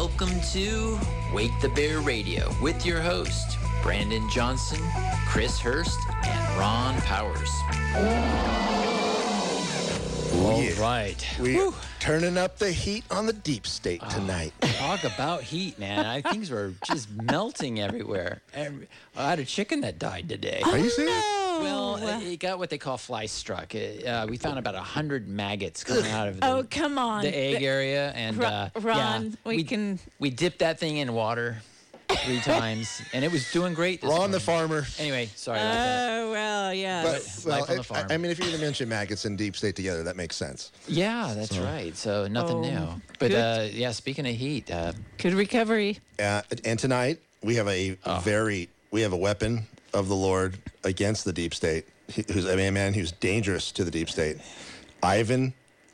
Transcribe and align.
Welcome 0.00 0.40
to 0.52 0.96
Wake 1.34 1.50
the 1.60 1.70
Bear 1.70 1.98
Radio 1.98 2.54
with 2.62 2.86
your 2.86 3.00
host, 3.00 3.58
Brandon 3.82 4.30
Johnson, 4.30 4.78
Chris 5.26 5.58
Hurst, 5.58 5.98
and 6.22 6.56
Ron 6.56 6.94
Powers. 7.00 7.50
All 10.36 10.62
yeah. 10.62 10.80
right. 10.80 11.26
We're 11.40 11.72
turning 11.98 12.38
up 12.38 12.58
the 12.58 12.70
heat 12.70 13.02
on 13.10 13.26
the 13.26 13.32
deep 13.32 13.66
state 13.66 13.98
ah, 14.04 14.08
tonight. 14.08 14.52
Talk 14.60 15.02
about 15.02 15.42
heat, 15.42 15.80
man. 15.80 16.06
I, 16.06 16.22
things 16.22 16.48
were 16.48 16.74
just 16.86 17.10
melting 17.10 17.80
everywhere. 17.80 18.40
Every, 18.54 18.86
I 19.16 19.30
had 19.30 19.40
a 19.40 19.44
chicken 19.44 19.80
that 19.80 19.98
died 19.98 20.28
today. 20.28 20.62
Are 20.64 20.78
you 20.78 20.90
serious? 20.90 21.12
Oh, 21.24 21.47
Well, 21.62 21.94
uh, 21.96 22.20
it 22.20 22.38
got 22.40 22.58
what 22.58 22.70
they 22.70 22.78
call 22.78 22.96
fly 22.98 23.26
struck. 23.26 23.74
It, 23.74 24.06
uh, 24.06 24.26
we 24.28 24.36
found 24.36 24.58
about 24.58 24.74
a 24.74 24.80
hundred 24.80 25.28
maggots 25.28 25.84
coming 25.84 26.10
out 26.10 26.28
of 26.28 26.40
the, 26.40 26.46
Oh, 26.50 26.64
come 26.70 26.98
on. 26.98 27.22
the 27.22 27.36
egg 27.36 27.62
area, 27.62 28.10
and 28.12 28.42
uh, 28.42 28.70
Ron, 28.80 29.24
yeah, 29.30 29.36
we 29.44 29.64
can- 29.64 29.98
we 30.18 30.30
dipped 30.30 30.60
that 30.60 30.78
thing 30.78 30.96
in 30.98 31.12
water 31.12 31.58
three 32.24 32.40
times, 32.40 33.02
and 33.12 33.24
it 33.24 33.30
was 33.30 33.50
doing 33.52 33.74
great. 33.74 34.00
This 34.00 34.10
Ron 34.10 34.30
the 34.30 34.40
farmer. 34.40 34.86
Anyway, 34.98 35.28
sorry 35.36 35.58
about 35.58 35.72
that. 35.74 36.10
Oh, 36.20 36.32
well, 36.32 36.72
yeah. 36.74 37.02
But 37.02 37.12
Life 37.14 37.44
well, 37.46 37.60
on 37.62 37.66
the 37.68 37.80
I- 37.80 37.82
farm. 37.82 38.06
I, 38.10 38.16
mean, 38.16 38.30
if 38.30 38.38
you're 38.38 38.48
going 38.48 38.58
to 38.58 38.64
mention 38.64 38.88
maggots 38.88 39.24
and 39.26 39.36
deep 39.36 39.56
state 39.56 39.76
together, 39.76 40.02
that 40.04 40.16
makes 40.16 40.34
sense. 40.36 40.72
Yeah, 40.86 41.34
that's 41.36 41.58
right. 41.58 41.94
So 41.96 42.26
nothing 42.26 42.56
Oh, 42.56 42.60
new. 42.62 43.02
But 43.18 43.30
good. 43.30 43.34
uh, 43.34 43.68
yeah, 43.72 43.90
speaking 43.92 44.26
of 44.26 44.34
heat, 44.34 44.70
uh, 44.70 44.92
Good 45.18 45.34
recovery. 45.34 45.98
Uh, 46.18 46.42
and 46.64 46.78
tonight 46.78 47.18
we 47.42 47.56
have 47.56 47.68
a 47.68 47.98
Oh. 48.06 48.18
very 48.20 48.68
we 48.90 49.02
have 49.02 49.12
a 49.12 49.16
weapon 49.16 49.66
of 49.94 50.08
the 50.08 50.16
Lord 50.16 50.58
against 50.84 51.24
the 51.24 51.32
deep 51.32 51.54
state. 51.54 51.86
Who's 52.14 52.46
I 52.46 52.56
mean, 52.56 52.68
a 52.68 52.72
man 52.72 52.94
who's 52.94 53.12
dangerous 53.12 53.70
to 53.72 53.84
the 53.84 53.90
deep 53.90 54.08
state. 54.08 54.38
Ivan 55.02 55.52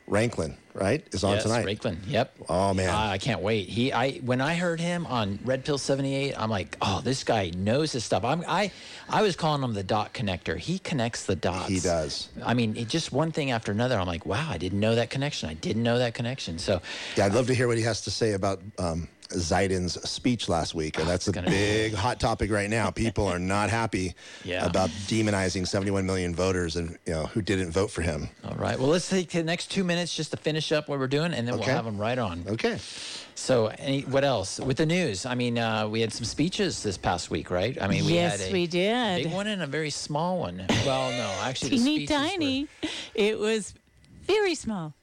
Raiklin, 0.08 0.54
right, 0.74 1.02
is 1.12 1.24
on 1.24 1.34
yes, 1.34 1.44
tonight. 1.44 1.64
Raiklin. 1.64 1.96
Yep. 2.06 2.36
Oh, 2.48 2.74
man. 2.74 2.90
Ah, 2.92 3.10
I 3.10 3.18
can't 3.18 3.40
wait. 3.40 3.68
He, 3.68 3.90
I, 3.90 4.12
when 4.18 4.40
I 4.40 4.54
heard 4.54 4.78
him 4.78 5.06
on 5.06 5.38
Red 5.44 5.64
Pill 5.64 5.78
seventy 5.78 6.14
eight, 6.14 6.34
I'm 6.38 6.50
like, 6.50 6.76
oh, 6.82 7.00
this 7.02 7.24
guy 7.24 7.50
knows 7.56 7.92
his 7.92 8.04
stuff. 8.04 8.22
I'm, 8.22 8.44
I, 8.46 8.70
I 9.08 9.22
was 9.22 9.34
calling 9.34 9.62
him 9.62 9.72
the 9.72 9.82
dot 9.82 10.12
connector. 10.12 10.58
He 10.58 10.78
connects 10.78 11.24
the 11.24 11.36
dots. 11.36 11.68
He 11.68 11.80
does. 11.80 12.28
I 12.44 12.52
mean, 12.52 12.76
it, 12.76 12.88
just 12.88 13.12
one 13.12 13.32
thing 13.32 13.50
after 13.50 13.72
another. 13.72 13.98
I'm 13.98 14.06
like, 14.06 14.26
wow, 14.26 14.46
I 14.48 14.58
didn't 14.58 14.78
know 14.78 14.94
that 14.94 15.08
connection. 15.08 15.48
I 15.48 15.54
didn't 15.54 15.82
know 15.82 15.98
that 15.98 16.12
connection. 16.14 16.58
So, 16.58 16.82
Yeah, 17.16 17.24
I'd 17.26 17.34
love 17.34 17.46
to 17.46 17.54
hear 17.54 17.66
what 17.66 17.78
he 17.78 17.82
has 17.84 18.02
to 18.02 18.10
say 18.10 18.34
about 18.34 18.60
um, 18.78 19.08
Zaiden's 19.34 19.94
speech 20.08 20.48
last 20.48 20.74
week, 20.74 20.98
and 20.98 21.08
that's 21.08 21.28
a 21.28 21.32
gonna 21.32 21.46
be- 21.50 21.56
big 21.56 21.94
hot 21.94 22.20
topic 22.20 22.50
right 22.50 22.70
now. 22.70 22.90
People 22.90 23.26
are 23.26 23.38
not 23.38 23.70
happy 23.70 24.14
Yeah. 24.44 24.64
about 24.66 24.90
demonizing 25.06 25.66
71 25.66 26.06
million 26.06 26.34
voters 26.34 26.76
and 26.76 26.98
you 27.06 27.12
know 27.12 27.26
who 27.26 27.42
didn't 27.42 27.70
vote 27.70 27.90
for 27.90 28.02
him. 28.02 28.28
all 28.44 28.54
right. 28.56 28.78
Well, 28.78 28.88
let's 28.88 29.08
take 29.08 29.30
the 29.30 29.42
next 29.42 29.70
two 29.70 29.84
minutes 29.84 30.14
just 30.14 30.30
to 30.30 30.36
finish 30.36 30.72
up 30.72 30.88
what 30.88 30.98
we're 30.98 31.06
doing, 31.08 31.32
and 31.34 31.46
then 31.46 31.54
Okay. 31.54 31.66
we'll 31.66 31.74
have 31.76 31.84
them 31.84 31.98
right 31.98 32.18
on. 32.18 32.44
Okay. 32.48 32.78
So, 33.36 33.66
any, 33.78 34.02
what 34.02 34.22
else 34.22 34.60
with 34.60 34.76
the 34.76 34.86
news? 34.86 35.26
I 35.26 35.34
mean, 35.34 35.58
uh, 35.58 35.88
we 35.88 36.00
had 36.00 36.12
some 36.12 36.24
speeches 36.24 36.82
this 36.84 36.96
past 36.96 37.30
week, 37.30 37.50
right? 37.50 37.76
I 37.82 37.88
mean, 37.88 38.04
we 38.06 38.14
yes, 38.14 38.40
had 38.40 38.50
a 38.50 38.52
we 38.52 38.66
did. 38.68 39.24
big 39.24 39.32
one 39.32 39.48
and 39.48 39.60
a 39.62 39.66
very 39.66 39.90
small 39.90 40.38
one. 40.38 40.64
Well, 40.86 41.10
no, 41.10 41.34
actually, 41.42 41.70
the 41.70 41.76
Teeny 41.78 41.96
speeches 42.06 42.10
were- 42.10 42.28
tiny. 42.28 42.68
It 43.14 43.38
was 43.38 43.74
very 44.26 44.54
small. 44.54 44.94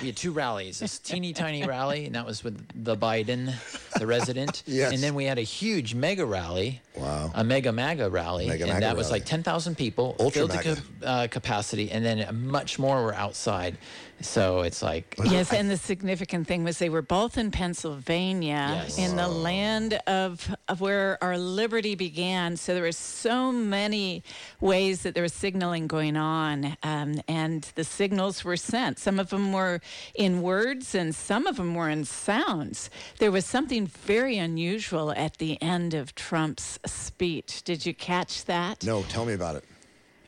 We 0.00 0.06
had 0.08 0.16
two 0.16 0.32
rallies 0.32 0.78
this 0.78 0.98
teeny 0.98 1.32
tiny 1.32 1.64
rally 1.64 2.06
and 2.06 2.14
that 2.14 2.24
was 2.26 2.44
with 2.44 2.64
the 2.84 2.96
biden 2.96 3.52
the 3.98 4.06
resident 4.06 4.62
Yes. 4.66 4.92
and 4.92 5.02
then 5.02 5.14
we 5.14 5.24
had 5.24 5.38
a 5.38 5.42
huge 5.42 5.94
mega 5.94 6.24
rally 6.24 6.80
Wow. 6.96 7.30
a 7.34 7.44
mega 7.44 7.70
maga 7.72 8.10
rally 8.10 8.46
Mega 8.48 8.64
and 8.64 8.72
maga 8.72 8.80
that 8.86 8.96
was 8.96 9.06
rally. 9.08 9.20
like 9.20 9.26
10000 9.26 9.76
people 9.76 10.16
Ultra 10.18 10.30
filled 10.40 10.50
mega. 10.54 10.74
cap- 10.76 10.84
uh, 11.04 11.26
capacity 11.28 11.90
and 11.90 12.04
then 12.04 12.46
much 12.46 12.78
more 12.78 13.02
were 13.04 13.14
outside 13.14 13.78
so 14.20 14.60
it's 14.60 14.82
like 14.82 15.14
Yes, 15.24 15.52
and 15.52 15.70
the 15.70 15.76
significant 15.76 16.46
thing 16.46 16.64
was 16.64 16.78
they 16.78 16.88
were 16.88 17.02
both 17.02 17.38
in 17.38 17.50
Pennsylvania, 17.50 18.82
Yes. 18.84 18.98
in 18.98 19.16
the 19.16 19.28
land 19.28 19.94
of, 20.06 20.54
of 20.68 20.80
where 20.80 21.18
our 21.22 21.38
liberty 21.38 21.94
began. 21.94 22.56
So 22.56 22.74
there 22.74 22.82
were 22.82 22.92
so 22.92 23.52
many 23.52 24.22
ways 24.60 25.02
that 25.02 25.14
there 25.14 25.22
was 25.22 25.32
signaling 25.32 25.86
going 25.86 26.16
on, 26.16 26.76
um, 26.82 27.20
and 27.28 27.62
the 27.74 27.84
signals 27.84 28.44
were 28.44 28.56
sent. 28.56 28.98
Some 28.98 29.18
of 29.20 29.30
them 29.30 29.52
were 29.52 29.80
in 30.14 30.42
words, 30.42 30.94
and 30.94 31.14
some 31.14 31.46
of 31.46 31.56
them 31.56 31.74
were 31.74 31.88
in 31.88 32.04
sounds. 32.04 32.90
There 33.18 33.30
was 33.30 33.46
something 33.46 33.86
very 33.86 34.38
unusual 34.38 35.12
at 35.12 35.38
the 35.38 35.60
end 35.62 35.94
of 35.94 36.14
Trump's 36.14 36.78
speech. 36.86 37.62
Did 37.62 37.86
you 37.86 37.94
catch 37.94 38.44
that? 38.46 38.84
No, 38.84 39.02
tell 39.04 39.24
me 39.24 39.32
about 39.34 39.56
it. 39.56 39.64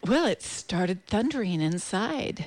Well, 0.07 0.25
it 0.27 0.43
started 0.43 1.05
thundering 1.07 1.61
inside. 1.61 2.47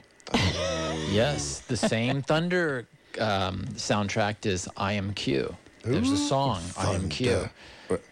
Yes 1.09 1.59
the 1.67 1.77
same 1.77 2.21
thunder 2.29 2.87
um, 3.19 3.65
soundtrack 3.75 4.45
is 4.45 4.67
i 4.77 4.93
am 4.93 5.13
q 5.13 5.55
there's 5.83 6.11
a 6.11 6.17
song 6.17 6.61
i 6.77 6.93
am 6.93 7.09
q 7.09 7.47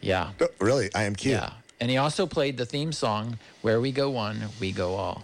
yeah 0.01 0.31
Oh, 0.39 0.47
really? 0.59 0.89
I 0.93 1.03
am 1.03 1.15
cute. 1.15 1.33
Yeah. 1.33 1.53
And 1.79 1.89
he 1.89 1.97
also 1.97 2.27
played 2.27 2.57
the 2.57 2.65
theme 2.65 2.91
song, 2.91 3.39
Where 3.63 3.81
We 3.81 3.91
Go 3.91 4.11
One, 4.11 4.37
We 4.59 4.71
Go 4.71 4.93
All. 4.93 5.23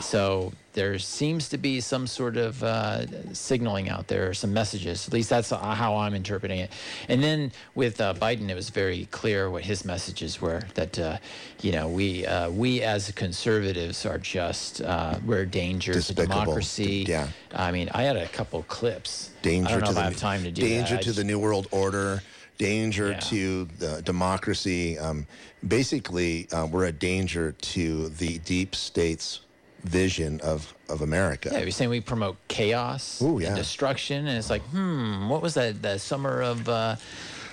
So 0.00 0.52
there 0.78 0.96
seems 0.96 1.48
to 1.48 1.58
be 1.58 1.80
some 1.80 2.06
sort 2.06 2.36
of 2.36 2.62
uh, 2.62 3.04
signaling 3.34 3.88
out 3.88 4.06
there, 4.06 4.32
some 4.32 4.52
messages. 4.52 5.08
At 5.08 5.12
least 5.12 5.28
that's 5.28 5.50
how 5.50 5.96
I'm 5.96 6.14
interpreting 6.14 6.60
it. 6.60 6.70
And 7.08 7.20
then 7.20 7.50
with 7.74 8.00
uh, 8.00 8.14
Biden, 8.14 8.48
it 8.48 8.54
was 8.54 8.70
very 8.70 9.06
clear 9.06 9.50
what 9.50 9.64
his 9.64 9.84
messages 9.84 10.40
were. 10.40 10.62
That 10.74 10.96
uh, 10.96 11.18
you 11.62 11.72
know, 11.72 11.88
we 11.88 12.24
uh, 12.24 12.50
we 12.50 12.82
as 12.82 13.10
conservatives 13.10 14.06
are 14.06 14.18
just 14.18 14.80
uh, 14.80 15.18
we're 15.26 15.40
a 15.40 15.46
danger 15.46 15.94
Despicable. 15.94 16.28
to 16.28 16.40
democracy. 16.40 17.04
Yeah. 17.08 17.28
I 17.52 17.72
mean, 17.72 17.88
I 17.92 18.04
had 18.04 18.16
a 18.16 18.28
couple 18.28 18.62
clips. 18.68 19.30
Danger 19.42 19.68
I 19.68 19.70
don't 19.72 19.80
know 19.80 19.86
to 19.86 19.90
if 19.90 19.94
the 19.96 20.00
I 20.00 20.04
have 20.04 20.16
time 20.16 20.44
to 20.44 20.52
do 20.52 20.62
danger 20.62 20.94
that. 20.94 21.02
To 21.02 21.12
the 21.12 21.24
new 21.24 21.40
world 21.40 21.66
order. 21.72 22.22
Danger 22.58 23.10
Yeah. 23.10 23.20
to 23.20 23.64
the 23.78 24.02
democracy. 24.02 24.96
Um, 24.98 25.26
basically, 25.66 26.48
uh, 26.52 26.66
we're 26.66 26.86
a 26.86 26.92
danger 26.92 27.52
to 27.52 28.08
the 28.10 28.38
deep 28.38 28.74
state's 28.74 29.40
vision 29.84 30.40
of 30.40 30.74
of 30.88 31.02
America. 31.02 31.50
Yeah, 31.52 31.60
you're 31.60 31.70
saying 31.70 31.90
we 31.90 32.00
promote 32.00 32.36
chaos 32.48 33.20
Ooh, 33.22 33.38
yeah. 33.38 33.48
and 33.48 33.56
destruction, 33.56 34.26
and 34.26 34.38
it's 34.38 34.50
like, 34.50 34.62
hmm, 34.62 35.28
what 35.28 35.42
was 35.42 35.54
that? 35.54 35.82
The 35.82 35.98
summer 35.98 36.42
of 36.42 36.68
uh, 36.68 36.96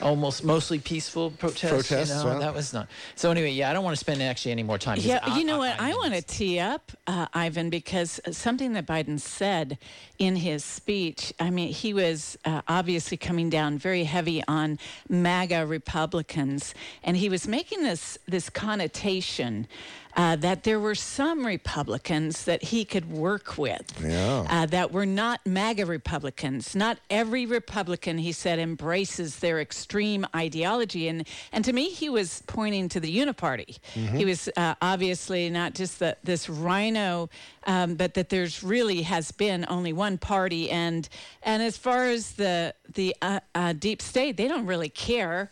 almost 0.01 0.43
mostly 0.43 0.79
peaceful 0.79 1.31
protests. 1.31 1.69
Protests, 1.69 2.09
you 2.09 2.15
know? 2.15 2.25
well. 2.25 2.39
that 2.39 2.53
was 2.53 2.73
not. 2.73 2.87
So 3.15 3.31
anyway, 3.31 3.51
yeah, 3.51 3.69
I 3.69 3.73
don't 3.73 3.83
want 3.83 3.95
to 3.95 3.99
spend 3.99 4.21
actually 4.21 4.51
any 4.51 4.63
more 4.63 4.77
time. 4.77 4.95
because 4.95 5.07
Yeah, 5.07 5.37
you 5.37 5.45
know 5.45 5.59
what? 5.59 5.79
I, 5.79 5.87
mean, 5.87 5.97
want 5.97 6.13
to 6.13 6.21
tee 6.21 6.59
up, 6.59 6.91
uh, 7.07 7.27
Ivan, 7.33 7.69
because 7.69 8.19
something 8.31 8.73
that 8.73 8.85
Biden 8.85 9.19
said 9.19 9.77
in 10.19 10.35
his 10.35 10.63
speech. 10.63 11.33
I 11.39 11.49
mean, 11.49 11.69
he 11.69 11.93
was 11.93 12.37
uh, 12.45 12.61
obviously 12.67 13.17
coming 13.17 13.49
down 13.49 13.77
very 13.77 14.03
heavy 14.03 14.43
on 14.47 14.79
MAGA 15.09 15.65
Republicans, 15.65 16.73
and 17.03 17.17
he 17.17 17.29
was 17.29 17.47
making 17.47 17.83
this 17.83 18.17
this 18.27 18.49
connotation. 18.49 19.67
Uh, 20.15 20.35
that 20.37 20.63
there 20.63 20.79
were 20.79 20.95
some 20.95 21.45
Republicans 21.45 22.45
that 22.45 22.63
he 22.63 22.85
could 22.85 23.11
work 23.11 23.57
with 23.57 23.83
Yeah. 24.01 24.45
uh, 24.49 24.65
that 24.67 24.93
were 24.93 25.05
not 25.05 25.41
MAGA 25.45 25.85
Republicans. 25.85 26.73
Not 26.73 26.99
every 27.09 27.45
Republican, 27.45 28.17
he 28.17 28.31
said, 28.31 28.57
embraces 28.57 29.39
their 29.39 29.59
extreme 29.59 30.25
ideology. 30.33 31.09
And, 31.09 31.27
and 31.51 31.65
to 31.65 31.73
me, 31.73 31.89
he 31.89 32.09
was 32.09 32.43
pointing 32.47 32.87
to 32.89 32.99
the 33.01 33.13
Uniparty. 33.17 33.77
He 33.93 34.23
was 34.23 34.47
uh, 34.55 34.75
obviously 34.81 35.49
not 35.49 35.73
just 35.73 35.99
the, 35.99 36.15
this 36.23 36.47
rhino, 36.49 37.29
um, 37.67 37.95
but 37.95 38.13
that 38.13 38.29
there's 38.29 38.63
really 38.63 39.01
has 39.01 39.31
been 39.31 39.65
only 39.67 39.91
one 39.91 40.17
party. 40.17 40.71
And, 40.71 41.09
and 41.43 41.61
as 41.61 41.77
far 41.77 42.05
as 42.05 42.33
the, 42.33 42.73
the 42.93 43.15
uh, 43.21 43.41
uh, 43.53 43.73
deep 43.73 44.01
state, 44.01 44.37
they 44.37 44.47
don't 44.47 44.65
really 44.65 44.89
care 44.89 45.49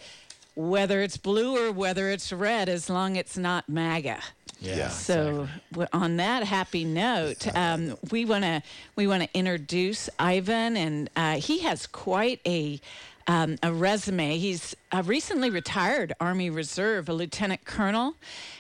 whether 0.55 1.01
it's 1.01 1.17
blue 1.17 1.57
or 1.57 1.71
whether 1.71 2.09
it's 2.09 2.31
red 2.31 2.69
as 2.69 2.89
long 2.89 3.15
it's 3.15 3.37
not 3.37 3.67
MAGA. 3.67 4.19
Yeah. 4.59 4.87
So 4.89 5.49
w- 5.71 5.89
on 5.91 6.17
that 6.17 6.43
happy 6.43 6.85
note, 6.85 7.45
um, 7.55 7.97
we 8.11 8.23
want 8.23 8.43
to 8.45 8.63
we 8.95 9.07
want 9.07 9.23
to 9.23 9.29
introduce 9.37 10.09
Ivan, 10.17 10.77
and 10.77 11.09
uh, 11.17 11.35
he 11.35 11.59
has 11.59 11.85
quite 11.85 12.39
a 12.45 12.79
um, 13.27 13.57
a 13.63 13.71
resume. 13.71 14.37
He's 14.37 14.75
a 14.91 15.03
recently 15.03 15.49
retired 15.49 16.13
Army 16.19 16.49
Reserve, 16.49 17.09
a 17.09 17.13
lieutenant 17.13 17.65
colonel. 17.65 18.15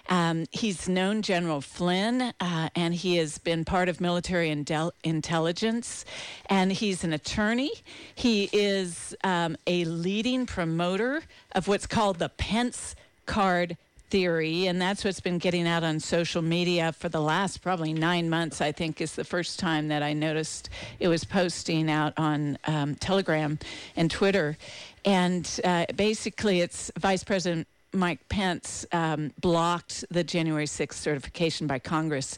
Um, 0.09 0.45
he's 0.51 0.89
known 0.89 1.21
General 1.21 1.61
Flynn, 1.61 2.33
uh, 2.39 2.69
and 2.75 2.93
he 2.93 3.17
has 3.17 3.37
been 3.37 3.65
part 3.65 3.89
of 3.89 4.01
military 4.01 4.49
indel- 4.49 4.91
intelligence. 5.03 6.05
And 6.47 6.71
he's 6.71 7.03
an 7.03 7.13
attorney. 7.13 7.71
He 8.15 8.49
is 8.51 9.15
um, 9.23 9.57
a 9.67 9.85
leading 9.85 10.45
promoter 10.45 11.23
of 11.53 11.67
what's 11.67 11.87
called 11.87 12.19
the 12.19 12.29
Pence 12.29 12.95
card 13.25 13.77
theory, 14.13 14.67
and 14.67 14.79
that's 14.79 15.03
what's 15.03 15.21
been 15.21 15.39
getting 15.39 15.67
out 15.67 15.83
on 15.83 15.99
social 15.99 16.43
media 16.43 16.93
for 16.93 17.09
the 17.09 17.19
last 17.19 17.63
probably 17.63 17.93
nine 17.93 18.29
months. 18.29 18.61
I 18.61 18.71
think 18.71 19.01
is 19.01 19.15
the 19.15 19.23
first 19.23 19.57
time 19.57 19.87
that 19.87 20.03
I 20.03 20.13
noticed 20.13 20.69
it 20.99 21.07
was 21.07 21.23
posting 21.23 21.89
out 21.89 22.13
on 22.15 22.59
um, 22.65 22.93
Telegram 22.93 23.57
and 23.95 24.11
Twitter, 24.11 24.55
and 25.03 25.49
uh, 25.63 25.87
basically 25.95 26.61
it's 26.61 26.91
Vice 26.95 27.23
President. 27.23 27.67
Mike 27.91 28.27
Pence 28.29 28.85
um, 28.91 29.31
blocked 29.39 30.05
the 30.11 30.23
January 30.23 30.65
6th 30.65 30.93
certification 30.93 31.65
by 31.65 31.79
Congress, 31.79 32.37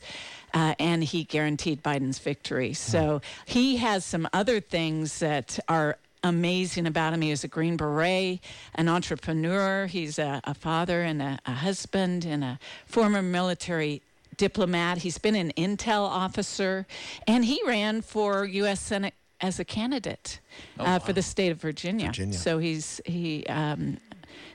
uh, 0.54 0.76
and 0.80 1.04
he 1.04 1.26
guaranteed 1.26 1.84
Biden's 1.84 2.20
victory. 2.20 2.74
So 2.74 3.22
he 3.46 3.78
has 3.78 4.06
some 4.06 4.30
other 4.32 4.62
things 4.62 5.20
that 5.20 5.60
are 5.68 5.98
amazing 6.30 6.88
about 6.88 7.14
him. 7.14 7.22
He 7.22 7.30
was 7.30 7.44
a 7.44 7.48
Green 7.48 7.78
Beret, 7.78 8.40
an 8.76 8.90
entrepreneur. 8.90 9.86
He's 9.86 10.20
a, 10.20 10.42
a 10.44 10.54
father 10.54 11.02
and 11.02 11.22
a, 11.22 11.40
a 11.46 11.52
husband 11.52 12.26
and 12.26 12.44
a 12.44 12.60
former 12.86 13.22
military 13.22 14.02
diplomat. 14.38 15.00
He's 15.00 15.18
been 15.18 15.36
an 15.36 15.52
intel 15.58 16.02
officer, 16.08 16.86
and 17.28 17.46
he 17.46 17.62
ran 17.66 18.02
for 18.02 18.46
U.S. 18.46 18.80
Senate 18.82 19.14
as 19.42 19.60
a 19.60 19.66
candidate 19.66 20.40
Oh, 20.80 20.86
uh, 20.86 21.00
for 21.00 21.14
the 21.14 21.22
state 21.22 21.52
of 21.52 21.60
Virginia. 21.62 22.08
Virginia. 22.08 22.38
So 22.38 22.58
he's 22.58 23.02
he. 23.06 23.46
Um, 23.48 23.98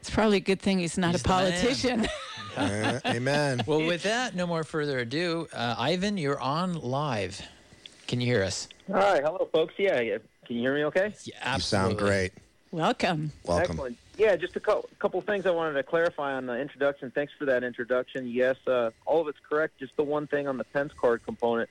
it's 0.00 0.10
probably 0.10 0.38
a 0.38 0.40
good 0.40 0.60
thing 0.60 0.78
he's 0.78 0.96
not 0.98 1.12
He's 1.12 1.20
a 1.20 1.24
politician. 1.24 2.06
Uh, 2.56 2.98
amen. 3.06 3.62
Well, 3.66 3.86
with 3.86 4.02
that, 4.02 4.34
no 4.34 4.44
more 4.44 4.64
further 4.64 4.98
ado. 4.98 5.46
Uh, 5.52 5.76
Ivan, 5.78 6.16
you're 6.18 6.40
on 6.40 6.74
live. 6.74 7.40
Can 8.08 8.20
you 8.20 8.26
hear 8.26 8.42
us? 8.42 8.68
Hi, 8.92 9.20
hello, 9.22 9.48
folks. 9.52 9.74
Yeah, 9.78 10.00
yeah. 10.00 10.18
Can 10.50 10.56
you 10.56 10.62
hear 10.64 10.74
me 10.74 10.84
okay? 10.86 11.14
Yeah, 11.22 11.54
You 11.54 11.60
sound 11.60 11.96
great. 11.96 12.32
Welcome. 12.72 13.30
Welcome. 13.44 13.70
Excellent. 13.70 13.98
Yeah, 14.18 14.34
just 14.34 14.56
a 14.56 14.60
co- 14.60 14.84
couple 14.98 15.20
things 15.20 15.46
I 15.46 15.52
wanted 15.52 15.74
to 15.74 15.84
clarify 15.84 16.34
on 16.34 16.46
the 16.46 16.58
introduction. 16.58 17.12
Thanks 17.14 17.32
for 17.38 17.44
that 17.44 17.62
introduction. 17.62 18.26
Yes, 18.26 18.56
uh, 18.66 18.90
all 19.06 19.20
of 19.20 19.28
it's 19.28 19.38
correct. 19.48 19.78
Just 19.78 19.96
the 19.96 20.02
one 20.02 20.26
thing 20.26 20.48
on 20.48 20.58
the 20.58 20.64
Pence 20.64 20.92
card 21.00 21.24
component. 21.24 21.70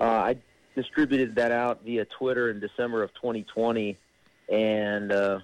Uh, 0.00 0.02
I 0.02 0.36
distributed 0.74 1.36
that 1.36 1.52
out 1.52 1.84
via 1.84 2.06
Twitter 2.06 2.50
in 2.50 2.58
December 2.58 3.04
of 3.04 3.14
2020, 3.14 3.96
and 4.48 5.12
uh, 5.12 5.38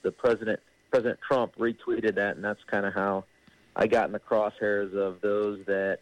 the 0.00 0.10
president, 0.10 0.60
President 0.90 1.20
Trump, 1.20 1.54
retweeted 1.56 2.14
that, 2.14 2.36
and 2.36 2.42
that's 2.44 2.64
kind 2.64 2.86
of 2.86 2.94
how 2.94 3.24
I 3.76 3.86
got 3.86 4.06
in 4.06 4.12
the 4.12 4.18
crosshairs 4.18 4.94
of 4.94 5.20
those 5.20 5.58
that 5.66 5.98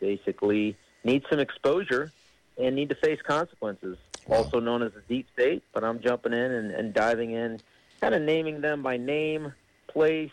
basically 0.00 0.76
need 1.02 1.24
some 1.30 1.38
exposure 1.40 2.12
and 2.58 2.76
need 2.76 2.88
to 2.90 2.94
face 2.94 3.20
consequences, 3.22 3.96
Wow. 4.26 4.38
also 4.38 4.60
known 4.60 4.82
as 4.82 4.92
the 4.92 5.00
deep 5.08 5.26
state. 5.32 5.62
But 5.72 5.84
I'm 5.84 6.00
jumping 6.00 6.32
in 6.32 6.38
and, 6.52 6.70
and 6.70 6.94
diving 6.94 7.32
in, 7.32 7.60
kind 8.00 8.14
of 8.14 8.22
naming 8.22 8.60
them 8.60 8.82
by 8.82 8.96
name, 8.96 9.52
place, 9.88 10.30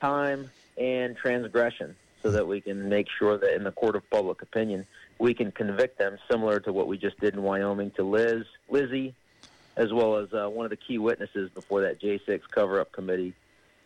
time, 0.00 0.50
and 0.76 1.16
transgression, 1.16 1.96
so 2.22 2.30
that 2.30 2.46
we 2.46 2.60
can 2.60 2.88
make 2.88 3.06
sure 3.18 3.38
that 3.38 3.54
in 3.54 3.64
the 3.64 3.72
court 3.72 3.96
of 3.96 4.08
public 4.10 4.42
opinion, 4.42 4.86
we 5.18 5.32
can 5.32 5.50
convict 5.50 5.98
them, 5.98 6.18
similar 6.30 6.60
to 6.60 6.72
what 6.72 6.86
we 6.86 6.98
just 6.98 7.18
did 7.20 7.34
in 7.34 7.42
Wyoming 7.42 7.90
to 7.92 8.02
Liz, 8.02 8.44
Lizzie, 8.68 9.14
as 9.76 9.92
well 9.92 10.16
as 10.16 10.32
uh, 10.34 10.48
one 10.48 10.66
of 10.66 10.70
the 10.70 10.76
key 10.76 10.98
witnesses 10.98 11.50
before 11.50 11.82
that 11.82 12.00
J6 12.00 12.42
cover-up 12.50 12.92
committee 12.92 13.32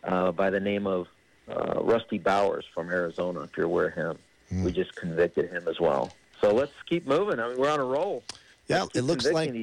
uh, 0.03 0.31
by 0.33 0.49
the 0.49 0.59
name 0.59 0.87
of 0.87 1.07
uh, 1.49 1.81
Rusty 1.81 2.17
Bowers 2.17 2.65
from 2.73 2.89
Arizona. 2.89 3.41
If 3.41 3.55
you're 3.55 3.65
aware 3.65 3.87
of 3.87 3.93
him, 3.93 4.17
we 4.63 4.71
just 4.73 4.93
convicted 4.95 5.49
him 5.49 5.67
as 5.69 5.79
well. 5.79 6.11
So 6.41 6.53
let's 6.53 6.73
keep 6.87 7.07
moving. 7.07 7.39
I 7.39 7.49
mean, 7.49 7.57
we're 7.57 7.69
on 7.69 7.79
a 7.79 7.85
roll. 7.85 8.23
Yeah, 8.67 8.85
it 8.95 9.01
looks 9.01 9.29
like 9.29 9.53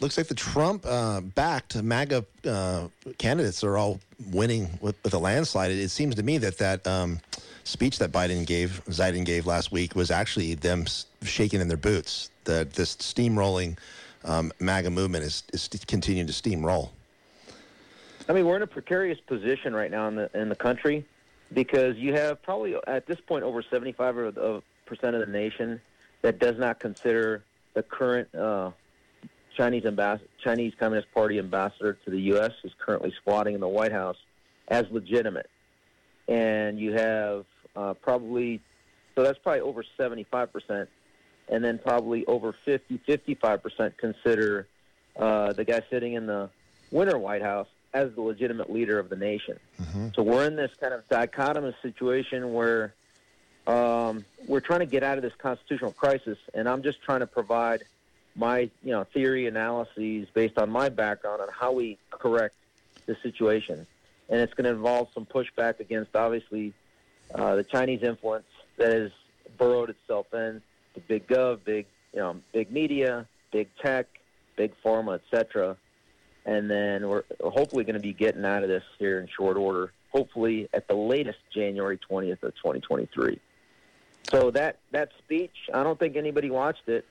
looks 0.00 0.18
like 0.18 0.28
the 0.28 0.34
Trump 0.34 0.84
uh, 0.86 1.20
backed 1.20 1.82
MAGA 1.82 2.24
uh, 2.46 2.88
candidates 3.18 3.64
are 3.64 3.76
all 3.76 3.98
winning 4.30 4.78
with, 4.80 4.96
with 5.02 5.14
a 5.14 5.18
landslide. 5.18 5.70
It, 5.70 5.78
it 5.78 5.88
seems 5.90 6.14
to 6.16 6.22
me 6.22 6.38
that 6.38 6.58
that 6.58 6.86
um, 6.86 7.20
speech 7.64 7.98
that 7.98 8.12
Biden 8.12 8.46
gave, 8.46 8.82
Biden 8.86 9.24
gave 9.24 9.46
last 9.46 9.72
week, 9.72 9.94
was 9.94 10.10
actually 10.10 10.54
them 10.54 10.84
shaking 11.22 11.60
in 11.60 11.68
their 11.68 11.76
boots. 11.76 12.30
That 12.44 12.74
this 12.74 12.96
steamrolling 12.96 13.78
um, 14.24 14.52
MAGA 14.60 14.90
movement 14.90 15.24
is 15.24 15.44
is 15.52 15.68
continuing 15.86 16.26
to 16.26 16.32
steamroll. 16.32 16.90
I 18.28 18.32
mean, 18.34 18.44
we're 18.44 18.56
in 18.56 18.62
a 18.62 18.66
precarious 18.66 19.18
position 19.20 19.74
right 19.74 19.90
now 19.90 20.08
in 20.08 20.16
the 20.16 20.30
in 20.38 20.50
the 20.50 20.56
country 20.56 21.06
because 21.54 21.96
you 21.96 22.12
have 22.12 22.42
probably 22.42 22.76
at 22.86 23.06
this 23.06 23.20
point 23.20 23.44
over 23.44 23.62
seventy 23.62 23.92
five 23.92 24.14
percent 24.84 25.16
of 25.16 25.20
the 25.20 25.32
nation 25.32 25.80
that 26.22 26.38
does 26.38 26.58
not 26.58 26.80
consider 26.80 27.44
the 27.74 27.82
current 27.82 28.34
uh, 28.34 28.70
Chinese 29.56 29.84
ambas- 29.84 30.20
Chinese 30.42 30.72
Communist 30.78 31.12
Party 31.12 31.38
ambassador 31.38 31.98
to 32.04 32.10
the 32.10 32.20
U.S. 32.22 32.52
is 32.64 32.72
currently 32.78 33.12
squatting 33.20 33.54
in 33.54 33.60
the 33.60 33.68
White 33.68 33.92
House 33.92 34.16
as 34.68 34.86
legitimate, 34.90 35.50
and 36.28 36.78
you 36.78 36.92
have 36.92 37.44
uh, 37.76 37.94
probably 37.94 38.60
so 39.14 39.22
that's 39.22 39.38
probably 39.38 39.60
over 39.60 39.84
75 39.96 40.52
percent, 40.52 40.88
and 41.48 41.62
then 41.62 41.78
probably 41.78 42.24
over 42.26 42.54
50 42.64 42.98
55 43.06 43.62
percent 43.62 43.98
consider 43.98 44.68
uh, 45.18 45.52
the 45.52 45.64
guy 45.64 45.82
sitting 45.90 46.14
in 46.14 46.26
the 46.26 46.48
winter 46.90 47.18
White 47.18 47.42
House 47.42 47.68
as 47.94 48.10
the 48.14 48.22
legitimate 48.22 48.72
leader 48.72 48.98
of 48.98 49.10
the 49.10 49.16
nation. 49.16 49.58
So 50.14 50.22
we're 50.22 50.46
in 50.46 50.56
this 50.56 50.70
kind 50.80 50.94
of 50.94 51.06
dichotomous 51.10 51.74
situation 51.82 52.54
where 52.54 52.94
um, 53.66 54.24
we're 54.46 54.60
trying 54.60 54.80
to 54.80 54.86
get 54.86 55.02
out 55.02 55.18
of 55.18 55.22
this 55.22 55.34
constitutional 55.38 55.92
crisis, 55.92 56.38
and 56.54 56.68
I'm 56.68 56.82
just 56.82 57.00
trying 57.02 57.20
to 57.20 57.26
provide 57.26 57.82
my 58.34 58.70
you 58.82 58.90
know 58.90 59.04
theory 59.04 59.46
analyses 59.46 60.28
based 60.32 60.58
on 60.58 60.70
my 60.70 60.88
background 60.88 61.42
on 61.42 61.48
how 61.52 61.72
we 61.72 61.98
correct 62.10 62.54
the 63.06 63.16
situation, 63.22 63.86
and 64.28 64.40
it's 64.40 64.54
going 64.54 64.64
to 64.64 64.70
involve 64.70 65.08
some 65.14 65.26
pushback 65.26 65.80
against 65.80 66.16
obviously 66.16 66.72
uh, 67.34 67.56
the 67.56 67.64
Chinese 67.64 68.02
influence 68.02 68.46
that 68.78 68.92
has 68.92 69.10
burrowed 69.58 69.90
itself 69.90 70.32
in 70.34 70.60
the 70.94 71.00
big 71.00 71.26
gov, 71.26 71.64
big 71.64 71.86
you 72.12 72.20
know, 72.20 72.36
big 72.52 72.70
media, 72.70 73.26
big 73.52 73.68
tech, 73.76 74.06
big 74.56 74.72
pharma, 74.84 75.14
etc. 75.14 75.76
And 76.44 76.70
then 76.70 77.08
we're 77.08 77.22
hopefully 77.40 77.84
going 77.84 77.94
to 77.94 78.00
be 78.00 78.12
getting 78.12 78.44
out 78.44 78.62
of 78.62 78.68
this 78.68 78.84
here 78.98 79.20
in 79.20 79.28
short 79.28 79.56
order. 79.56 79.92
Hopefully, 80.10 80.68
at 80.74 80.88
the 80.88 80.94
latest, 80.94 81.38
January 81.54 81.96
twentieth 81.96 82.42
of 82.42 82.54
2023. 82.56 83.38
So 84.30 84.50
that 84.52 84.78
that 84.92 85.10
speech, 85.18 85.54
I 85.72 85.82
don't 85.82 85.98
think 85.98 86.16
anybody 86.16 86.50
watched 86.50 86.88
it. 86.88 87.04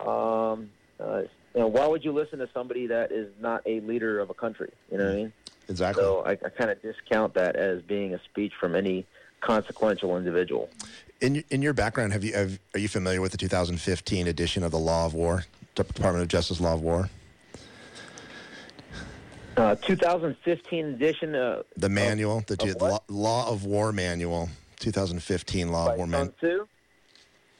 Um, 0.00 0.70
uh, 1.00 1.22
you 1.54 1.60
know, 1.60 1.68
why 1.68 1.86
would 1.86 2.04
you 2.04 2.12
listen 2.12 2.38
to 2.38 2.48
somebody 2.52 2.86
that 2.88 3.12
is 3.12 3.32
not 3.40 3.62
a 3.66 3.80
leader 3.80 4.18
of 4.20 4.30
a 4.30 4.34
country? 4.34 4.70
You 4.90 4.98
know 4.98 5.04
what 5.04 5.12
I 5.12 5.16
mean? 5.16 5.32
Exactly. 5.68 6.02
So 6.02 6.22
I, 6.24 6.32
I 6.32 6.48
kind 6.48 6.70
of 6.70 6.80
discount 6.82 7.34
that 7.34 7.56
as 7.56 7.82
being 7.82 8.14
a 8.14 8.20
speech 8.24 8.52
from 8.58 8.74
any 8.74 9.06
consequential 9.40 10.16
individual. 10.16 10.68
In 11.20 11.44
in 11.50 11.62
your 11.62 11.72
background, 11.72 12.12
have 12.12 12.24
you 12.24 12.32
have, 12.34 12.58
are 12.74 12.80
you 12.80 12.88
familiar 12.88 13.20
with 13.20 13.32
the 13.32 13.38
2015 13.38 14.26
edition 14.26 14.62
of 14.62 14.70
the 14.70 14.78
Law 14.78 15.06
of 15.06 15.14
War, 15.14 15.44
Department 15.74 16.22
of 16.22 16.28
Justice 16.28 16.60
Law 16.60 16.74
of 16.74 16.82
War? 16.82 17.08
Uh, 19.56 19.74
2015 19.76 20.86
edition 20.86 21.34
uh, 21.34 21.62
The 21.76 21.90
manual, 21.90 22.42
the, 22.46 22.54
of 22.54 22.78
the 22.78 22.84
law, 22.84 22.98
law 23.08 23.50
of 23.50 23.66
War 23.66 23.92
manual, 23.92 24.48
2015 24.82 25.70
Law 25.72 25.86
by 25.86 25.92
of 25.92 25.98
War 25.98 26.08
Sun. 26.08 26.32
Tzu. 26.38 26.66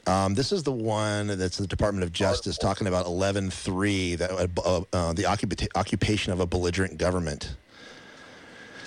Um, 0.04 0.34
this 0.34 0.50
is 0.50 0.64
the 0.64 0.72
one 0.72 1.28
that's 1.28 1.56
the 1.58 1.66
Department 1.66 2.02
of 2.04 2.12
Justice 2.12 2.58
talking 2.58 2.88
about 2.88 3.06
11.3, 3.06 4.16
that, 4.18 4.30
uh, 4.32 4.80
uh, 4.92 5.12
the 5.12 5.22
occupa- 5.22 5.68
occupation 5.76 6.32
of 6.32 6.40
a 6.40 6.46
belligerent 6.46 6.98
government. 6.98 7.54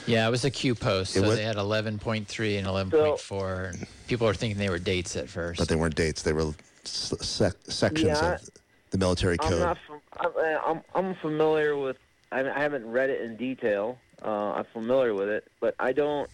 Yeah, 0.08 0.28
it 0.28 0.32
was 0.32 0.44
a 0.44 0.52
Q 0.52 0.76
post. 0.76 1.16
It 1.16 1.22
So 1.22 1.28
was- 1.28 1.38
they 1.38 1.44
had 1.44 1.56
11.3 1.56 2.58
and 2.58 2.68
11.4. 2.68 3.70
and 3.74 3.88
people 4.08 4.28
were 4.28 4.34
thinking 4.34 4.60
they 4.60 4.70
were 4.70 4.78
dates 4.78 5.16
at 5.16 5.30
first. 5.30 5.58
But 5.58 5.70
they 5.70 5.76
weren't 5.78 5.96
dates; 5.96 6.22
they 6.22 6.34
were 6.34 6.54
sec- 6.84 7.56
sections 7.70 8.20
Yeah, 8.22 8.34
of 8.36 8.50
the 8.92 8.98
military 9.00 9.38
I'm 9.40 9.50
code. 9.50 9.60
not. 9.62 9.78
From, 9.88 10.02
I'm, 10.18 10.32
uh, 10.38 10.60
I'm 10.64 10.82
I'm 10.94 11.16
familiar 11.16 11.76
with. 11.78 11.98
I 12.32 12.42
I 12.48 12.60
haven't 12.60 12.86
read 12.86 13.10
it 13.10 13.22
in 13.22 13.36
detail. 13.36 13.98
Uh, 14.24 14.52
I'm 14.52 14.66
familiar 14.74 15.14
with 15.16 15.30
it, 15.30 15.48
but 15.60 15.74
I 15.80 15.92
don't. 15.92 16.30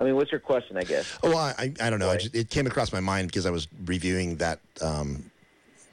I 0.00 0.04
mean, 0.04 0.16
what's 0.16 0.32
your 0.32 0.40
question? 0.40 0.78
I 0.78 0.82
guess. 0.82 1.18
Oh, 1.22 1.28
well, 1.28 1.38
I, 1.38 1.54
I, 1.58 1.72
I 1.82 1.90
don't 1.90 1.98
know. 1.98 2.10
I 2.10 2.16
just, 2.16 2.34
it 2.34 2.48
came 2.48 2.66
across 2.66 2.92
my 2.92 3.00
mind 3.00 3.28
because 3.28 3.44
I 3.44 3.50
was 3.50 3.68
reviewing 3.84 4.36
that 4.36 4.58
um, 4.80 5.30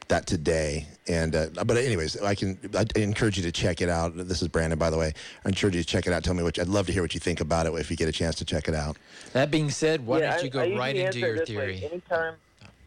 that 0.07 0.25
today. 0.25 0.87
And 1.09 1.35
uh, 1.35 1.47
but 1.65 1.75
anyways, 1.75 2.21
I 2.21 2.33
can 2.33 2.57
I 2.73 2.85
encourage 2.95 3.35
you 3.37 3.43
to 3.43 3.51
check 3.51 3.81
it 3.81 3.89
out. 3.89 4.13
This 4.15 4.41
is 4.41 4.47
Brandon, 4.47 4.79
by 4.79 4.89
the 4.89 4.97
way. 4.97 5.13
I 5.43 5.49
encourage 5.49 5.75
you 5.75 5.81
to 5.81 5.87
check 5.87 6.07
it 6.07 6.13
out. 6.13 6.23
Tell 6.23 6.33
me 6.33 6.41
what 6.41 6.55
you, 6.55 6.61
I'd 6.63 6.69
love 6.69 6.87
to 6.87 6.93
hear 6.93 7.01
what 7.01 7.13
you 7.13 7.19
think 7.19 7.41
about 7.41 7.65
it 7.65 7.73
if 7.73 7.91
you 7.91 7.97
get 7.97 8.07
a 8.07 8.13
chance 8.13 8.35
to 8.35 8.45
check 8.45 8.69
it 8.69 8.75
out. 8.75 8.97
that 9.33 9.51
being 9.51 9.69
said, 9.69 10.05
why 10.05 10.19
Yeah, 10.19 10.31
don't 10.31 10.43
you 10.45 10.49
go 10.49 10.61
I 10.61 10.63
usually 10.63 10.79
right 10.79 10.95
into 10.95 11.19
your 11.19 11.35
it 11.35 11.39
this 11.39 11.49
way. 11.49 11.79
theory? 11.79 11.85
Anytime, 11.91 12.35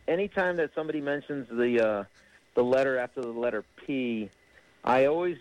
anytime 0.08 0.56
that 0.56 0.70
somebody 0.74 1.02
mentions 1.02 1.48
the 1.50 1.86
uh, 1.86 2.04
the 2.54 2.64
letter 2.64 2.98
after 2.98 3.20
the 3.20 3.28
letter 3.28 3.62
P, 3.86 4.30
I 4.84 5.04
always 5.04 5.36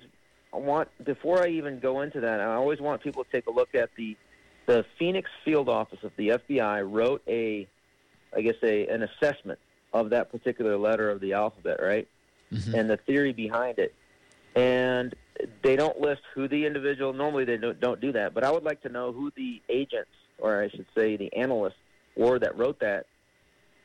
want 0.52 0.90
before 1.06 1.42
I 1.42 1.48
even 1.48 1.80
go 1.80 2.02
into 2.02 2.20
that, 2.20 2.42
I 2.42 2.56
always 2.56 2.82
want 2.82 3.02
people 3.02 3.24
to 3.24 3.32
take 3.32 3.48
a 3.48 3.52
look 3.52 3.74
at 3.76 3.90
the 3.96 4.18
the 4.70 4.86
Phoenix 5.00 5.28
field 5.44 5.68
office 5.68 5.98
of 6.04 6.12
the 6.16 6.28
FBI 6.30 6.88
wrote 6.88 7.24
a, 7.28 7.68
I 8.36 8.42
guess 8.42 8.54
a 8.62 8.88
an 8.88 9.02
assessment 9.02 9.58
of 9.94 10.12
that 10.12 10.32
particular 10.32 10.78
letter 10.78 11.10
of 11.10 11.20
the 11.22 11.34
alphabet, 11.34 11.80
right? 11.82 12.08
Mhm. 12.54 12.76
And 12.76 12.90
the 12.90 12.98
theory 12.98 13.34
behind 13.34 13.80
it, 13.80 13.96
and 14.56 15.16
they 15.64 15.76
don't 15.76 16.00
list 16.00 16.22
who 16.36 16.48
the 16.48 16.68
individual. 16.68 17.14
Normally, 17.14 17.46
they 17.46 17.58
don't, 17.58 17.80
don't 17.80 18.00
do 18.00 18.12
that, 18.12 18.36
but 18.36 18.44
I 18.44 18.52
would 18.52 18.64
like 18.64 18.82
to 18.84 18.90
know 18.90 19.12
who 19.12 19.32
the 19.36 19.60
agents, 19.70 20.12
or 20.38 20.62
I 20.62 20.70
should 20.70 20.86
say, 20.96 21.18
the 21.18 21.34
analysts, 21.34 21.80
were 22.16 22.38
that 22.38 22.56
wrote 22.56 22.80
that. 22.82 23.08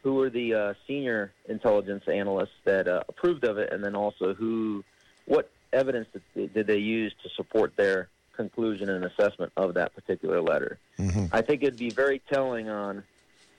Who 0.02 0.16
were 0.16 0.28
the 0.28 0.52
uh, 0.52 0.74
senior 0.86 1.32
intelligence 1.48 2.04
analysts 2.06 2.58
that 2.64 2.88
uh, 2.88 3.04
approved 3.08 3.44
of 3.44 3.56
it, 3.56 3.72
and 3.72 3.82
then 3.82 3.94
also 3.96 4.34
who, 4.34 4.84
what 5.24 5.50
evidence 5.72 6.08
did 6.34 6.66
they 6.66 6.76
use 6.76 7.14
to 7.22 7.30
support 7.30 7.72
their 7.76 8.08
conclusion 8.36 8.88
and 8.90 9.04
assessment 9.04 9.52
of 9.56 9.74
that 9.74 9.94
particular 9.94 10.40
letter? 10.40 10.78
Mhm. 10.98 11.28
I 11.32 11.42
think 11.42 11.62
it'd 11.62 11.78
be 11.78 11.90
very 11.90 12.20
telling 12.32 12.68
on 12.68 13.02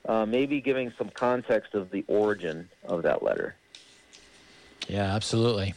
uh, 0.08 0.24
maybe 0.24 0.60
giving 0.60 0.92
some 0.96 1.10
context 1.10 1.74
of 1.74 1.90
the 1.90 2.04
origin 2.06 2.68
of 2.84 3.02
that 3.02 3.22
letter. 3.22 3.56
Yeah, 4.88 5.14
absolutely. 5.14 5.74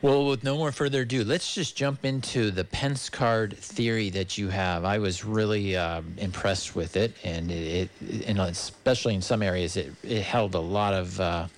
Well, 0.00 0.26
with 0.26 0.44
no 0.44 0.56
more 0.56 0.70
further 0.70 1.02
ado, 1.02 1.24
let's 1.24 1.52
just 1.54 1.76
jump 1.76 2.04
into 2.04 2.52
the 2.52 2.64
Pence 2.64 3.10
card 3.10 3.56
theory 3.56 4.10
that 4.10 4.38
you 4.38 4.48
have. 4.48 4.84
I 4.84 4.98
was 4.98 5.24
really 5.24 5.76
um, 5.76 6.14
impressed 6.18 6.76
with 6.76 6.96
it, 6.96 7.14
and 7.24 7.50
it, 7.50 7.90
it 8.00 8.28
and 8.28 8.38
especially 8.38 9.16
in 9.16 9.22
some 9.22 9.42
areas, 9.42 9.76
it, 9.76 9.92
it 10.04 10.22
held 10.22 10.54
a 10.54 10.60
lot 10.60 10.94
of 10.94 11.20
uh, 11.20 11.48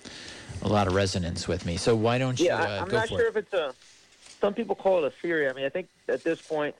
a 0.63 0.67
lot 0.67 0.87
of 0.87 0.95
resonance 0.95 1.47
with 1.47 1.67
me. 1.67 1.77
So 1.77 1.95
why 1.95 2.17
don't 2.17 2.39
you 2.39 2.47
yeah, 2.47 2.63
uh, 2.63 2.81
I'm 2.81 2.89
go 2.89 2.97
not 2.97 3.09
for 3.09 3.19
sure 3.19 3.27
it? 3.27 3.29
if 3.29 3.37
it's 3.37 3.53
a. 3.53 3.75
Some 4.41 4.53
people 4.55 4.75
call 4.75 5.03
it 5.03 5.07
a 5.07 5.11
theory. 5.11 5.47
I 5.47 5.53
mean, 5.53 5.65
I 5.65 5.69
think 5.69 5.87
at 6.09 6.23
this 6.23 6.41
point, 6.41 6.75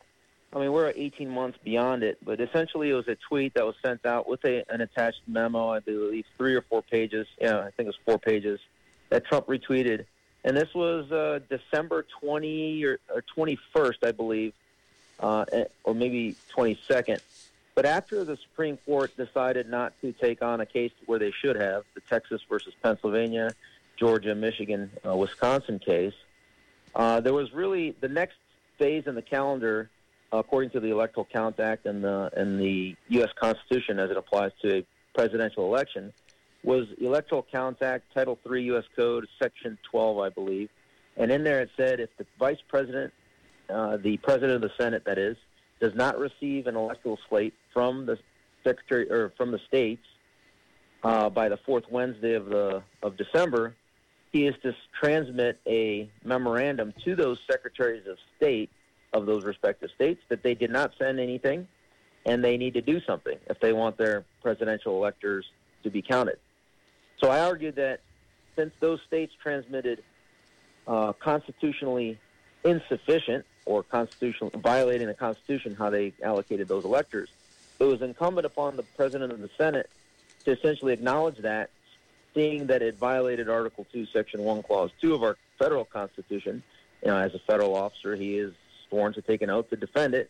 I 0.54 0.60
mean, 0.60 0.72
we're 0.72 0.92
18 0.94 1.30
months 1.30 1.58
beyond 1.64 2.04
it, 2.04 2.18
but 2.26 2.42
essentially 2.42 2.90
it 2.90 2.94
was 2.94 3.08
a 3.08 3.16
tweet 3.16 3.54
that 3.54 3.66
was 3.66 3.76
sent 3.82 4.06
out 4.06 4.28
with 4.28 4.44
a, 4.44 4.66
an 4.70 4.82
attached 4.82 5.22
memo, 5.28 5.70
I 5.70 5.80
believe 5.80 6.26
three 6.38 6.56
or 6.56 6.62
four 6.62 6.82
pages. 6.82 7.28
Yeah, 7.40 7.60
I 7.60 7.72
think 7.72 7.88
it 7.88 7.88
was 7.88 8.00
four 8.04 8.20
pages 8.20 8.60
that 9.10 9.26
Trump 9.26 9.48
retweeted. 9.48 10.06
And 10.44 10.58
this 10.58 10.74
was 10.74 11.10
uh, 11.12 11.40
December 11.50 12.06
20 12.20 12.84
or, 12.84 13.00
or 13.14 13.24
21st, 13.38 13.98
I 14.04 14.12
believe, 14.12 14.54
uh, 15.20 15.46
eh, 15.54 15.66
or 15.84 15.94
maybe 15.94 16.36
22nd. 16.56 17.20
But 17.76 17.86
after 17.86 18.26
the 18.26 18.38
Supreme 18.38 18.78
Court 18.78 19.16
decided 19.16 19.70
not 19.70 19.94
to 20.02 20.12
take 20.12 20.42
on 20.42 20.60
a 20.60 20.66
case 20.66 20.92
where 21.06 21.20
they 21.20 21.32
should 21.32 21.56
have, 21.56 21.84
the 21.94 22.02
Texas 22.02 22.42
versus 22.50 22.74
Pennsylvania, 22.82 23.52
Georgia, 23.98 24.36
Michigan, 24.36 24.92
uh, 25.06 25.16
Wisconsin 25.16 25.80
case, 25.80 26.14
uh, 26.96 27.22
there 27.22 27.34
was 27.34 27.52
really 27.54 27.96
the 28.02 28.08
next 28.08 28.36
phase 28.78 29.04
in 29.08 29.16
the 29.16 29.22
calendar, 29.22 29.90
according 30.32 30.72
to 30.72 30.80
the 30.80 30.90
Electoral 30.90 31.28
Count 31.32 31.60
Act 31.60 31.86
and 31.86 32.04
the 32.04 32.30
and 32.36 32.60
the 32.60 32.96
U.S. 33.10 33.30
Constitution 33.40 34.00
as 34.00 34.10
it 34.10 34.18
applies 34.18 34.52
to 34.62 34.78
a 34.80 34.86
presidential 35.14 35.66
election, 35.66 36.14
was 36.64 36.88
Electoral 37.00 37.46
Count 37.52 37.82
Act, 37.82 38.06
Title 38.14 38.38
III 38.50 38.64
U.S. 38.64 38.86
Code, 38.96 39.28
Section 39.42 39.78
12, 39.90 40.20
I 40.20 40.30
believe, 40.30 40.70
and 41.18 41.32
in 41.32 41.44
there 41.44 41.62
it 41.62 41.70
said 41.78 42.00
if 42.00 42.10
the 42.18 42.26
vice 42.40 42.62
president, 42.68 43.14
uh, 43.70 43.98
the 43.98 44.18
president 44.18 44.54
of 44.54 44.62
the 44.62 44.72
Senate, 44.78 45.04
that 45.06 45.18
is, 45.18 45.38
does 45.80 45.96
not 45.96 46.20
receive 46.20 46.68
an 46.68 46.76
electoral 46.76 47.18
slate 47.28 47.54
from 47.74 48.06
the 48.06 48.18
secretary 48.64 49.10
or 49.12 49.34
from 49.38 49.52
the 49.52 49.60
states 49.68 50.04
uh, 51.04 51.30
by 51.30 51.50
the 51.50 51.58
fourth 51.58 51.86
Wednesday 51.90 52.34
of 52.34 52.46
the 52.46 52.84
of 53.02 53.18
December, 53.18 53.76
he 54.32 54.48
is 54.48 54.56
to 54.64 54.74
transmit 54.98 55.60
a 55.68 56.10
memorandum 56.24 56.94
to 57.04 57.16
those 57.16 57.40
secretaries 57.50 58.08
of 58.08 58.18
state 58.38 58.70
of 59.14 59.26
those 59.26 59.44
respective 59.44 59.90
states 59.94 60.22
that 60.30 60.42
they 60.42 60.56
did 60.56 60.72
not 60.72 60.94
send 60.98 61.20
anything 61.20 61.68
and 62.26 62.44
they 62.44 62.56
need 62.58 62.74
to 62.74 62.82
do 62.82 63.02
something 63.02 63.38
if 63.48 63.60
they 63.60 63.74
want 63.74 63.98
their 63.98 64.24
presidential 64.42 64.96
electors 64.96 65.46
to 65.84 65.90
be 65.90 66.02
counted. 66.02 66.38
So 67.22 67.30
I 67.30 67.42
argued 67.42 67.76
that 67.76 68.00
since 68.56 68.74
those 68.80 69.02
states 69.08 69.34
transmitted 69.42 70.04
uh, 70.88 71.14
constitutionally 71.14 72.18
insufficient 72.64 73.46
or 73.66 73.84
constitutional 73.84 74.52
violating 74.56 75.08
the 75.08 75.14
Constitution 75.14 75.76
how 75.76 75.90
they 75.90 76.14
allocated 76.24 76.68
those 76.68 76.86
electors, 76.86 77.30
it 77.80 77.84
was 77.84 78.02
incumbent 78.02 78.46
upon 78.46 78.76
the 78.76 78.84
president 78.84 79.32
of 79.32 79.42
the 79.42 79.50
Senate 79.58 79.90
to 80.46 80.52
essentially 80.52 80.94
acknowledge 80.94 81.38
that, 81.40 81.70
seeing 82.34 82.68
that 82.68 82.82
it 82.82 82.98
violated 82.98 83.50
Article 83.50 83.86
2, 83.92 84.06
Section 84.08 84.44
1, 84.44 84.64
Clause 84.64 84.92
2 85.02 85.14
of 85.14 85.24
our 85.24 85.38
federal 85.60 85.86
Constitution. 85.86 86.64
You 87.04 87.10
know, 87.10 87.18
as 87.18 87.34
a 87.34 87.40
federal 87.40 87.76
officer, 87.76 88.16
he 88.16 88.38
is 88.38 88.54
sworn 88.88 89.14
to 89.14 89.22
take 89.22 89.42
an 89.42 89.50
oath 89.50 89.70
to 89.70 89.76
defend 89.76 90.14
it. 90.14 90.30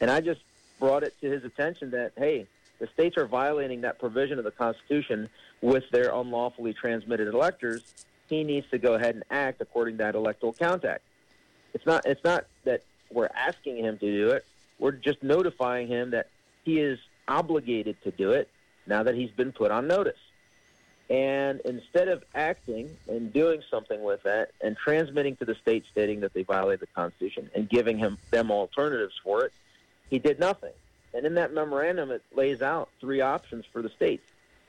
And 0.00 0.10
I 0.10 0.20
just 0.20 0.40
brought 0.78 1.02
it 1.02 1.14
to 1.20 1.30
his 1.30 1.44
attention 1.44 1.90
that, 1.90 2.12
hey, 2.16 2.46
the 2.78 2.86
states 2.88 3.16
are 3.16 3.26
violating 3.26 3.82
that 3.82 3.98
provision 3.98 4.38
of 4.38 4.44
the 4.44 4.50
Constitution 4.50 5.28
with 5.60 5.88
their 5.90 6.14
unlawfully 6.14 6.72
transmitted 6.74 7.28
electors. 7.28 7.82
He 8.28 8.44
needs 8.44 8.68
to 8.70 8.78
go 8.78 8.94
ahead 8.94 9.14
and 9.14 9.24
act 9.30 9.60
according 9.60 9.98
to 9.98 10.04
that 10.04 10.14
Electoral 10.14 10.52
Count 10.52 10.84
Act. 10.84 11.02
It's 11.72 11.86
not. 11.86 12.06
It's 12.06 12.22
not 12.24 12.46
that 12.64 12.82
we're 13.10 13.30
asking 13.34 13.78
him 13.78 13.98
to 13.98 14.06
do 14.06 14.30
it. 14.30 14.44
We're 14.78 14.92
just 14.92 15.22
notifying 15.22 15.88
him 15.88 16.10
that 16.10 16.28
he 16.64 16.80
is 16.80 16.98
obligated 17.28 17.96
to 18.02 18.10
do 18.10 18.32
it 18.32 18.48
now 18.86 19.02
that 19.02 19.14
he's 19.14 19.30
been 19.30 19.52
put 19.52 19.70
on 19.70 19.86
notice. 19.86 20.18
And 21.10 21.60
instead 21.66 22.08
of 22.08 22.24
acting 22.34 22.96
and 23.08 23.32
doing 23.32 23.62
something 23.70 24.02
with 24.02 24.22
that 24.22 24.52
and 24.62 24.76
transmitting 24.76 25.36
to 25.36 25.44
the 25.44 25.54
state 25.56 25.84
stating 25.92 26.20
that 26.20 26.32
they 26.32 26.42
violated 26.42 26.80
the 26.80 26.86
Constitution 26.94 27.50
and 27.54 27.68
giving 27.68 27.98
him 27.98 28.16
them 28.30 28.50
alternatives 28.50 29.14
for 29.22 29.44
it, 29.44 29.52
he 30.08 30.18
did 30.18 30.38
nothing. 30.38 30.72
And 31.12 31.26
in 31.26 31.34
that 31.34 31.52
memorandum, 31.52 32.10
it 32.10 32.22
lays 32.34 32.62
out 32.62 32.88
three 33.00 33.20
options 33.20 33.64
for 33.70 33.82
the 33.82 33.90
states. 33.90 34.24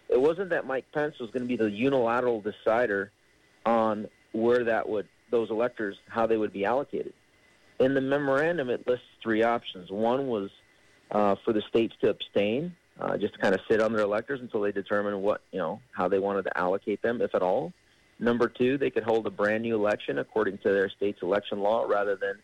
It 0.10 0.20
wasn't 0.20 0.50
that 0.50 0.68
Mike 0.68 0.86
Pence 0.94 1.20
was 1.20 1.32
going 1.32 1.44
to 1.44 1.48
be 1.48 1.56
the 1.56 1.72
unilateral 1.72 2.42
decider 2.42 3.12
on 3.66 4.08
where 4.34 4.64
that 4.66 4.88
would 4.88 5.08
those 5.32 5.50
electors 5.50 5.98
how 6.08 6.28
they 6.28 6.38
would 6.38 6.54
be 6.54 6.66
allocated. 6.66 7.14
In 7.80 7.94
the 7.94 8.02
memorandum, 8.02 8.70
it 8.70 8.88
lists 8.88 9.08
three 9.24 9.42
options. 9.42 9.90
One 9.90 10.28
was 10.28 10.52
uh, 11.12 11.36
for 11.44 11.52
the 11.52 11.62
states 11.64 11.96
to 12.02 12.10
abstain, 12.10 12.76
uh, 13.00 13.18
just 13.18 13.34
to 13.34 13.40
kind 13.40 13.54
of 13.54 13.62
sit 13.70 13.82
on 13.82 13.94
their 13.94 14.04
electors 14.04 14.40
until 14.42 14.62
they 14.62 14.72
determine 14.72 15.22
what 15.22 15.42
you 15.52 15.60
know 15.60 15.82
how 15.92 16.08
they 16.08 16.20
wanted 16.20 16.44
to 16.44 16.58
allocate 16.58 17.02
them, 17.02 17.22
if 17.22 17.36
at 17.36 17.42
all. 17.42 17.74
Number 18.20 18.48
two, 18.48 18.78
they 18.78 18.90
could 18.90 19.04
hold 19.04 19.28
a 19.28 19.30
brand 19.30 19.64
new 19.64 19.76
election 19.76 20.20
according 20.20 20.60
to 20.60 20.72
their 20.72 20.90
state's 20.90 21.22
election 21.22 21.60
law, 21.60 21.84
rather 21.84 22.16
than 22.16 22.36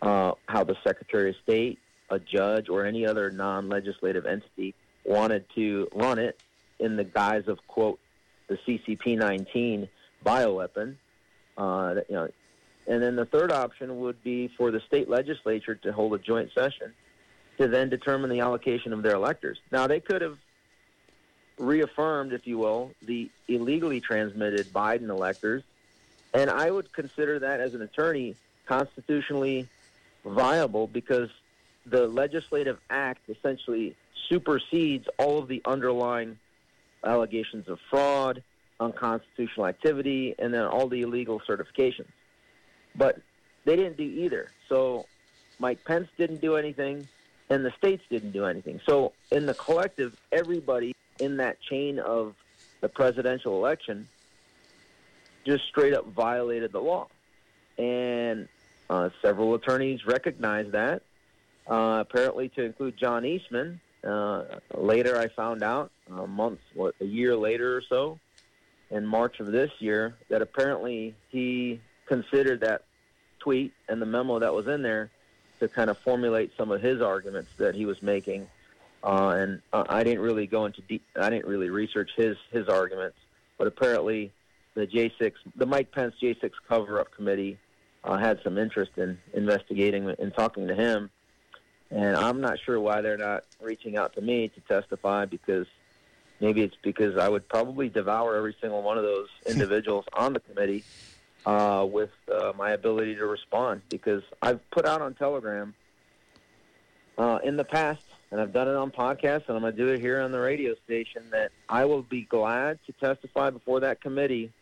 uh, 0.00 0.32
how 0.46 0.64
the 0.64 0.76
Secretary 0.82 1.30
of 1.30 1.36
State, 1.42 1.78
a 2.08 2.18
judge, 2.18 2.70
or 2.70 2.86
any 2.86 3.06
other 3.06 3.30
non-legislative 3.30 4.24
entity 4.24 4.74
wanted 5.04 5.44
to 5.54 5.88
run 5.94 6.18
it 6.18 6.42
in 6.78 6.96
the 6.96 7.04
guise 7.04 7.46
of 7.48 7.58
quote 7.68 7.98
the 8.48 8.56
CCP-19 8.66 9.88
bioweapon. 10.24 10.96
Uh, 11.58 11.96
you 12.08 12.14
know, 12.14 12.28
and 12.86 13.02
then 13.02 13.14
the 13.16 13.26
third 13.26 13.52
option 13.52 14.00
would 14.00 14.22
be 14.24 14.50
for 14.56 14.70
the 14.70 14.80
state 14.86 15.08
legislature 15.08 15.74
to 15.74 15.92
hold 15.92 16.14
a 16.14 16.18
joint 16.18 16.50
session 16.54 16.94
to 17.60 17.68
then 17.68 17.90
determine 17.90 18.30
the 18.30 18.40
allocation 18.40 18.94
of 18.94 19.02
their 19.02 19.14
electors. 19.14 19.58
Now, 19.70 19.86
they 19.86 20.00
could 20.00 20.22
have 20.22 20.38
reaffirmed, 21.58 22.32
if 22.32 22.46
you 22.46 22.56
will, 22.56 22.92
the 23.02 23.30
illegally 23.48 24.00
transmitted 24.00 24.72
Biden 24.72 25.10
electors, 25.10 25.62
and 26.32 26.48
I 26.48 26.70
would 26.70 26.90
consider 26.94 27.38
that 27.40 27.60
as 27.60 27.74
an 27.74 27.82
attorney 27.82 28.34
constitutionally 28.64 29.68
viable 30.24 30.86
because 30.86 31.28
the 31.84 32.06
legislative 32.06 32.78
act 32.88 33.28
essentially 33.28 33.94
supersedes 34.30 35.06
all 35.18 35.38
of 35.38 35.46
the 35.46 35.60
underlying 35.66 36.38
allegations 37.04 37.68
of 37.68 37.78
fraud, 37.90 38.42
unconstitutional 38.78 39.66
activity, 39.66 40.34
and 40.38 40.54
then 40.54 40.64
all 40.64 40.88
the 40.88 41.02
illegal 41.02 41.40
certifications. 41.40 42.08
But 42.96 43.20
they 43.66 43.76
didn't 43.76 43.98
do 43.98 44.04
either. 44.04 44.50
So 44.66 45.04
Mike 45.58 45.84
Pence 45.84 46.08
didn't 46.16 46.40
do 46.40 46.56
anything, 46.56 47.06
and 47.50 47.64
the 47.64 47.72
states 47.72 48.02
didn't 48.08 48.30
do 48.30 48.46
anything. 48.46 48.80
So 48.86 49.12
in 49.32 49.44
the 49.44 49.54
collective, 49.54 50.16
everybody 50.30 50.94
in 51.18 51.36
that 51.38 51.60
chain 51.60 51.98
of 51.98 52.34
the 52.80 52.88
presidential 52.88 53.56
election 53.56 54.08
just 55.44 55.64
straight 55.66 55.92
up 55.92 56.06
violated 56.06 56.72
the 56.72 56.80
law. 56.80 57.08
And 57.76 58.48
uh, 58.88 59.10
several 59.20 59.54
attorneys 59.54 60.06
recognized 60.06 60.72
that, 60.72 61.02
uh, 61.68 62.04
apparently 62.08 62.48
to 62.50 62.62
include 62.62 62.96
John 62.96 63.24
Eastman. 63.24 63.80
Uh, 64.04 64.44
later, 64.74 65.18
I 65.18 65.28
found 65.28 65.62
out, 65.62 65.90
a 66.10 66.26
what, 66.74 66.94
a 67.00 67.04
year 67.04 67.36
later 67.36 67.76
or 67.76 67.82
so, 67.88 68.18
in 68.90 69.06
March 69.06 69.40
of 69.40 69.46
this 69.46 69.70
year, 69.78 70.14
that 70.28 70.40
apparently 70.40 71.14
he 71.28 71.80
considered 72.06 72.60
that 72.60 72.84
tweet 73.38 73.72
and 73.88 74.00
the 74.00 74.06
memo 74.06 74.38
that 74.38 74.54
was 74.54 74.66
in 74.66 74.82
there 74.82 75.10
to 75.60 75.68
kind 75.68 75.90
of 75.90 75.98
formulate 75.98 76.52
some 76.56 76.70
of 76.70 76.82
his 76.82 77.00
arguments 77.00 77.50
that 77.58 77.74
he 77.74 77.86
was 77.86 78.02
making. 78.02 78.48
Uh, 79.02 79.28
and 79.36 79.62
uh, 79.72 79.84
I 79.88 80.02
didn't 80.02 80.20
really 80.20 80.46
go 80.46 80.66
into 80.66 80.82
deep. 80.82 81.04
I 81.18 81.30
didn't 81.30 81.46
really 81.46 81.70
research 81.70 82.10
his 82.16 82.36
his 82.50 82.68
arguments, 82.68 83.16
but 83.56 83.66
apparently 83.66 84.32
the 84.74 84.86
J6, 84.86 85.32
the 85.56 85.66
Mike 85.66 85.90
Pence 85.90 86.14
J6 86.22 86.50
cover-up 86.68 87.10
committee, 87.12 87.58
uh, 88.04 88.18
had 88.18 88.40
some 88.42 88.58
interest 88.58 88.92
in 88.96 89.18
investigating 89.32 90.14
and 90.18 90.34
talking 90.34 90.68
to 90.68 90.74
him. 90.74 91.10
And 91.90 92.16
I'm 92.16 92.40
not 92.40 92.58
sure 92.64 92.78
why 92.78 93.00
they're 93.00 93.16
not 93.16 93.44
reaching 93.60 93.96
out 93.96 94.14
to 94.14 94.20
me 94.20 94.48
to 94.48 94.60
testify 94.60 95.24
because 95.24 95.66
maybe 96.40 96.62
it's 96.62 96.76
because 96.82 97.16
I 97.16 97.28
would 97.28 97.48
probably 97.48 97.88
devour 97.88 98.36
every 98.36 98.54
single 98.60 98.82
one 98.82 98.96
of 98.96 99.02
those 99.04 99.28
individuals 99.46 100.04
on 100.12 100.32
the 100.32 100.40
committee 100.40 100.84
uh, 101.46 101.86
with 101.90 102.10
uh, 102.32 102.52
my 102.56 102.70
ability 102.70 103.14
to 103.16 103.26
respond 103.26 103.82
because 103.88 104.22
I've 104.42 104.60
put 104.70 104.86
out 104.86 105.02
on 105.02 105.14
Telegram 105.14 105.74
uh, 107.18 107.38
in 107.44 107.56
the 107.56 107.64
past, 107.64 108.04
and 108.30 108.40
I've 108.40 108.52
done 108.52 108.68
it 108.68 108.76
on 108.76 108.90
podcasts, 108.90 109.48
and 109.48 109.56
I'm 109.56 109.62
going 109.62 109.74
to 109.74 109.78
do 109.78 109.88
it 109.88 110.00
here 110.00 110.20
on 110.20 110.32
the 110.32 110.40
radio 110.40 110.74
station, 110.84 111.22
that 111.32 111.50
I 111.68 111.84
will 111.84 112.02
be 112.02 112.22
glad 112.22 112.78
to 112.86 112.92
testify 112.92 113.50
before 113.50 113.80
that 113.80 114.00
committee 114.00 114.52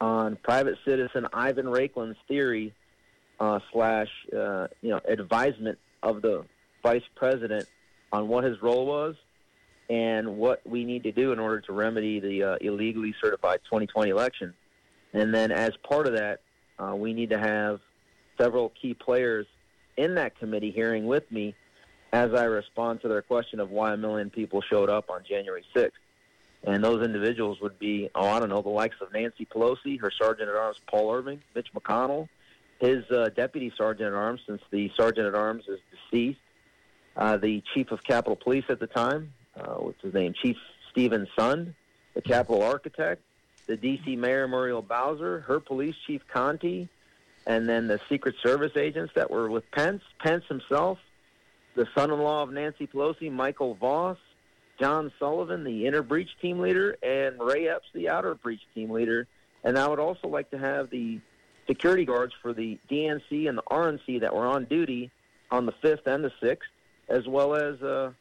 on 0.00 0.36
private 0.36 0.76
citizen 0.84 1.26
Ivan 1.32 1.66
Raiklin's 1.66 2.16
theory 2.28 2.74
uh, 3.40 3.60
slash 3.72 4.08
uh, 4.36 4.68
you 4.82 4.90
know 4.90 5.00
advisement 5.08 5.78
of 6.02 6.22
the 6.22 6.44
vice 6.82 7.02
president 7.14 7.66
on 8.12 8.28
what 8.28 8.44
his 8.44 8.60
role 8.62 8.86
was 8.86 9.16
and 9.90 10.36
what 10.36 10.60
we 10.66 10.84
need 10.84 11.02
to 11.02 11.12
do 11.12 11.32
in 11.32 11.38
order 11.38 11.60
to 11.60 11.72
remedy 11.72 12.20
the 12.20 12.42
uh, 12.42 12.56
illegally 12.60 13.14
certified 13.22 13.60
2020 13.64 14.10
election. 14.10 14.54
And 15.14 15.34
then, 15.34 15.50
as 15.50 15.70
part 15.82 16.06
of 16.06 16.12
that, 16.14 16.40
Uh, 16.76 16.92
we 16.96 17.14
need 17.14 17.30
to 17.30 17.38
have 17.38 17.78
several 18.36 18.70
key 18.70 18.94
players 18.94 19.46
in 19.96 20.16
that 20.16 20.36
committee 20.40 20.72
hearing 20.72 21.06
with 21.06 21.30
me 21.30 21.54
as 22.12 22.34
I 22.34 22.44
respond 22.46 23.00
to 23.02 23.08
their 23.08 23.22
question 23.22 23.60
of 23.60 23.70
why 23.70 23.92
a 23.92 23.96
million 23.96 24.28
people 24.28 24.60
showed 24.60 24.90
up 24.90 25.08
on 25.08 25.22
January 25.22 25.64
6th. 25.72 25.92
And 26.64 26.82
those 26.82 27.04
individuals 27.04 27.60
would 27.60 27.78
be, 27.78 28.10
oh, 28.16 28.26
I 28.28 28.40
don't 28.40 28.48
know, 28.48 28.60
the 28.60 28.70
likes 28.70 28.96
of 29.00 29.12
Nancy 29.12 29.46
Pelosi, 29.46 30.00
her 30.00 30.10
Sergeant 30.10 30.48
at 30.48 30.56
Arms 30.56 30.80
Paul 30.90 31.14
Irving, 31.14 31.40
Mitch 31.54 31.68
McConnell, 31.72 32.28
his 32.80 33.08
uh, 33.12 33.28
Deputy 33.36 33.72
Sergeant 33.76 34.08
at 34.08 34.14
Arms, 34.14 34.40
since 34.48 34.62
the 34.72 34.90
Sergeant 34.96 35.28
at 35.28 35.36
Arms 35.36 35.64
is 35.68 35.78
deceased, 35.92 36.40
uh, 37.16 37.36
the 37.36 37.62
Chief 37.72 37.92
of 37.92 38.02
Capitol 38.02 38.34
Police 38.34 38.64
at 38.68 38.80
the 38.80 38.88
time, 38.88 39.32
uh, 39.56 39.74
what's 39.74 40.02
his 40.02 40.12
name, 40.12 40.34
Chief 40.42 40.56
Steven 40.90 41.28
Sund, 41.38 41.74
the 42.14 42.22
Capitol 42.22 42.64
Architect, 42.64 43.22
the 43.66 43.76
D.C. 43.76 44.16
Mayor 44.16 44.46
Muriel 44.46 44.82
Bowser, 44.82 45.40
her 45.40 45.60
Police 45.60 45.96
Chief 46.06 46.22
Contee, 46.32 46.88
and 47.46 47.68
then 47.68 47.88
the 47.88 48.00
Secret 48.08 48.34
Service 48.42 48.76
agents 48.76 49.12
that 49.14 49.30
were 49.30 49.50
with 49.50 49.70
Pence, 49.70 50.02
Pence 50.18 50.44
himself, 50.48 50.98
the 51.74 51.86
son-in-law 51.94 52.42
of 52.42 52.52
Nancy 52.52 52.86
Pelosi, 52.86 53.30
Michael 53.30 53.74
Vos, 53.74 54.16
John 54.80 55.12
Sullivan, 55.18 55.64
the 55.64 55.86
inner 55.86 56.02
breach 56.02 56.30
team 56.40 56.60
leader, 56.60 56.96
and 57.02 57.40
Ray 57.40 57.68
Epps, 57.68 57.86
the 57.94 58.08
outer 58.08 58.34
breach 58.34 58.62
team 58.74 58.90
leader. 58.90 59.26
And 59.62 59.78
I 59.78 59.88
would 59.88 59.98
also 59.98 60.28
like 60.28 60.50
to 60.50 60.58
have 60.58 60.90
the 60.90 61.20
security 61.66 62.04
guards 62.04 62.34
for 62.42 62.52
the 62.52 62.78
DNC 62.90 63.48
and 63.48 63.58
the 63.58 63.62
RNC 63.70 64.20
that 64.20 64.34
were 64.34 64.46
on 64.46 64.64
duty 64.64 65.10
on 65.50 65.66
the 65.66 65.72
5th 65.72 66.06
and 66.06 66.24
the 66.24 66.32
6th, 66.42 66.58
as 67.08 67.26
well 67.26 67.54
as 67.54 67.80
uh, 67.82 68.12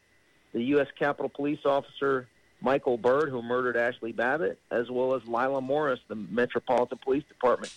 the 0.54 0.64
U.S. 0.66 0.88
Capitol 0.98 1.30
Police 1.30 1.66
officer 1.66 2.28
Michael 2.64 2.98
Byrd, 2.98 3.30
who 3.30 3.42
murdered 3.42 3.76
Ashley 3.76 4.14
Babbitt, 4.14 4.58
as 4.72 4.90
well 4.90 5.14
as 5.14 5.22
Lila 5.28 5.62
Morris, 5.62 6.00
the 6.08 6.16
Metropolitan 6.16 6.98
Police 6.98 7.26
Department 7.28 7.74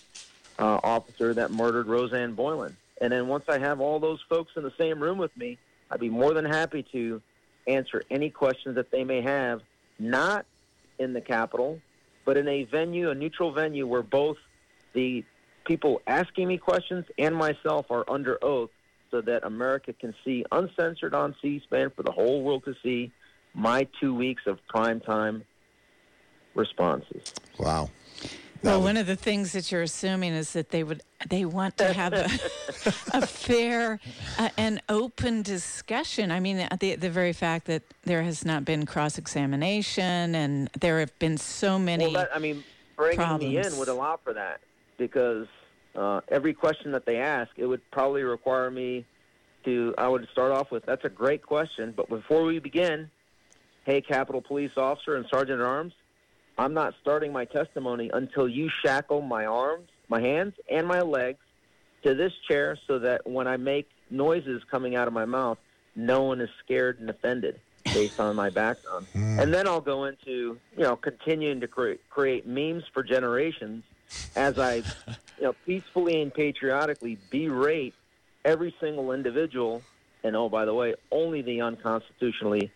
uh, 0.60 0.78
officer 0.82 1.34
that 1.34 1.50
murdered 1.50 1.88
Rosanne 1.88 2.34
Boyland. 2.34 2.76
And 3.00 3.12
then 3.12 3.26
once 3.26 3.44
I 3.48 3.58
have 3.58 3.80
all 3.80 3.98
those 3.98 4.20
folks 4.28 4.52
in 4.56 4.62
the 4.62 4.72
same 4.78 5.00
room 5.00 5.18
with 5.18 5.36
me, 5.36 5.58
I'd 5.90 6.00
be 6.00 6.08
more 6.08 6.32
than 6.32 6.44
happy 6.44 6.84
to 6.92 7.20
answer 7.66 8.04
any 8.10 8.30
questions 8.30 8.76
that 8.76 8.92
they 8.92 9.02
may 9.02 9.20
have, 9.22 9.60
not 9.98 10.46
in 11.00 11.12
the 11.12 11.20
Capitol, 11.20 11.80
but 12.24 12.36
in 12.36 12.46
a 12.46 12.64
venue, 12.64 13.10
a 13.10 13.14
neutral 13.14 13.52
venue 13.52 13.86
where 13.86 14.02
both 14.02 14.36
the 14.94 15.24
people 15.64 16.00
asking 16.06 16.46
me 16.46 16.58
questions 16.58 17.04
and 17.18 17.34
myself 17.34 17.86
are 17.90 18.04
under 18.08 18.38
oath 18.42 18.70
so 19.10 19.20
that 19.20 19.44
America 19.44 19.92
can 19.92 20.14
see 20.24 20.44
uncensored 20.52 21.12
on 21.12 21.34
C-SPAN 21.42 21.90
for 21.90 22.04
the 22.04 22.12
whole 22.12 22.42
world 22.42 22.64
to 22.64 22.74
see 22.82 23.12
my 23.56 23.88
two 23.98 24.14
weeks 24.14 24.42
of 24.46 24.58
primetime 24.72 25.42
responses. 26.54 27.32
Wow. 27.58 27.90
Well, 28.62 28.82
one 28.82 28.96
of 28.96 29.06
the 29.06 29.16
things 29.16 29.52
that 29.52 29.70
you're 29.70 29.82
assuming 29.82 30.32
is 30.32 30.52
that 30.54 30.70
they 30.70 30.82
would 30.82 31.02
they 31.28 31.44
want 31.44 31.76
to 31.78 31.92
have 31.92 32.12
a, 32.12 32.25
a 33.12 33.26
fair 33.26 34.00
uh, 34.38 34.48
and 34.56 34.82
open 34.88 35.42
discussion. 35.42 36.30
I 36.30 36.40
mean, 36.40 36.66
the 36.80 36.96
the 36.96 37.10
very 37.10 37.32
fact 37.32 37.66
that 37.66 37.82
there 38.02 38.22
has 38.22 38.44
not 38.44 38.64
been 38.64 38.84
cross 38.84 39.18
examination 39.18 40.34
and 40.34 40.68
there 40.80 41.00
have 41.00 41.16
been 41.18 41.38
so 41.38 41.78
many. 41.78 42.06
Well, 42.06 42.14
that, 42.14 42.34
I 42.34 42.38
mean, 42.38 42.64
bringing 42.96 43.18
problems. 43.18 43.54
me 43.54 43.58
in 43.58 43.78
would 43.78 43.88
allow 43.88 44.18
for 44.25 44.32
that 44.32 44.60
because 44.98 45.46
uh, 45.94 46.22
every 46.28 46.54
question 46.54 46.90
that 46.92 47.06
they 47.06 47.18
ask, 47.18 47.50
it 47.56 47.66
would 47.66 47.88
probably 47.92 48.22
require 48.22 48.70
me 48.70 49.04
to. 49.64 49.94
I 49.96 50.08
would 50.08 50.26
start 50.32 50.50
off 50.50 50.72
with, 50.72 50.84
"That's 50.86 51.04
a 51.04 51.10
great 51.10 51.42
question," 51.42 51.92
but 51.96 52.08
before 52.08 52.42
we 52.42 52.58
begin, 52.58 53.10
hey, 53.86 54.00
Capitol 54.00 54.42
Police 54.42 54.72
Officer 54.76 55.14
and 55.14 55.25
Sergeant 55.30 55.60
at 55.60 55.66
Arms, 55.66 55.94
I'm 56.58 56.75
not 56.75 56.94
starting 57.00 57.32
my 57.32 57.44
testimony 57.44 58.10
until 58.12 58.49
you 58.49 58.68
shackle 58.84 59.22
my 59.22 59.46
arms, 59.46 59.88
my 60.08 60.20
hands, 60.20 60.54
and 60.68 60.88
my 60.88 61.00
legs 61.00 61.38
to 62.02 62.14
this 62.14 62.32
chair 62.49 62.76
so 62.88 62.99
that 62.99 63.26
when 63.26 63.46
I 63.46 63.56
make 63.56 63.88
noises 64.10 64.62
coming 64.70 64.96
out 64.96 65.06
of 65.06 65.14
my 65.14 65.25
mouth, 65.25 65.58
no 65.94 66.25
one 66.25 66.40
is 66.40 66.50
scared 66.64 66.99
and 66.99 67.08
offended 67.08 67.60
based 67.84 68.18
on 68.18 68.34
my 68.34 68.50
background. 68.50 69.06
Hmm. 69.12 69.38
And 69.38 69.54
then 69.54 69.68
I'll 69.68 69.80
go 69.80 70.06
into, 70.06 70.58
you 70.76 70.82
know, 70.82 70.96
continuing 70.96 71.60
to 71.60 71.68
create, 71.68 72.00
create 72.10 72.46
memes 72.46 72.84
for 72.92 73.02
generations 73.02 73.84
as 74.34 74.58
I, 74.58 74.76
you 74.76 74.82
know, 75.42 75.54
peacefully 75.64 76.20
and 76.22 76.34
patriotically 76.34 77.18
berate 77.30 77.94
every 78.44 78.75
single 78.80 79.12
individual. 79.12 79.82
And 80.25 80.34
oh, 80.34 80.49
by 80.49 80.64
the 80.64 80.75
way, 80.75 80.94
only 81.12 81.42
the 81.42 81.60
unconstitutionally 81.60 82.72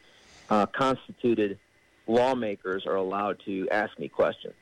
uh, 0.51 0.67
constituted 0.67 1.59
lawmakers 2.07 2.85
are 2.87 2.97
allowed 2.97 3.41
to 3.47 3.69
ask 3.71 3.99
me 3.99 4.09
questions. 4.09 4.55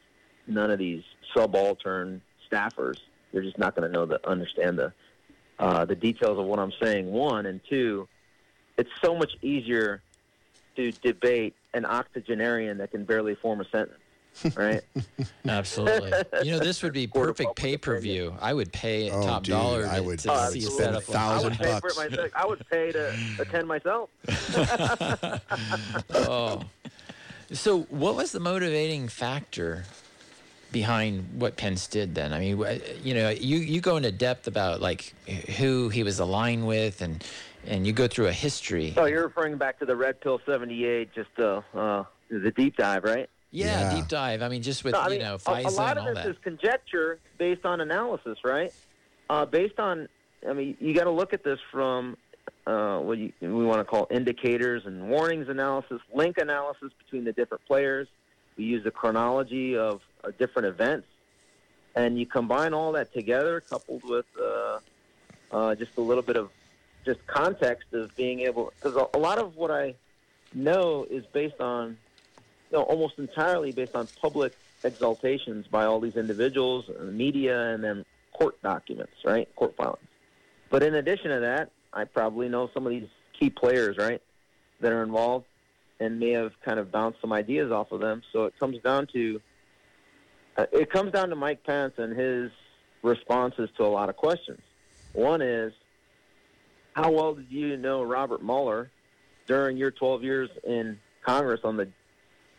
None 0.46 0.70
of 0.70 0.78
these 0.78 1.02
subaltern 1.34 2.20
staffers, 2.50 2.98
they're 3.32 3.42
just 3.42 3.58
not 3.58 3.74
going 3.74 3.90
to 3.90 3.92
know 3.92 4.06
the 4.06 4.26
understand 4.28 4.78
the 4.78 4.92
uh, 5.58 5.84
the 5.84 5.96
details 5.96 6.38
of 6.38 6.46
what 6.46 6.60
I'm 6.60 6.72
saying. 6.80 7.10
One 7.10 7.46
and 7.46 7.60
two, 7.68 8.06
it's 8.76 8.90
so 9.02 9.16
much 9.16 9.32
easier 9.42 10.02
to 10.76 10.92
debate 10.92 11.54
an 11.74 11.84
octogenarian 11.84 12.78
that 12.78 12.92
can 12.92 13.04
barely 13.04 13.34
form 13.34 13.60
a 13.60 13.64
sentence, 13.64 13.98
right? 14.56 14.80
Absolutely. 15.48 16.12
You 16.42 16.52
know, 16.52 16.58
this 16.58 16.82
would 16.82 16.92
be 16.92 17.06
perfect 17.06 17.56
pay 17.56 17.76
per 17.76 17.98
view. 17.98 18.34
I 18.40 18.54
would 18.54 18.72
pay 18.72 19.10
Oh, 19.10 19.22
top 19.22 19.42
dude, 19.42 19.52
dollar 19.52 19.86
I 19.86 19.96
to, 19.96 20.02
would 20.02 20.18
to 20.20 20.48
see 20.50 20.58
a 20.64 20.70
setup. 20.70 21.02
I 21.08 21.12
Thousand 21.12 21.50
would 21.50 21.58
pay 21.58 21.78
for 21.80 21.94
bucks. 21.94 22.12
it. 22.12 22.32
I 22.34 22.46
would 22.46 22.64
pay 22.70 22.92
to 22.92 23.14
attend 23.38 23.68
myself. 23.68 24.10
Oh. 26.10 26.62
So, 27.52 27.80
what 27.84 28.14
was 28.14 28.32
the 28.32 28.40
motivating 28.40 29.08
factor 29.08 29.84
behind 30.70 31.40
what 31.40 31.56
Pence 31.56 31.86
did 31.86 32.14
then? 32.14 32.32
I 32.34 32.40
mean, 32.40 32.62
you 33.02 33.14
know, 33.14 33.30
you, 33.30 33.58
you 33.58 33.80
go 33.80 33.96
into 33.96 34.12
depth 34.12 34.46
about 34.46 34.82
like 34.82 35.14
who 35.56 35.88
he 35.88 36.02
was 36.02 36.18
aligned 36.20 36.66
with 36.66 37.00
and 37.00 37.24
and 37.66 37.86
you 37.86 37.92
go 37.92 38.06
through 38.06 38.26
a 38.26 38.32
history. 38.32 38.94
Oh, 38.96 39.06
you're 39.06 39.22
referring 39.24 39.56
back 39.56 39.78
to 39.80 39.86
the 39.86 39.96
Red 39.96 40.20
Pill 40.20 40.40
78, 40.46 41.12
just 41.12 41.28
uh, 41.38 41.60
uh, 41.74 42.04
the 42.30 42.50
deep 42.52 42.76
dive, 42.76 43.04
right? 43.04 43.28
Yeah, 43.50 43.90
Yeah. 43.90 43.96
deep 43.96 44.08
dive. 44.08 44.42
I 44.42 44.48
mean, 44.48 44.62
just 44.62 44.84
with, 44.84 44.92
No, 44.92 45.04
you 45.04 45.10
mean, 45.10 45.20
know, 45.20 45.38
a, 45.46 45.50
a 45.64 45.70
lot 45.70 45.96
of 45.96 46.04
this 46.04 46.14
that. 46.24 46.26
is 46.26 46.36
conjecture 46.42 47.18
based 47.38 47.64
on 47.64 47.80
analysis, 47.80 48.38
right? 48.44 48.72
Uh, 49.30 49.46
based 49.46 49.78
on, 49.78 50.08
I 50.48 50.52
mean, 50.52 50.76
you 50.80 50.94
got 50.94 51.04
to 51.04 51.10
look 51.10 51.32
at 51.32 51.44
this 51.44 51.58
from 51.70 52.16
uh, 52.66 52.98
what 52.98 53.18
you, 53.18 53.32
we 53.40 53.64
want 53.64 53.78
to 53.80 53.84
call 53.84 54.06
indicators 54.10 54.84
and 54.86 55.08
warnings 55.08 55.48
analysis, 55.48 56.00
link 56.12 56.36
analysis 56.38 56.92
between 56.98 57.24
the 57.24 57.32
different 57.32 57.64
players. 57.66 58.08
We 58.56 58.64
use 58.64 58.84
the 58.84 58.90
chronology 58.90 59.76
of 59.76 60.02
uh, 60.24 60.30
different 60.38 60.66
events, 60.68 61.06
and 61.94 62.18
you 62.18 62.26
combine 62.26 62.74
all 62.74 62.92
that 62.92 63.12
together, 63.14 63.60
coupled 63.60 64.02
with 64.04 64.26
uh, 64.40 64.78
uh, 65.52 65.74
just 65.74 65.96
a 65.96 66.00
little 66.00 66.22
bit 66.22 66.36
of 66.36 66.50
just 67.06 67.26
context 67.26 67.94
of 67.94 68.14
being 68.16 68.40
able, 68.40 68.72
because 68.76 68.96
a, 68.96 69.06
a 69.16 69.18
lot 69.18 69.38
of 69.38 69.56
what 69.56 69.70
I 69.70 69.94
know 70.52 71.06
is 71.08 71.24
based 71.32 71.60
on 71.60 71.96
no, 72.72 72.82
almost 72.82 73.18
entirely 73.18 73.72
based 73.72 73.94
on 73.94 74.08
public 74.20 74.56
exaltations 74.84 75.66
by 75.66 75.84
all 75.84 76.00
these 76.00 76.16
individuals, 76.16 76.88
and 76.88 77.08
the 77.08 77.12
media, 77.12 77.70
and 77.74 77.82
then 77.82 78.04
court 78.32 78.60
documents, 78.62 79.14
right? 79.24 79.54
Court 79.56 79.74
filings. 79.76 79.98
But 80.70 80.82
in 80.82 80.94
addition 80.94 81.30
to 81.30 81.40
that, 81.40 81.70
I 81.92 82.04
probably 82.04 82.48
know 82.48 82.70
some 82.72 82.86
of 82.86 82.90
these 82.90 83.08
key 83.38 83.50
players, 83.50 83.96
right, 83.96 84.20
that 84.80 84.92
are 84.92 85.02
involved 85.02 85.46
and 86.00 86.20
may 86.20 86.30
have 86.30 86.52
kind 86.64 86.78
of 86.78 86.92
bounced 86.92 87.20
some 87.20 87.32
ideas 87.32 87.72
off 87.72 87.90
of 87.92 88.00
them. 88.00 88.22
So 88.32 88.44
it 88.44 88.58
comes 88.58 88.78
down 88.82 89.08
to 89.12 89.40
uh, 90.56 90.66
it 90.72 90.90
comes 90.90 91.12
down 91.12 91.30
to 91.30 91.36
Mike 91.36 91.64
Pence 91.64 91.94
and 91.98 92.16
his 92.16 92.50
responses 93.02 93.68
to 93.76 93.84
a 93.84 93.88
lot 93.88 94.08
of 94.08 94.16
questions. 94.16 94.60
One 95.12 95.40
is, 95.40 95.72
how 96.94 97.10
well 97.10 97.34
did 97.34 97.46
you 97.50 97.76
know 97.76 98.02
Robert 98.02 98.42
Mueller 98.42 98.90
during 99.46 99.76
your 99.76 99.90
12 99.90 100.22
years 100.22 100.50
in 100.64 100.98
Congress 101.24 101.60
on 101.64 101.76
the 101.76 101.88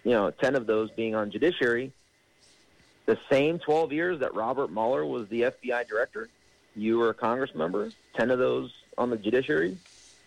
you 0.09 0.15
know, 0.15 0.31
10 0.31 0.55
of 0.55 0.65
those 0.65 0.89
being 0.89 1.13
on 1.13 1.29
judiciary, 1.29 1.93
the 3.05 3.15
same 3.29 3.59
12 3.59 3.93
years 3.93 4.19
that 4.21 4.33
Robert 4.33 4.71
Mueller 4.71 5.05
was 5.05 5.27
the 5.27 5.41
FBI 5.41 5.87
director, 5.87 6.29
you 6.75 6.97
were 6.97 7.09
a 7.09 7.13
Congress 7.13 7.53
member, 7.53 7.91
10 8.15 8.31
of 8.31 8.39
those 8.39 8.73
on 8.97 9.11
the 9.11 9.17
judiciary. 9.17 9.77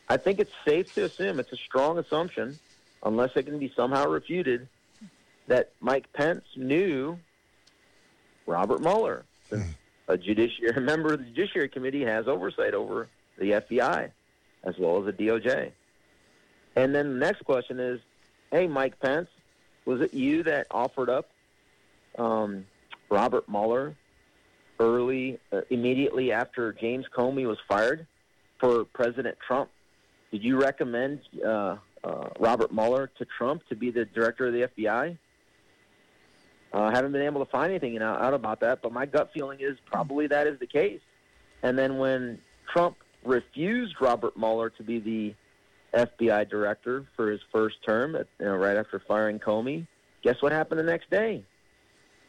I 0.09 0.19
think 0.19 0.39
it's 0.39 0.53
safe 0.65 0.95
to 0.95 1.03
assume, 1.07 1.41
it's 1.41 1.51
a 1.51 1.57
strong 1.57 1.99
assumption, 1.99 2.61
unless 3.03 3.31
it 3.35 3.43
can 3.43 3.59
be 3.59 3.73
somehow 3.75 4.07
refuted, 4.07 4.69
that 5.49 5.73
Mike 5.81 6.13
Pence 6.13 6.45
knew 6.55 7.19
Robert 8.47 8.83
Mueller. 8.83 9.25
A 10.07 10.17
judiciary 10.17 10.81
member 10.81 11.15
of 11.15 11.19
the 11.19 11.25
Judiciary 11.25 11.71
Committee 11.71 12.05
has 12.05 12.29
oversight 12.29 12.75
over 12.75 13.09
the 13.37 13.51
FBI 13.51 14.13
as 14.63 14.79
well 14.79 15.01
as 15.01 15.07
the 15.07 15.13
DOJ. 15.13 15.73
And 16.77 16.95
then 16.95 17.15
the 17.15 17.27
next 17.27 17.45
question 17.45 17.81
is, 17.81 17.99
hey, 18.53 18.69
Mike 18.69 19.01
Pence, 19.01 19.29
was 19.85 20.01
it 20.01 20.15
you 20.15 20.43
that 20.45 20.67
offered 20.71 21.11
up 21.11 21.31
um, 22.19 22.67
Robert 23.11 23.49
Mueller 23.49 23.95
early, 24.79 25.39
uh, 25.53 25.63
immediately 25.71 26.33
after 26.33 26.73
James 26.73 27.07
Comey 27.15 27.47
was 27.47 27.59
fired 27.69 28.07
for 28.59 28.85
President 28.85 29.37
Trump? 29.47 29.71
Did 30.31 30.43
you 30.43 30.61
recommend 30.61 31.21
uh, 31.45 31.77
uh, 32.05 32.29
Robert 32.39 32.73
Mueller 32.73 33.11
to 33.19 33.25
Trump 33.25 33.67
to 33.69 33.77
be 33.77 33.91
the 33.91 34.05
director 34.05 34.47
of 34.47 34.53
the 34.53 34.63
FBI? 34.63 35.19
Uh, 36.73 36.91
haven't 36.91 37.13
been 37.13 37.23
able 37.23 37.45
to 37.45 37.51
find 37.51 37.71
anything 37.71 38.01
out, 38.01 38.23
out 38.23 38.33
about 38.33 38.61
that, 38.61 38.81
but 38.81 38.93
my 38.93 39.05
gut 39.05 39.31
feeling 39.35 39.61
is 39.61 39.77
probably 39.85 40.27
that 40.27 40.47
is 40.47 40.59
the 40.59 40.67
case. 40.67 41.01
And 41.63 41.79
then 41.79 41.99
when 41.99 42.39
Trump 42.73 42.97
refused 43.25 43.97
Robert 44.01 44.37
Mueller 44.37 44.71
to 44.71 44.83
be 44.83 44.99
the 44.99 45.35
FBI 45.95 46.49
director 46.49 47.05
for 47.17 47.31
his 47.31 47.41
first 47.53 47.77
term, 47.87 48.17
at, 48.17 48.27
you 48.39 48.47
know, 48.47 48.57
right 48.57 48.77
after 48.77 48.99
firing 48.99 49.39
Comey, 49.39 49.87
guess 50.23 50.41
what 50.41 50.53
happened 50.53 50.79
the 50.79 50.85
next 50.85 51.11
day? 51.11 51.45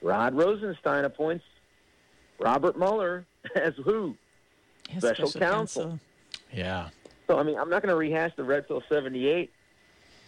Rod 0.02 0.36
Rosenstein 0.36 1.06
appoints 1.06 1.46
Robert 2.40 2.78
Mueller 2.78 3.26
as 3.56 3.74
who? 3.84 4.16
His 4.90 5.02
Special 5.02 5.32
counsel. 5.32 6.00
Yeah. 6.52 6.90
So, 7.28 7.40
I 7.40 7.44
mean, 7.44 7.58
I'm 7.58 7.70
not 7.70 7.82
going 7.82 7.90
to 7.92 7.96
rehash 7.96 8.36
the 8.36 8.44
Red 8.44 8.68
Pill 8.68 8.84
78 8.90 9.50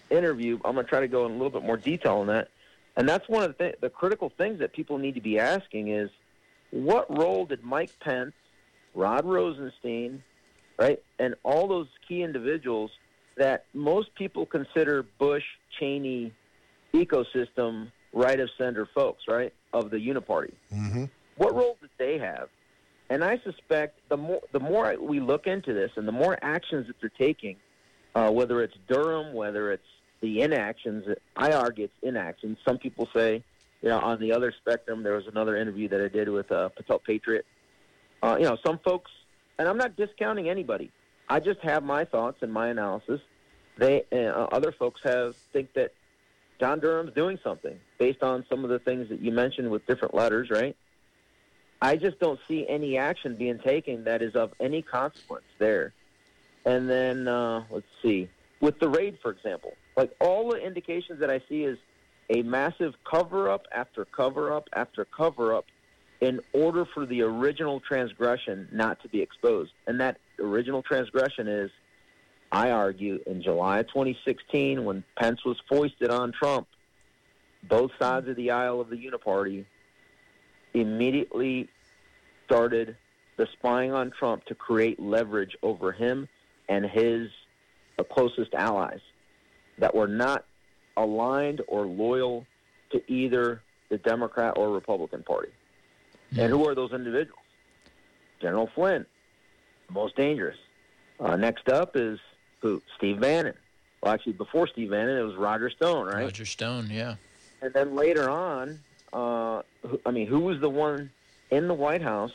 interview. 0.09 0.59
I'm 0.63 0.73
going 0.73 0.85
to 0.85 0.89
try 0.89 1.01
to 1.01 1.07
go 1.07 1.25
in 1.25 1.31
a 1.31 1.35
little 1.35 1.49
bit 1.49 1.63
more 1.63 1.77
detail 1.77 2.17
on 2.17 2.27
that. 2.27 2.49
And 2.95 3.07
that's 3.07 3.27
one 3.27 3.43
of 3.43 3.57
the, 3.57 3.63
th- 3.65 3.75
the 3.81 3.89
critical 3.89 4.31
things 4.37 4.59
that 4.59 4.71
people 4.71 4.97
need 4.97 5.15
to 5.15 5.21
be 5.21 5.37
asking 5.37 5.89
is 5.89 6.09
what 6.71 7.15
role 7.15 7.45
did 7.45 7.63
Mike 7.63 7.91
Pence, 7.99 8.33
Rod 8.93 9.25
Rosenstein, 9.25 10.23
right, 10.79 11.01
and 11.19 11.35
all 11.43 11.67
those 11.67 11.87
key 12.07 12.23
individuals 12.23 12.91
that 13.37 13.65
most 13.73 14.13
people 14.15 14.45
consider 14.45 15.03
Bush, 15.19 15.43
Cheney 15.79 16.33
ecosystem 16.93 17.91
right 18.13 18.39
of 18.39 18.49
center 18.57 18.87
folks, 18.95 19.23
right, 19.27 19.53
of 19.73 19.89
the 19.89 19.97
Uniparty. 19.97 20.53
Mm-hmm. 20.73 21.05
What 21.37 21.53
role 21.53 21.77
did 21.81 21.89
they 21.97 22.17
have? 22.17 22.47
And 23.09 23.23
I 23.23 23.39
suspect 23.43 23.99
the 24.09 24.17
more 24.17 24.41
the 24.51 24.59
more 24.59 24.95
we 24.99 25.19
look 25.19 25.45
into 25.45 25.73
this, 25.73 25.91
and 25.95 26.07
the 26.07 26.11
more 26.11 26.37
actions 26.41 26.87
that 26.87 26.95
they're 26.99 27.11
taking, 27.17 27.57
uh, 28.15 28.31
whether 28.31 28.63
it's 28.63 28.73
Durham, 28.87 29.33
whether 29.33 29.71
it's 29.71 29.83
the 30.21 30.41
inactions, 30.41 31.05
I 31.35 31.51
argue 31.51 31.85
it's 31.85 31.93
inactions. 32.01 32.57
Some 32.67 32.79
people 32.79 33.07
say, 33.13 33.43
you 33.81 33.89
know, 33.89 33.99
on 33.99 34.19
the 34.19 34.31
other 34.31 34.51
spectrum, 34.59 35.03
there 35.03 35.13
was 35.13 35.27
another 35.27 35.55
interview 35.55 35.87
that 35.89 36.01
I 36.01 36.07
did 36.07 36.29
with 36.29 36.51
uh, 36.51 36.69
Patel 36.69 36.99
Patriot. 36.99 37.45
Uh, 38.23 38.37
you 38.39 38.45
know, 38.45 38.57
some 38.65 38.79
folks, 38.79 39.11
and 39.59 39.67
I'm 39.67 39.77
not 39.77 39.95
discounting 39.95 40.49
anybody. 40.49 40.89
I 41.27 41.39
just 41.39 41.59
have 41.61 41.83
my 41.83 42.05
thoughts 42.05 42.37
and 42.41 42.51
my 42.51 42.67
analysis. 42.69 43.21
They 43.77 44.03
uh, 44.11 44.15
other 44.51 44.71
folks 44.71 45.01
have 45.03 45.35
think 45.51 45.73
that 45.73 45.91
John 46.59 46.79
Durham's 46.79 47.13
doing 47.13 47.39
something 47.43 47.77
based 47.97 48.23
on 48.23 48.45
some 48.49 48.63
of 48.63 48.69
the 48.69 48.79
things 48.79 49.09
that 49.09 49.19
you 49.19 49.31
mentioned 49.31 49.69
with 49.69 49.85
different 49.85 50.13
letters, 50.13 50.49
right? 50.49 50.75
I 51.81 51.97
just 51.97 52.19
don't 52.19 52.39
see 52.47 52.65
any 52.67 52.97
action 52.97 53.35
being 53.35 53.59
taken 53.59 54.05
that 54.05 54.21
is 54.21 54.35
of 54.35 54.53
any 54.59 54.81
consequence 54.81 55.45
there. 55.57 55.93
And 56.65 56.89
then 56.89 57.27
uh, 57.27 57.65
let's 57.69 57.85
see, 58.01 58.29
with 58.61 58.79
the 58.79 58.89
raid, 58.89 59.19
for 59.21 59.31
example, 59.31 59.73
like 59.97 60.15
all 60.19 60.49
the 60.49 60.57
indications 60.57 61.19
that 61.19 61.29
I 61.29 61.41
see 61.49 61.63
is 61.63 61.77
a 62.29 62.41
massive 62.41 62.95
cover 63.03 63.49
up 63.51 63.67
after 63.71 64.05
cover 64.05 64.53
up 64.53 64.67
after 64.73 65.05
cover 65.05 65.53
up 65.53 65.65
in 66.21 66.39
order 66.53 66.85
for 66.85 67.05
the 67.05 67.21
original 67.21 67.79
transgression 67.81 68.67
not 68.71 69.01
to 69.01 69.09
be 69.09 69.21
exposed. 69.21 69.73
And 69.85 69.99
that 69.99 70.17
original 70.39 70.81
transgression 70.81 71.47
is, 71.47 71.71
I 72.51 72.71
argue, 72.71 73.19
in 73.25 73.41
July 73.41 73.79
of 73.79 73.87
2016 73.87 74.83
when 74.85 75.03
Pence 75.17 75.43
was 75.43 75.57
foisted 75.67 76.09
on 76.09 76.31
Trump, 76.31 76.67
both 77.63 77.91
sides 77.99 78.27
of 78.27 78.35
the 78.35 78.51
aisle 78.51 78.79
of 78.79 78.89
the 78.89 78.97
Uniparty 78.97 79.65
immediately 80.73 81.69
started 82.45 82.95
the 83.37 83.47
spying 83.53 83.91
on 83.91 84.11
Trump 84.11 84.45
to 84.45 84.55
create 84.55 84.99
leverage 84.99 85.57
over 85.63 85.91
him 85.91 86.27
and 86.69 86.85
his 86.85 87.29
uh, 87.97 88.03
closest 88.03 88.53
allies 88.53 88.99
that 89.77 89.93
were 89.93 90.07
not 90.07 90.45
aligned 90.97 91.61
or 91.67 91.85
loyal 91.85 92.45
to 92.91 93.01
either 93.11 93.61
the 93.89 93.97
Democrat 93.97 94.53
or 94.57 94.71
Republican 94.71 95.23
Party. 95.23 95.51
And 96.37 96.49
who 96.49 96.67
are 96.67 96.75
those 96.75 96.91
individuals? 96.91 97.39
General 98.41 98.69
Flynn, 98.73 99.05
most 99.89 100.15
dangerous. 100.15 100.57
Uh, 101.19 101.35
next 101.35 101.69
up 101.69 101.95
is 101.95 102.19
who? 102.61 102.81
Steve 102.97 103.19
Bannon. 103.19 103.53
Well, 104.01 104.13
actually, 104.13 104.33
before 104.33 104.67
Steve 104.67 104.91
Bannon, 104.91 105.17
it 105.17 105.23
was 105.23 105.35
Roger 105.35 105.69
Stone, 105.69 106.07
right? 106.07 106.23
Roger 106.23 106.45
Stone, 106.45 106.89
yeah. 106.91 107.15
And 107.61 107.73
then 107.73 107.95
later 107.95 108.29
on, 108.29 108.79
uh, 109.13 109.61
I 110.05 110.11
mean, 110.11 110.27
who 110.27 110.41
was 110.41 110.59
the 110.59 110.69
one 110.69 111.09
in 111.49 111.67
the 111.67 111.73
White 111.73 112.01
House 112.01 112.33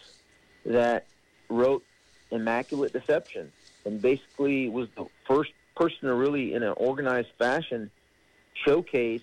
that 0.65 1.07
wrote 1.49 1.85
Immaculate 2.31 2.93
Deception 2.93 3.53
and 3.85 4.01
basically 4.01 4.69
was 4.69 4.89
the 4.97 5.07
first 5.27 5.53
person 5.77 6.09
to 6.09 6.15
really, 6.15 6.55
in 6.55 6.63
an 6.63 6.75
organized 6.77 7.31
fashion, 7.39 7.91
showcase 8.65 9.23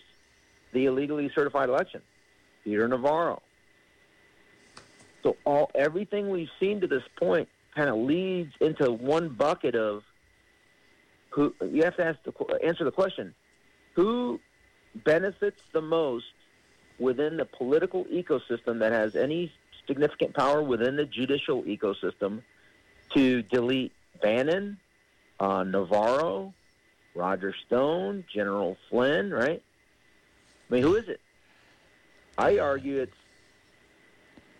the 0.72 0.86
illegally 0.86 1.30
certified 1.34 1.70
election? 1.70 2.02
Peter 2.64 2.88
Navarro. 2.88 3.42
So 5.24 5.38
all 5.46 5.72
everything 5.74 6.30
we've 6.30 6.50
seen 6.60 6.82
to 6.82 6.88
this 6.88 7.04
point 7.16 7.48
kind 7.78 7.90
of 7.92 7.98
leads 7.98 8.54
into 8.60 8.92
one 8.92 9.30
bucket 9.30 9.76
of 9.76 10.04
who 11.30 11.54
you 11.62 11.84
have 11.84 11.96
to 11.96 12.04
ask 12.04 12.18
the, 12.24 12.60
answer 12.66 12.84
the 12.84 12.92
question: 12.92 13.36
Who 13.94 14.40
benefits 14.96 15.62
the 15.72 15.82
most 15.82 16.26
within 16.98 17.38
the 17.38 17.46
political 17.46 18.06
ecosystem 18.06 18.80
that 18.80 18.92
has 18.92 19.16
any 19.16 19.52
significant 19.86 20.34
power 20.34 20.64
within 20.64 20.96
the 20.96 21.06
judicial 21.06 21.62
ecosystem 21.64 22.42
to 23.14 23.44
delete 23.44 23.94
Bannon, 24.24 24.80
uh, 25.40 25.64
Navarro, 25.64 26.56
Roger 27.14 27.54
Stone, 27.68 28.26
General 28.34 28.76
Flynn, 28.90 29.30
right? 29.30 29.62
I 30.70 30.74
mean, 30.74 30.82
who 30.82 30.96
is 30.96 31.08
it? 31.08 31.22
I 32.40 32.58
argue 32.58 33.02
it's 33.02 33.16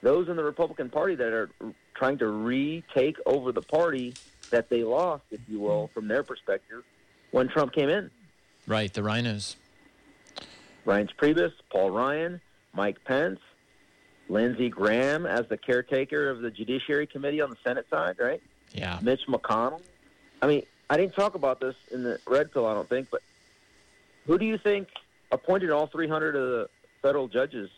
those 0.04 0.30
in 0.30 0.36
the 0.36 0.44
Republican 0.44 0.92
Party 0.92 1.16
that 1.16 1.34
are 1.34 1.50
trying 1.98 2.18
to 2.20 2.28
retake 2.28 3.18
over 3.26 3.52
the 3.52 3.62
party 3.62 4.14
that 4.52 4.70
they 4.70 4.84
lost, 4.84 5.24
if 5.32 5.42
you 5.48 5.60
will, 5.60 5.90
from 5.94 6.08
their 6.08 6.24
perspective, 6.24 6.84
when 7.32 7.48
Trump 7.48 7.74
came 7.74 7.90
in. 7.90 8.10
Right, 8.68 8.94
the 8.94 9.04
rhinos. 9.04 9.56
Reince 10.86 11.14
Priebus, 11.16 11.52
Paul 11.70 11.92
Ryan, 11.92 12.40
Mike 12.74 13.04
Pence, 13.04 13.40
Lindsey 14.30 14.70
Graham 14.70 15.26
as 15.26 15.48
the 15.48 15.58
caretaker 15.58 16.30
of 16.30 16.42
the 16.42 16.52
Judiciary 16.52 17.08
Committee 17.08 17.42
on 17.42 17.50
the 17.50 17.58
Senate 17.64 17.86
side, 17.90 18.18
right? 18.20 18.42
Yeah. 18.74 19.00
Mitch 19.02 19.22
McConnell. 19.28 19.82
I 20.42 20.48
mean, 20.48 20.64
I 20.90 20.98
didn't 20.98 21.16
talk 21.16 21.36
about 21.36 21.60
this 21.60 21.76
in 21.92 22.04
the 22.04 22.20
red 22.28 22.52
pill, 22.52 22.66
I 22.66 22.74
don't 22.74 22.88
think, 22.88 23.10
but 23.10 23.22
who 24.26 24.38
do 24.38 24.46
you 24.46 24.58
think 24.58 24.88
appointed 25.32 25.72
all 25.72 25.88
300 25.88 26.36
of 26.36 26.50
the 26.50 26.70
federal 27.02 27.28
judges? 27.28 27.70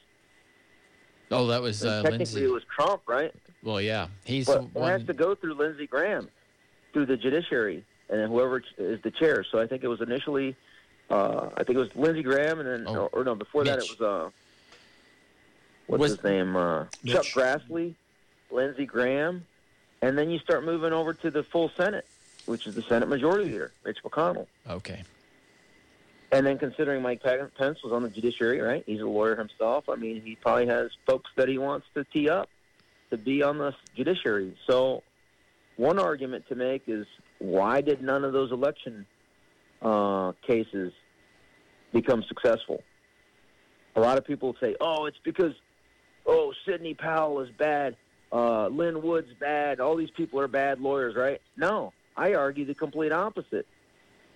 Oh, 1.32 1.48
that 1.48 1.62
was 1.62 1.84
uh, 1.86 2.02
technically, 2.02 2.18
Lindsey. 2.18 2.44
it 2.46 2.52
was 2.52 2.63
Trump, 2.63 3.02
right? 3.08 3.34
Well, 3.63 3.82
yeah. 3.82 4.08
He's 4.26 4.48
But 4.48 4.65
it 4.76 4.82
has 4.82 5.04
to 5.06 5.13
go 5.13 5.36
through 5.36 5.56
Lindsey 5.56 5.86
Graham, 5.88 6.30
through 6.94 7.06
the 7.06 7.18
judiciary, 7.18 7.84
and 8.10 8.20
then 8.20 8.30
whoever 8.30 8.63
is 8.78 9.02
the 9.02 9.12
chair. 9.12 9.44
So 9.44 9.60
I 9.60 9.68
think 9.68 9.84
it 9.84 9.88
was 9.88 10.02
initially, 10.02 10.56
uh, 11.10 11.50
I 11.56 11.63
think 11.63 11.78
it 11.78 11.82
was 11.82 11.96
Lindsey 11.96 12.24
Graham, 12.24 12.60
and 12.60 12.68
then, 12.68 12.84
Oh, 12.88 12.96
or, 12.96 13.10
or 13.10 13.24
no, 13.24 13.36
before 13.36 13.63
that 13.65 13.80
it 13.80 13.89
was, 13.89 14.02
uh, 14.02 14.30
what's 15.88 16.02
Was- 16.02 16.12
his 16.13 16.24
name? 16.24 16.56
Uh, 16.56 16.86
Chuck 17.06 17.26
Grassley, 17.26 17.94
Lindsey 18.50 18.86
Graham, 18.86 19.46
and 20.02 20.18
then 20.18 20.30
you 20.32 20.39
start 20.39 20.63
moving 20.65 20.94
over 20.94 21.13
to 21.13 21.30
the 21.30 21.44
full 21.44 21.70
Senate, 21.78 22.06
which 22.46 22.65
is 22.65 22.74
the 22.74 22.82
Senate 22.82 23.08
Majority 23.10 23.52
Leader, 23.52 23.72
Mitch 23.86 24.00
McConnell. 24.04 24.48
Okay. 24.68 25.04
And 26.32 26.46
then 26.46 26.60
considering 26.60 27.02
Mike 27.02 27.24
Pence 27.24 27.84
was 27.84 27.92
on 27.92 28.04
the 28.04 28.10
judiciary, 28.10 28.62
right? 28.62 28.84
He's 28.86 29.02
a 29.02 29.06
lawyer 29.06 29.36
himself. 29.36 29.89
I 29.89 29.96
mean, 29.96 30.22
he 30.22 30.36
probably 30.36 30.68
has 30.68 30.92
folks 31.08 31.30
that 31.36 31.48
he 31.48 31.58
wants 31.58 31.88
to 31.96 32.04
tee 32.04 32.30
up 32.30 32.50
to 33.10 33.18
be 33.18 33.42
on 33.42 33.58
the 33.58 33.74
judiciary. 33.96 34.56
So, 34.70 35.02
one 35.78 35.98
argument 35.98 36.48
to 36.50 36.56
make 36.56 36.84
is 36.88 37.08
why 37.39 37.82
did 37.82 38.02
none 38.02 38.24
of 38.24 38.34
those 38.34 38.52
election 38.52 39.08
uh, 39.82 40.34
cases 40.46 40.94
become 41.94 42.24
successful? 42.28 42.84
A 43.96 44.00
lot 44.00 44.18
of 44.18 44.26
people 44.26 44.56
say, 44.60 44.76
"Oh, 44.80 45.06
it's 45.06 45.18
because 45.24 45.54
oh 46.28 46.54
Sidney 46.65 46.94
Powell 46.94 47.39
is 47.39 47.50
bad, 47.50 47.96
uh, 48.32 48.68
Lin 48.68 49.02
Wood's 49.02 49.34
bad, 49.39 49.80
all 49.80 49.96
these 49.96 50.12
people 50.12 50.39
are 50.39 50.48
bad 50.48 50.80
lawyers, 50.80 51.15
right?" 51.15 51.42
No, 51.58 51.92
I 52.15 52.36
argue 52.36 52.65
the 52.65 52.76
complete 52.76 53.12
opposite. 53.12 53.65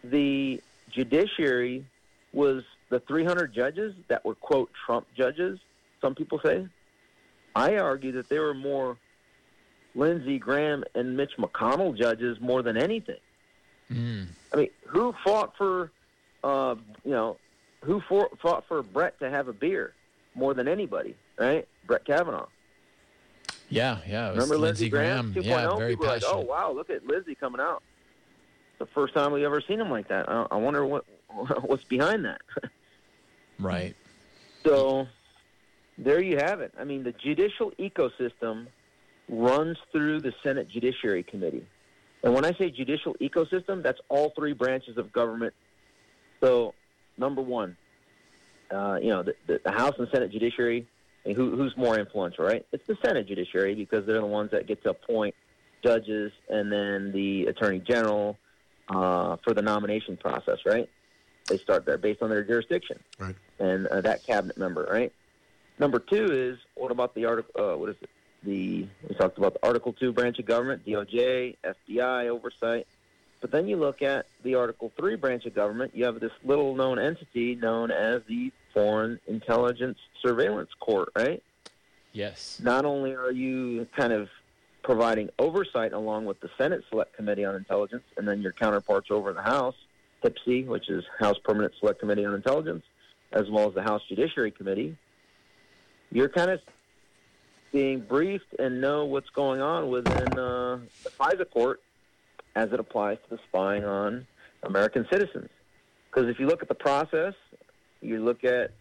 The 0.04 0.60
judiciary 0.94 1.86
was 2.34 2.64
the 2.90 3.00
300 3.02 3.54
judges 3.54 3.94
that 4.08 4.24
were 4.26 4.36
quote 4.36 4.70
Trump 4.86 5.08
judges. 5.16 5.60
Some 6.02 6.16
people 6.16 6.40
say. 6.44 6.68
I 7.56 7.78
argue 7.78 8.12
that 8.14 8.30
they 8.30 8.40
were 8.40 8.54
more 8.54 8.98
Lindsey 9.96 10.40
Graham 10.40 10.84
and 10.96 11.16
Mitch 11.16 11.34
McConnell 11.38 11.96
judges 11.96 12.40
more 12.42 12.64
than 12.64 12.78
anything. 12.78 13.20
Mm. 13.92 14.28
I 14.52 14.56
mean, 14.58 14.70
who 14.88 15.14
fought 15.24 15.56
for, 15.56 15.92
uh, 16.44 16.76
you 17.06 17.12
know, 17.12 17.38
who 17.84 18.02
for, 18.02 18.30
fought 18.42 18.66
for 18.68 18.82
Brett 18.82 19.20
to 19.20 19.30
have 19.30 19.48
a 19.48 19.54
beer 19.54 19.94
more 20.36 20.54
than 20.54 20.68
anybody, 20.68 21.16
right? 21.38 21.68
Brett 21.86 22.06
Kavanaugh. 22.06 22.48
Yeah, 23.70 24.00
yeah. 24.08 24.30
Remember 24.30 24.58
Lindsey 24.58 24.86
Lindsey 24.86 24.90
Graham? 24.90 25.34
2.0? 25.34 25.46
Yeah, 25.46 25.76
very 25.78 25.92
People 25.92 26.06
were 26.06 26.12
like, 26.14 26.22
passionate. 26.22 26.42
oh, 26.42 26.46
wow, 26.46 26.72
look 26.72 26.90
at 26.90 27.06
Lindsey 27.06 27.36
coming 27.36 27.62
out. 27.62 27.84
The 28.84 28.90
first 28.94 29.14
time 29.14 29.32
we've 29.32 29.46
ever 29.46 29.62
seen 29.62 29.80
him 29.80 29.90
like 29.90 30.10
that. 30.10 30.28
I, 30.28 30.46
I 30.52 30.58
wonder 30.58 30.86
what 30.86 31.06
what's 31.62 31.86
behind 31.86 32.26
that. 32.26 32.42
Right. 33.60 33.96
So, 34.64 35.08
there 35.98 36.20
you 36.20 36.38
have 36.38 36.60
it. 36.60 36.74
I 36.78 36.84
mean, 36.84 37.04
the 37.04 37.14
judicial 37.14 37.72
ecosystem 37.80 38.66
runs 39.30 39.78
through 39.92 40.22
the 40.22 40.34
Senate 40.42 40.68
Judiciary 40.68 41.22
Committee. 41.22 41.66
And 42.24 42.34
when 42.34 42.44
I 42.46 42.54
say 42.54 42.72
judicial 42.72 43.16
ecosystem, 43.22 43.84
that's 43.84 44.02
all 44.10 44.32
three 44.32 44.54
branches 44.54 44.98
of 44.98 45.14
government. 45.14 45.54
So, 46.42 46.74
number 47.16 47.44
one, 47.44 47.78
uh, 48.72 48.98
you 49.00 49.10
know, 49.10 49.22
the, 49.22 49.36
the, 49.46 49.62
the, 49.64 49.72
House 49.72 49.94
and 50.00 50.10
Senate 50.12 50.32
Judiciary, 50.32 50.88
and 51.24 51.36
who, 51.36 51.56
who's 51.56 51.78
more 51.78 51.98
influential, 52.00 52.44
right? 52.44 52.66
It's 52.74 52.88
the 52.88 52.98
Senate 53.06 53.28
Judiciary 53.28 53.76
because 53.76 54.06
they're 54.08 54.20
the 54.20 54.26
ones 54.26 54.50
that 54.52 54.66
get 54.68 54.84
to 54.84 54.90
appoint 54.90 55.36
judges 55.84 56.34
and 56.50 56.72
then 56.72 57.12
the 57.14 57.46
Attorney 57.46 57.80
General 57.80 58.38
uh, 58.90 59.38
for 59.44 59.54
the 59.54 59.62
nomination 59.62 60.18
process, 60.18 60.60
right? 60.66 60.90
They 61.48 61.58
start 61.58 61.86
there 61.86 61.98
based 61.98 62.22
on 62.22 62.30
their 62.30 62.44
jurisdiction. 62.44 63.00
Right. 63.20 63.36
And 63.60 63.88
uh, 63.88 64.02
that 64.02 64.24
cabinet 64.24 64.58
member, 64.58 64.88
right? 64.90 65.12
Number 65.80 66.00
two 66.00 66.26
is 66.32 66.58
what 66.76 66.92
about 66.92 67.16
the 67.16 67.26
article? 67.26 67.74
Uh, 67.74 67.78
what 67.78 67.90
is 67.90 67.96
it? 68.02 68.10
The 68.44 68.88
we 69.08 69.16
talked 69.16 69.38
about 69.38 69.54
the 69.54 69.66
Article 69.66 69.94
Two 69.94 70.12
branch 70.12 70.38
of 70.40 70.46
government, 70.46 70.86
DOJ, 70.86 71.56
FBI 71.64 72.28
oversight. 72.28 72.88
But 73.42 73.52
then 73.52 73.68
you 73.68 73.78
look 73.78 74.02
at 74.02 74.26
the 74.44 74.56
Article 74.56 74.92
Three 74.98 75.16
branch 75.16 75.46
of 75.46 75.56
government. 75.56 75.92
You 75.96 76.06
have 76.06 76.20
this 76.20 76.32
little 76.44 76.76
known 76.76 77.00
entity 77.00 77.56
known 77.56 77.90
as 77.90 78.22
the 78.28 78.52
Foreign 78.74 79.20
Intelligence 79.28 79.98
Surveillance 80.22 80.72
Court, 80.80 81.10
right? 81.16 81.42
Yes. 82.12 82.60
Not 82.62 82.86
only 82.86 83.16
are 83.16 83.32
you 83.32 83.88
kind 83.98 84.14
of 84.14 84.30
providing 84.84 85.30
oversight 85.40 85.94
along 85.94 86.26
with 86.26 86.40
the 86.42 86.50
Senate 86.58 86.84
Select 86.90 87.16
Committee 87.16 87.46
on 87.46 87.56
Intelligence, 87.56 88.04
and 88.18 88.28
then 88.28 88.42
your 88.42 88.52
counterparts 88.52 89.08
over 89.10 89.30
in 89.30 89.36
the 89.36 89.42
House, 89.42 89.76
HPSCI, 90.24 90.68
which 90.68 90.90
is 90.90 91.04
House 91.20 91.38
Permanent 91.44 91.74
Select 91.80 92.00
Committee 92.00 92.26
on 92.26 92.34
Intelligence, 92.34 92.84
as 93.32 93.50
well 93.50 93.68
as 93.68 93.74
the 93.74 93.82
House 93.82 94.02
Judiciary 94.08 94.52
Committee, 94.52 94.98
you're 96.12 96.30
kind 96.30 96.52
of 96.52 96.60
being 97.72 98.02
briefed 98.02 98.54
and 98.60 98.80
know 98.80 99.06
what's 99.06 99.30
going 99.32 99.60
on 99.60 99.90
within 99.90 100.38
uh, 100.38 100.80
the 101.04 101.10
FISA 101.10 101.50
court 101.50 101.82
as 102.56 102.72
it 102.72 102.80
applies 102.80 103.18
to 103.24 103.36
the 103.36 103.40
spying 103.48 103.84
on 103.84 104.28
American 104.62 105.08
citizens. 105.12 105.50
Because 106.10 106.30
if 106.30 106.40
you 106.40 106.46
look 106.46 106.62
at 106.62 106.68
the 106.68 106.76
process, 106.76 107.34
you 108.02 108.24
look 108.24 108.44
at 108.44 108.72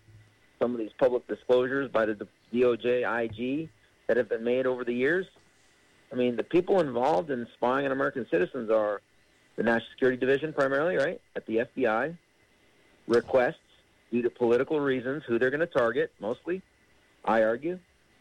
some 0.61 0.73
of 0.73 0.79
these 0.79 0.91
public 0.99 1.27
disclosures 1.27 1.91
by 1.91 2.05
the 2.05 2.29
DOJ, 2.53 3.25
IG 3.25 3.71
that 4.07 4.19
have 4.19 4.29
been 4.29 4.45
made 4.45 4.67
over 4.67 4.85
the 4.85 4.93
years. 4.93 5.27
I 6.13 6.15
mean, 6.15 6.37
the 6.37 6.45
people 6.45 6.81
involved 6.81 7.31
in 7.31 7.47
spying 7.55 7.87
on 7.87 7.93
American 7.93 8.27
citizens 8.31 8.71
are 8.71 9.01
the 9.57 9.63
National 9.63 9.89
Security 9.93 10.19
Division 10.19 10.53
primarily, 10.53 10.97
right, 10.97 11.21
at 11.35 11.47
the 11.47 11.67
FBI, 11.77 12.17
requests 13.07 13.57
due 14.11 14.23
to 14.23 14.31
political 14.31 14.79
reasons 14.79 15.23
who 15.27 15.39
they're 15.39 15.51
going 15.51 15.61
to 15.61 15.67
target, 15.67 16.13
mostly, 16.21 16.61
I 17.25 17.43
argue. 17.43 17.79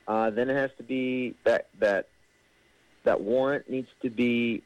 Uh, 0.07 0.29
then 0.29 0.49
it 0.49 0.55
has 0.55 0.71
to 0.77 0.83
be 0.83 1.35
that 1.43 1.67
that 1.79 2.07
that 3.03 3.21
warrant 3.21 3.69
needs 3.69 3.87
to 4.01 4.09
be 4.09 4.63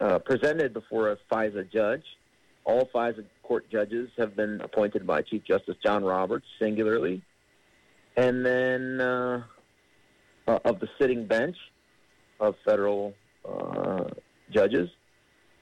uh, 0.00 0.18
presented 0.20 0.72
before 0.72 1.10
a 1.10 1.18
FISA 1.30 1.70
judge. 1.70 2.04
All 2.64 2.88
FISA 2.94 3.24
court 3.42 3.68
judges 3.70 4.10
have 4.16 4.36
been 4.36 4.60
appointed 4.60 5.06
by 5.06 5.22
Chief 5.22 5.44
Justice 5.44 5.76
John 5.82 6.04
Roberts 6.04 6.46
singularly, 6.58 7.22
and 8.16 8.46
then 8.46 9.00
uh, 9.00 9.42
uh 10.46 10.58
of 10.64 10.80
the 10.80 10.88
sitting 10.98 11.26
bench 11.26 11.56
of 12.40 12.56
federal 12.64 13.14
uh, 13.48 14.04
judges, 14.50 14.88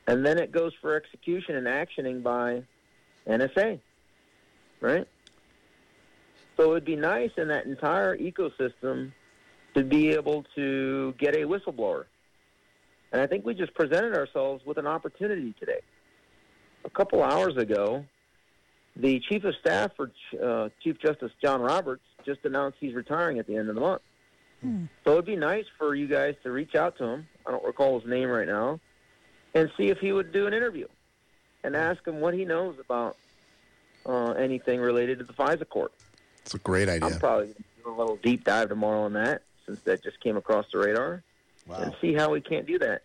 and 0.06 0.24
then 0.24 0.38
it 0.38 0.52
goes 0.52 0.72
for 0.80 0.94
execution 0.96 1.56
and 1.56 1.66
actioning 1.66 2.22
by 2.22 2.62
NSA, 3.26 3.80
right? 4.80 5.06
So 6.56 6.72
it'd 6.72 6.84
be 6.84 6.96
nice 6.96 7.30
in 7.36 7.48
that 7.48 7.66
entire 7.66 8.16
ecosystem 8.16 9.12
to 9.74 9.84
be 9.84 10.10
able 10.10 10.44
to 10.56 11.14
get 11.18 11.34
a 11.34 11.40
whistleblower. 11.40 12.04
And 13.12 13.22
I 13.22 13.26
think 13.26 13.44
we 13.44 13.54
just 13.54 13.74
presented 13.74 14.14
ourselves 14.14 14.64
with 14.66 14.78
an 14.78 14.86
opportunity 14.86 15.54
today. 15.58 15.80
A 16.84 16.90
couple 16.90 17.22
hours 17.22 17.56
ago, 17.56 18.04
the 18.96 19.20
chief 19.20 19.44
of 19.44 19.54
staff 19.60 19.92
for 19.96 20.10
uh, 20.42 20.68
Chief 20.82 20.98
Justice 20.98 21.32
John 21.42 21.60
Roberts 21.60 22.02
just 22.26 22.40
announced 22.44 22.78
he's 22.80 22.94
retiring 22.94 23.38
at 23.38 23.46
the 23.46 23.56
end 23.56 23.68
of 23.68 23.74
the 23.74 23.80
month. 23.80 24.02
Hmm. 24.60 24.84
So 25.04 25.12
it'd 25.12 25.24
be 25.24 25.36
nice 25.36 25.66
for 25.78 25.94
you 25.94 26.06
guys 26.06 26.34
to 26.42 26.50
reach 26.50 26.74
out 26.74 26.98
to 26.98 27.04
him. 27.04 27.28
I 27.46 27.50
don't 27.50 27.64
recall 27.64 28.00
his 28.00 28.08
name 28.08 28.28
right 28.28 28.46
now, 28.46 28.80
and 29.54 29.70
see 29.76 29.88
if 29.88 29.98
he 29.98 30.12
would 30.12 30.32
do 30.32 30.46
an 30.46 30.54
interview 30.54 30.88
and 31.62 31.76
ask 31.76 32.06
him 32.06 32.20
what 32.20 32.34
he 32.34 32.44
knows 32.44 32.76
about 32.78 33.16
uh, 34.06 34.32
anything 34.32 34.80
related 34.80 35.18
to 35.18 35.24
the 35.24 35.32
FISA 35.32 35.68
court. 35.68 35.92
It's 36.42 36.54
a 36.54 36.58
great 36.58 36.88
idea. 36.88 37.08
I'm 37.08 37.18
probably 37.18 37.48
do 37.84 37.90
a 37.90 37.90
little 37.90 38.16
deep 38.16 38.44
dive 38.44 38.68
tomorrow 38.68 39.02
on 39.02 39.12
that 39.14 39.42
since 39.66 39.80
that 39.82 40.02
just 40.02 40.20
came 40.20 40.36
across 40.36 40.66
the 40.72 40.78
radar, 40.78 41.22
wow. 41.66 41.76
and 41.76 41.94
see 42.00 42.14
how 42.14 42.30
we 42.30 42.40
can't 42.40 42.66
do 42.66 42.78
that. 42.78 43.02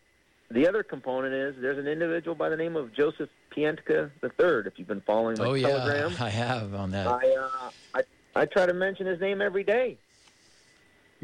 The 0.49 0.67
other 0.67 0.83
component 0.83 1.33
is 1.33 1.55
there's 1.59 1.77
an 1.77 1.87
individual 1.87 2.35
by 2.35 2.49
the 2.49 2.57
name 2.57 2.75
of 2.75 2.93
Joseph 2.93 3.29
Pientka 3.51 4.11
III. 4.23 4.67
If 4.67 4.77
you've 4.77 4.87
been 4.87 5.01
following 5.01 5.37
my 5.37 5.45
oh, 5.45 5.57
Telegram, 5.59 6.11
yeah, 6.11 6.17
I 6.23 6.29
have 6.29 6.73
on 6.73 6.91
that. 6.91 7.07
I, 7.07 7.35
uh, 7.35 7.71
I 7.95 8.03
I 8.35 8.45
try 8.45 8.65
to 8.65 8.73
mention 8.73 9.05
his 9.05 9.19
name 9.19 9.41
every 9.41 9.63
day. 9.63 9.97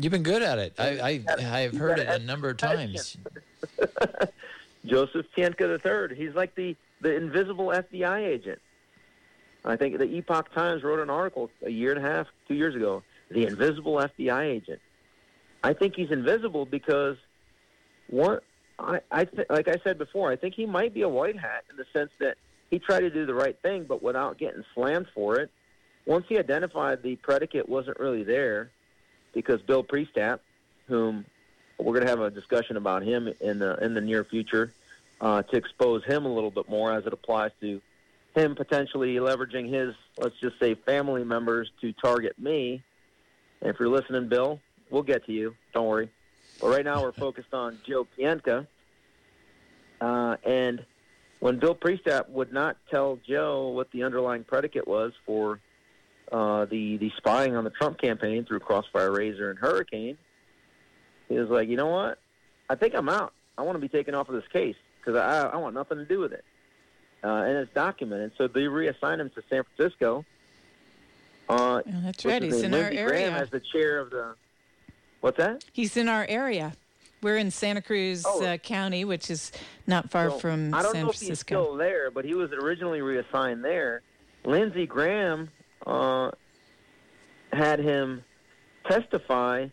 You've 0.02 0.12
been 0.12 0.24
good 0.24 0.42
at 0.42 0.60
it. 0.60 0.74
I, 0.78 1.22
I 1.38 1.64
I've 1.64 1.76
heard 1.76 2.00
it 2.00 2.08
a 2.08 2.20
number 2.20 2.50
of 2.50 2.58
times. 2.58 3.18
Joseph 4.86 5.26
Pientka 5.36 6.10
III. 6.10 6.16
He's 6.16 6.34
like 6.36 6.56
the 6.56 6.76
the 7.02 7.16
invisible 7.16 7.68
FBI 7.68 8.26
agent. 8.26 8.60
I 9.66 9.76
think 9.76 9.98
the 9.98 10.06
Epoch 10.06 10.54
Times 10.54 10.84
wrote 10.84 11.00
an 11.00 11.10
article 11.10 11.50
a 11.66 11.70
year 11.70 11.94
and 11.94 12.04
a 12.04 12.10
half, 12.10 12.28
two 12.48 12.54
years 12.54 12.76
ago, 12.76 13.04
the 13.30 13.46
invisible 13.46 13.96
FBI 13.96 14.44
agent. 14.46 14.80
I 15.64 15.74
think 15.74 15.96
he's 15.96 16.12
invisible 16.12 16.66
because 16.66 17.18
one, 18.10 18.40
I, 18.78 19.02
I 19.12 19.26
th- 19.26 19.48
like 19.50 19.68
I 19.68 19.76
said 19.84 19.98
before, 19.98 20.32
I 20.32 20.38
think 20.38 20.56
he 20.56 20.66
might 20.66 20.94
be 20.94 21.02
a 21.02 21.10
white 21.10 21.38
hat 21.38 21.66
in 21.70 21.76
the 21.76 21.86
sense 21.92 22.12
that 22.20 22.38
he 22.70 22.80
tried 22.80 23.02
to 23.02 23.10
do 23.10 23.26
the 23.26 23.34
right 23.34 23.58
thing, 23.62 23.84
but 23.84 24.02
without 24.02 24.38
getting 24.38 24.64
slammed 24.74 25.08
for 25.14 25.40
it. 25.40 25.52
Once 26.06 26.26
he 26.30 26.40
identified 26.40 27.04
the 27.04 27.18
predicate 27.18 27.68
wasn't 27.68 28.00
really 28.00 28.24
there, 28.24 28.72
because 29.34 29.62
Bill 29.62 29.84
Priestap, 29.84 30.39
whom 30.88 31.26
we're 31.78 31.94
going 31.94 32.06
to 32.06 32.10
have 32.10 32.22
a 32.22 32.30
discussion 32.30 32.78
about 32.78 33.04
him 33.04 33.30
in 33.39 33.60
the 33.60 33.76
in 33.84 33.94
the 33.94 34.02
near 34.02 34.24
future, 34.24 34.74
uh, 35.22 35.42
to 35.44 35.58
expose 35.58 36.04
him 36.06 36.26
a 36.26 36.34
little 36.34 36.52
bit 36.52 36.70
more 36.70 36.92
as 36.92 37.06
it 37.06 37.13
applies 37.13 37.52
to 37.62 37.82
him 38.36 38.56
potentially 38.56 39.15
leveraging 39.15 39.72
his, 39.72 39.96
let's 40.18 40.36
just 40.39 40.60
say, 40.60 40.76
family 40.76 41.24
members 41.24 41.72
to 41.82 41.94
target 41.94 42.38
me. 42.39 42.84
And 43.62 43.70
if 43.70 43.80
you're 43.80 43.89
listening, 43.89 44.30
Bill, 44.30 44.60
we'll 44.89 45.04
get 45.04 45.26
to 45.26 45.34
you. 45.34 45.56
Don't 45.74 45.88
worry. 45.88 46.10
But 46.62 46.68
right 46.68 46.86
now 46.86 47.02
we're 47.02 47.12
focused 47.28 47.54
on 47.54 47.80
Joe 47.86 48.08
Pientka. 48.18 48.68
Uh, 50.00 50.38
and 50.46 50.86
when 51.39 51.60
Bill 51.60 51.76
Priestap 51.76 52.30
would 52.30 52.54
not 52.54 52.78
tell 52.89 53.20
Joe 53.28 53.70
what 53.70 53.92
the 53.92 54.04
underlying 54.04 54.44
predicate 54.44 54.88
was 54.88 55.13
for 55.26 55.60
uh, 56.32 56.65
the 56.65 56.98
the 56.98 57.12
spying 57.18 57.56
on 57.56 57.63
the 57.63 57.70
Trump 57.70 58.00
campaign 58.00 58.46
through 58.46 58.60
Crossfire 58.60 59.12
Razor 59.12 59.50
and 59.50 59.60
Hurricane, 59.60 60.18
he 61.28 61.38
was 61.38 61.50
like, 61.50 61.70
you 61.70 61.78
know 61.78 61.88
what? 61.88 62.20
I 62.70 62.76
think 62.76 62.94
I'm 62.96 63.10
out. 63.10 63.34
I 63.58 63.63
want 63.63 63.76
to 63.76 63.80
be 63.80 63.89
taken 63.89 64.15
off 64.15 64.30
of 64.30 64.36
this 64.36 64.48
case 64.54 64.76
because 65.00 65.20
I, 65.20 65.48
I 65.48 65.58
want 65.58 65.76
nothing 65.76 65.98
to 65.98 66.06
do 66.06 66.20
with 66.20 66.34
it 66.34 66.46
uh, 67.24 67.28
and 67.28 67.58
it's 67.58 67.74
documented. 67.74 68.32
So 68.38 68.48
they 68.48 68.68
reassigned 68.68 69.22
him 69.22 69.30
to 69.32 69.44
San 69.50 69.63
Francisco. 69.63 70.26
Uh, 71.48 71.82
that's 71.86 72.26
right. 72.26 72.42
He's 72.42 72.62
in 72.62 72.72
Lindsey 72.72 73.00
our 73.00 73.06
area. 73.06 73.30
Graham 73.30 73.34
as 73.34 73.50
the 73.50 73.60
chair 73.60 74.00
of 74.00 74.12
the. 74.12 74.36
What's 75.22 75.38
that? 75.38 75.65
He's 75.74 75.98
in 75.98 76.08
our 76.08 76.26
area. 76.30 76.74
We're 77.22 77.38
in 77.38 77.52
Santa 77.52 77.82
Cruz 77.82 78.24
oh. 78.26 78.44
uh, 78.44 78.58
County, 78.58 79.04
which 79.04 79.30
is 79.30 79.52
not 79.88 80.10
far 80.10 80.30
so, 80.30 80.39
from 80.39 80.74
I 80.74 80.82
don't 80.82 80.94
San 80.94 81.02
know 81.02 81.12
Francisco. 81.12 81.26
if 81.26 81.30
he's 81.30 81.39
still 81.39 81.76
there, 81.76 82.12
but 82.12 82.24
he 82.24 82.34
was 82.34 82.52
originally 82.54 83.02
reassigned 83.02 83.63
there. 83.65 84.04
Lindsey 84.46 84.86
Graham 84.86 85.50
uh, 85.89 86.32
had 87.52 87.80
him 87.80 88.23
testify, 88.88 89.67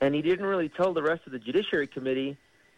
and 0.00 0.14
he 0.14 0.22
didn't 0.22 0.46
really 0.46 0.68
tell 0.68 0.94
the 0.94 1.02
rest 1.02 1.22
of 1.26 1.32
the 1.32 1.38
Judiciary 1.38 1.88
Committee. 1.88 2.36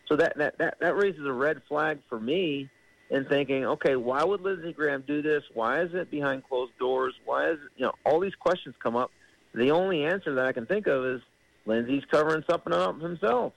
So 0.09 0.17
that 0.17 0.37
that 0.39 0.59
that, 0.59 0.79
that 0.81 0.97
raises 0.97 1.25
a 1.25 1.33
red 1.33 1.63
flag 1.69 1.99
for 2.09 2.19
me 2.19 2.69
in 3.11 3.27
thinking, 3.27 3.67
okay, 3.67 3.97
why 3.97 4.25
would 4.25 4.41
Lindsey 4.41 4.73
Graham 4.73 5.05
do 5.07 5.21
this? 5.21 5.43
Why 5.53 5.83
is 5.83 5.91
it 5.93 6.11
behind 6.11 6.45
closed 6.49 6.73
doors? 6.79 7.15
Why 7.25 7.51
is 7.51 7.59
it, 7.59 7.71
you 7.77 7.85
know 7.85 7.93
all 8.05 8.21
these 8.21 8.35
questions 8.35 8.75
come 8.83 8.97
up? 8.97 9.11
The 9.55 9.71
only 9.71 10.05
answer 10.05 10.35
that 10.37 10.47
I 10.47 10.53
can 10.53 10.67
think 10.67 10.87
of 10.87 11.05
is 11.05 11.21
Lindsey's 11.67 12.05
covering 12.11 12.45
something 12.49 12.73
up 12.73 13.01
himself. 13.01 13.53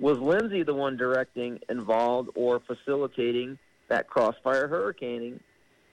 Was 0.00 0.18
Lindsey 0.18 0.62
the 0.62 0.74
one 0.74 0.96
directing, 0.96 1.60
involved, 1.68 2.30
or 2.34 2.60
facilitating 2.60 3.58
that 3.88 4.08
crossfire 4.08 4.66
hurricaning 4.66 5.40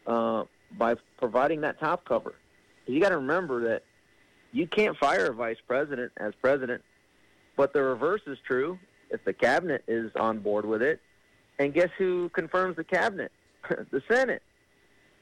uh, 0.08 0.44
by 0.78 0.96
providing 1.18 1.62
that 1.62 1.80
top 1.80 2.06
cover? 2.06 2.36
You 2.86 3.00
got 3.00 3.10
to 3.10 3.18
remember 3.18 3.70
that 3.70 3.84
you 4.52 4.68
can't 4.68 4.98
fire 4.98 5.28
a 5.28 5.34
vice 5.34 5.58
president 5.68 6.12
as 6.18 6.34
president, 6.42 6.84
but 7.56 7.74
the 7.74 7.82
reverse 7.82 8.22
is 8.28 8.38
true. 8.46 8.78
If 9.10 9.24
the 9.26 9.34
cabinet 9.34 9.84
is 9.88 10.12
on 10.16 10.40
board 10.40 10.66
with 10.66 10.82
it, 10.82 11.00
and 11.60 11.74
guess 11.74 11.90
who 11.98 12.30
confirms 12.30 12.76
the 12.76 12.84
cabinet? 12.84 13.32
the 13.92 14.02
Senate. 14.08 14.42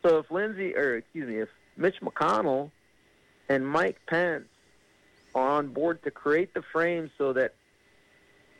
So 0.02 0.20
if 0.20 0.32
Lindsey, 0.32 0.76
or 0.76 0.98
excuse 0.98 1.28
me, 1.28 1.40
if 1.40 1.50
Mitch 1.78 2.02
McConnell 2.02 2.72
and 3.50 3.68
Mike 3.68 4.00
Pence 4.08 4.46
are 5.36 5.48
on 5.48 5.68
board 5.68 6.04
to 6.04 6.12
create 6.12 6.54
the 6.54 6.62
frame 6.62 7.12
so 7.18 7.34
that 7.34 7.54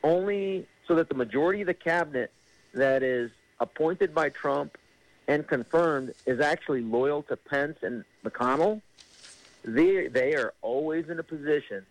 only 0.02 0.66
so 0.86 0.94
that 0.96 1.08
the 1.08 1.14
majority 1.14 1.60
of 1.60 1.66
the 1.66 1.74
cabinet 1.74 2.32
that 2.74 3.02
is 3.02 3.30
appointed 3.60 4.14
by 4.14 4.28
Trump 4.28 4.76
and 5.28 5.46
confirmed 5.46 6.12
is 6.26 6.40
actually 6.40 6.82
loyal 6.82 7.22
to 7.24 7.36
Pence 7.36 7.78
and 7.82 8.04
McConnell, 8.24 8.82
they 9.64 10.08
they 10.08 10.34
are 10.34 10.54
always 10.62 11.08
in 11.08 11.18
a 11.18 11.22
position 11.22 11.86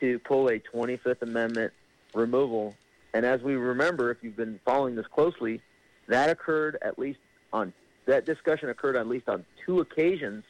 to 0.00 0.18
pull 0.20 0.48
a 0.48 0.58
25th 0.58 1.22
Amendment 1.22 1.72
removal. 2.14 2.74
And 3.12 3.26
as 3.26 3.42
we 3.42 3.54
remember, 3.56 4.10
if 4.10 4.18
you've 4.22 4.36
been 4.36 4.60
following 4.64 4.94
this 4.94 5.06
closely, 5.06 5.60
that 6.08 6.30
occurred 6.30 6.78
at 6.82 6.98
least 6.98 7.18
on 7.52 7.72
that 8.06 8.24
discussion 8.24 8.70
occurred 8.70 8.96
at 8.96 9.06
least 9.06 9.28
on 9.28 9.44
two 9.64 9.80
occasions 9.80 10.44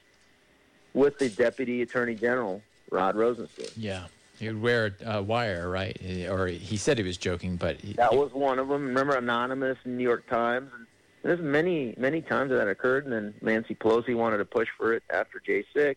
with 0.94 1.18
the 1.18 1.28
Deputy 1.28 1.82
Attorney 1.82 2.14
General 2.14 2.62
Rod 2.90 3.16
Rosenstein. 3.16 3.66
Yeah. 3.76 4.04
He 4.38 4.48
would 4.48 4.62
wear 4.62 4.96
a 5.04 5.22
wire, 5.22 5.68
right? 5.68 5.94
Or 6.30 6.46
he 6.46 6.78
said 6.78 6.96
he 6.96 7.04
was 7.04 7.18
joking, 7.18 7.56
but 7.56 7.78
he, 7.78 7.92
that 7.94 8.14
was 8.14 8.32
one 8.32 8.58
of 8.58 8.68
them. 8.68 8.86
Remember, 8.86 9.14
Anonymous, 9.14 9.76
New 9.84 10.02
York 10.02 10.26
Times, 10.28 10.70
and 10.74 10.86
there's 11.22 11.40
many, 11.40 11.94
many 11.98 12.22
times 12.22 12.50
that, 12.50 12.56
that 12.56 12.68
occurred. 12.68 13.04
And 13.04 13.12
then 13.12 13.34
Nancy 13.42 13.74
Pelosi 13.74 14.14
wanted 14.14 14.38
to 14.38 14.44
push 14.44 14.68
for 14.76 14.92
it 14.94 15.02
after 15.10 15.40
J6. 15.46 15.96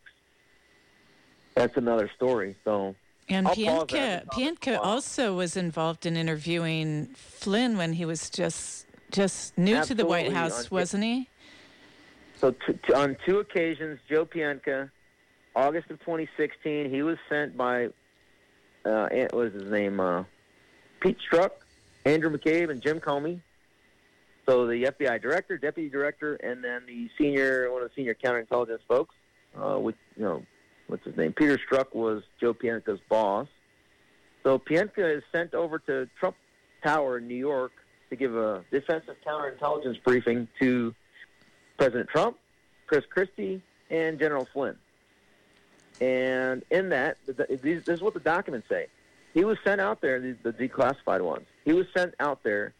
That's 1.55 1.77
another 1.77 2.09
story. 2.15 2.55
So 2.63 2.95
and 3.29 3.47
I'll 3.47 3.55
pause 3.55 3.63
Pientka, 3.87 3.91
that 3.91 4.21
and 4.21 4.31
talk 4.31 4.39
Pientka 4.39 4.71
about- 4.75 4.83
also 4.83 5.35
was 5.35 5.55
involved 5.55 6.05
in 6.05 6.17
interviewing 6.17 7.07
Flynn 7.15 7.77
when 7.77 7.93
he 7.93 8.05
was 8.05 8.29
just 8.29 8.87
just 9.11 9.55
new 9.59 9.83
to 9.83 9.93
the 9.93 10.05
White 10.07 10.33
House, 10.33 10.63
on- 10.65 10.69
wasn't 10.71 11.03
he? 11.03 11.29
So 12.37 12.51
t- 12.51 12.73
t- 12.73 12.93
on 12.93 13.15
two 13.25 13.37
occasions, 13.39 13.99
Joe 14.09 14.25
Pientka, 14.25 14.89
August 15.55 15.91
of 15.91 15.99
2016, 15.99 16.89
he 16.89 17.03
was 17.03 17.19
sent 17.29 17.55
by, 17.55 17.85
uh, 18.85 19.07
what 19.09 19.33
was 19.33 19.53
his 19.53 19.71
name, 19.71 19.99
uh, 19.99 20.23
Pete 20.99 21.17
Strzok, 21.31 21.51
Andrew 22.05 22.35
McCabe, 22.35 22.71
and 22.71 22.81
Jim 22.81 22.99
Comey. 22.99 23.39
So 24.45 24.67
the 24.67 24.83
FBI 24.83 25.21
director, 25.21 25.57
deputy 25.57 25.89
director, 25.89 26.35
and 26.35 26.63
then 26.63 26.83
the 26.85 27.09
senior, 27.17 27.71
one 27.71 27.81
of 27.81 27.89
the 27.89 27.95
senior 27.95 28.13
counterintelligence 28.13 28.79
folks, 28.87 29.15
uh, 29.57 29.79
with 29.79 29.95
you 30.17 30.23
know, 30.23 30.43
what's 30.87 31.05
his 31.05 31.15
name? 31.15 31.31
Peter 31.33 31.57
Strzok 31.57 31.95
was 31.95 32.23
Joe 32.41 32.53
Pientka's 32.53 32.99
boss. 33.09 33.47
So 34.43 34.59
Pientka 34.59 35.17
is 35.17 35.23
sent 35.31 35.53
over 35.53 35.79
to 35.79 36.09
Trump 36.19 36.35
Tower 36.83 37.19
in 37.19 37.27
New 37.27 37.35
York 37.35 37.71
to 38.09 38.15
give 38.17 38.35
a 38.35 38.63
defensive 38.69 39.15
counterintelligence 39.25 40.03
briefing 40.03 40.47
to 40.59 40.93
President 41.77 42.09
Trump, 42.09 42.37
Chris 42.87 43.05
Christie, 43.09 43.61
and 43.89 44.19
General 44.19 44.45
Flynn. 44.51 44.75
And 46.01 46.63
in 46.69 46.89
that, 46.89 47.17
this 47.25 47.87
is 47.87 48.01
what 48.01 48.13
the 48.13 48.19
documents 48.19 48.67
say. 48.67 48.87
He 49.33 49.45
was 49.45 49.57
sent 49.63 49.79
out 49.79 50.01
there, 50.01 50.19
the, 50.19 50.35
the 50.43 50.51
declassified 50.51 51.21
ones. 51.21 51.45
He 51.63 51.73
was 51.73 51.85
sent 51.95 52.13
out 52.19 52.43
there 52.43 52.73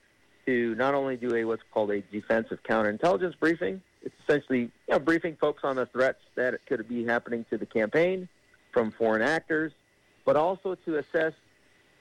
to 0.45 0.75
not 0.75 0.93
only 0.93 1.15
do 1.15 1.36
a 1.36 1.45
what's 1.45 1.63
called 1.73 1.91
a 1.91 2.01
defensive 2.01 2.60
counterintelligence 2.63 3.38
briefing. 3.39 3.82
It's 4.01 4.15
essentially 4.27 4.60
you 4.60 4.69
know, 4.89 4.99
briefing 4.99 5.38
folks 5.39 5.63
on 5.63 5.75
the 5.75 5.86
threats 5.86 6.19
that 6.36 6.65
could 6.65 6.88
be 6.88 7.06
happening 7.06 7.45
to 7.49 7.58
the 7.58 7.65
campaign 7.65 8.27
from 8.71 8.91
foreign 8.91 9.21
actors, 9.21 9.71
but 10.25 10.36
also 10.36 10.75
to 10.86 10.97
assess 10.97 11.34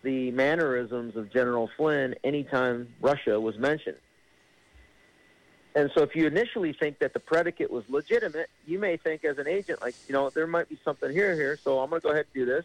the 0.02 0.30
mannerisms 0.32 1.16
of 1.16 1.32
General 1.32 1.70
Flynn 1.76 2.14
anytime 2.24 2.88
Russia 3.00 3.40
was 3.40 3.56
mentioned. 3.58 3.98
And 5.74 5.90
so 5.94 6.02
if 6.02 6.14
you 6.14 6.26
initially 6.26 6.72
think 6.72 6.98
that 6.98 7.14
the 7.14 7.20
predicate 7.20 7.70
was 7.70 7.84
legitimate, 7.88 8.50
you 8.66 8.78
may 8.78 8.96
think 8.96 9.24
as 9.24 9.38
an 9.38 9.46
agent, 9.46 9.80
like, 9.80 9.94
you 10.06 10.12
know, 10.12 10.28
there 10.28 10.46
might 10.46 10.68
be 10.68 10.78
something 10.84 11.10
here, 11.10 11.34
here, 11.34 11.56
so 11.62 11.80
I'm 11.80 11.88
going 11.88 12.02
to 12.02 12.06
go 12.06 12.12
ahead 12.12 12.26
and 12.34 12.34
do 12.34 12.44
this. 12.44 12.64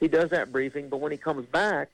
He 0.00 0.08
does 0.08 0.30
that 0.30 0.50
briefing, 0.50 0.88
but 0.88 0.98
when 0.98 1.12
he 1.12 1.18
comes 1.18 1.46
back 1.46 1.90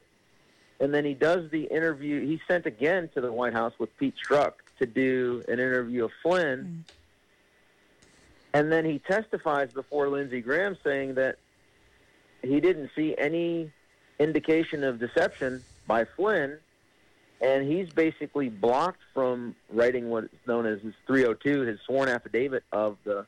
and 0.80 0.94
then 0.94 1.04
he 1.04 1.14
does 1.14 1.50
the 1.50 1.64
interview, 1.64 2.26
he's 2.26 2.40
sent 2.48 2.66
again 2.66 3.08
to 3.14 3.20
the 3.20 3.32
White 3.32 3.52
House 3.52 3.74
with 3.78 3.94
Pete 3.98 4.14
Strzok 4.16 4.54
to 4.78 4.86
do 4.86 5.42
an 5.46 5.54
interview 5.54 6.04
of 6.06 6.10
Flynn. 6.22 6.84
Mm. 6.88 6.94
And 8.52 8.72
then 8.72 8.84
he 8.84 8.98
testifies 8.98 9.72
before 9.72 10.08
Lindsey 10.08 10.40
Graham 10.40 10.76
saying 10.82 11.14
that 11.14 11.36
he 12.42 12.60
didn't 12.60 12.90
see 12.96 13.14
any 13.16 13.70
indication 14.18 14.82
of 14.82 14.98
deception 14.98 15.62
by 15.86 16.04
Flynn 16.04 16.58
and 17.40 17.66
he's 17.66 17.90
basically 17.90 18.48
blocked 18.48 19.00
from 19.14 19.54
writing 19.70 20.10
what 20.10 20.24
is 20.24 20.30
known 20.46 20.66
as 20.66 20.80
his 20.82 20.94
302, 21.06 21.62
his 21.62 21.80
sworn 21.86 22.08
affidavit 22.08 22.64
of 22.72 22.98
the 23.04 23.26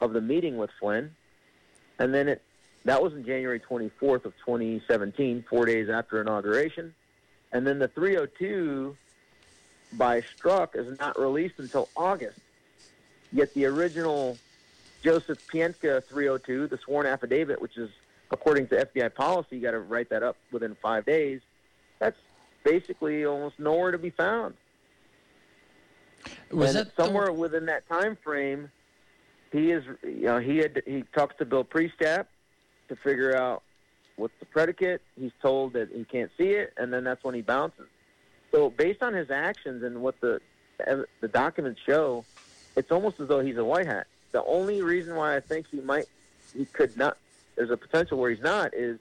of 0.00 0.12
the 0.12 0.20
meeting 0.20 0.56
with 0.56 0.70
Flynn. 0.80 1.14
And 1.98 2.12
then 2.12 2.28
it 2.28 2.42
that 2.84 3.02
was 3.02 3.14
in 3.14 3.24
January 3.24 3.60
24th 3.60 4.24
of 4.24 4.34
2017, 4.44 5.44
four 5.48 5.66
days 5.66 5.88
after 5.88 6.20
inauguration. 6.20 6.94
And 7.52 7.66
then 7.66 7.78
the 7.78 7.88
302 7.88 8.96
by 9.92 10.22
Strzok 10.22 10.74
is 10.74 10.98
not 10.98 11.18
released 11.18 11.58
until 11.58 11.88
August. 11.96 12.38
Yet 13.32 13.54
the 13.54 13.66
original 13.66 14.38
Joseph 15.02 15.46
Pientka 15.48 16.02
302, 16.04 16.66
the 16.66 16.78
sworn 16.78 17.06
affidavit, 17.06 17.60
which 17.60 17.76
is 17.76 17.90
according 18.30 18.68
to 18.68 18.86
FBI 18.86 19.14
policy, 19.14 19.56
you 19.56 19.62
got 19.62 19.72
to 19.72 19.80
write 19.80 20.08
that 20.10 20.22
up 20.22 20.36
within 20.50 20.74
five 20.74 21.04
days. 21.04 21.40
That's 21.98 22.18
basically 22.64 23.24
almost 23.24 23.58
nowhere 23.58 23.92
to 23.92 23.98
be 23.98 24.10
found. 24.10 24.54
was 26.50 26.74
and 26.74 26.78
that 26.78 26.96
the- 26.96 27.04
somewhere 27.04 27.32
within 27.32 27.66
that 27.66 27.86
time 27.88 28.16
frame, 28.16 28.70
he 29.50 29.70
is, 29.70 29.84
you 30.02 30.22
know, 30.22 30.38
he 30.38 30.58
had 30.58 30.82
he 30.86 31.04
talks 31.14 31.36
to 31.36 31.44
Bill 31.44 31.64
Priestap 31.64 32.26
to 32.94 33.00
figure 33.00 33.36
out 33.36 33.62
what's 34.16 34.34
the 34.38 34.46
predicate. 34.46 35.02
He's 35.18 35.32
told 35.40 35.72
that 35.72 35.90
he 35.90 36.04
can't 36.04 36.30
see 36.36 36.50
it, 36.50 36.72
and 36.76 36.92
then 36.92 37.04
that's 37.04 37.24
when 37.24 37.34
he 37.34 37.42
bounces. 37.42 37.86
So 38.50 38.70
based 38.70 39.02
on 39.02 39.14
his 39.14 39.30
actions 39.30 39.82
and 39.82 40.02
what 40.02 40.20
the 40.20 40.40
the 41.20 41.28
documents 41.28 41.80
show, 41.86 42.24
it's 42.76 42.90
almost 42.90 43.20
as 43.20 43.28
though 43.28 43.40
he's 43.40 43.56
a 43.56 43.64
white 43.64 43.86
hat. 43.86 44.06
The 44.32 44.44
only 44.44 44.82
reason 44.82 45.14
why 45.14 45.36
I 45.36 45.40
think 45.40 45.66
he 45.70 45.80
might 45.80 46.06
he 46.56 46.64
could 46.66 46.96
not 46.96 47.16
there's 47.56 47.70
a 47.70 47.76
potential 47.76 48.18
where 48.18 48.30
he's 48.30 48.42
not 48.42 48.74
is 48.74 48.98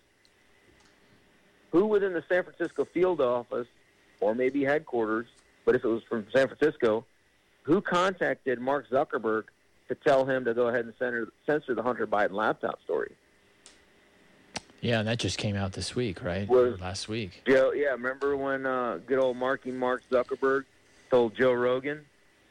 who 1.71 1.85
within 1.85 2.13
the 2.13 2.23
San 2.29 2.43
Francisco 2.43 2.85
field 2.85 3.21
office 3.21 3.67
or 4.19 4.35
maybe 4.35 4.63
headquarters, 4.63 5.27
but 5.65 5.75
if 5.75 5.83
it 5.83 5.87
was 5.87 6.03
from 6.03 6.27
San 6.33 6.47
Francisco, 6.47 7.05
who 7.63 7.81
contacted 7.81 8.59
Mark 8.59 8.89
Zuckerberg 8.89 9.45
to 9.87 9.95
tell 9.95 10.25
him 10.25 10.45
to 10.45 10.53
go 10.53 10.67
ahead 10.67 10.85
and 10.85 10.93
censor, 10.99 11.31
censor 11.45 11.73
the 11.73 11.81
Hunter 11.83 12.05
Biden 12.05 12.31
laptop 12.31 12.81
story? 12.83 13.15
Yeah, 14.81 14.99
and 14.99 15.07
that 15.07 15.19
just 15.19 15.37
came 15.37 15.55
out 15.55 15.73
this 15.73 15.95
week, 15.95 16.23
right? 16.23 16.47
Was- 16.47 16.79
last 16.81 17.07
week. 17.07 17.43
Joe, 17.47 17.71
yeah, 17.71 17.89
remember 17.91 18.35
when 18.35 18.65
uh, 18.65 18.99
good 19.05 19.19
old 19.19 19.37
Marky 19.37 19.71
Mark 19.71 20.01
Zuckerberg 20.11 20.65
told 21.09 21.35
Joe 21.35 21.53
Rogan 21.53 22.01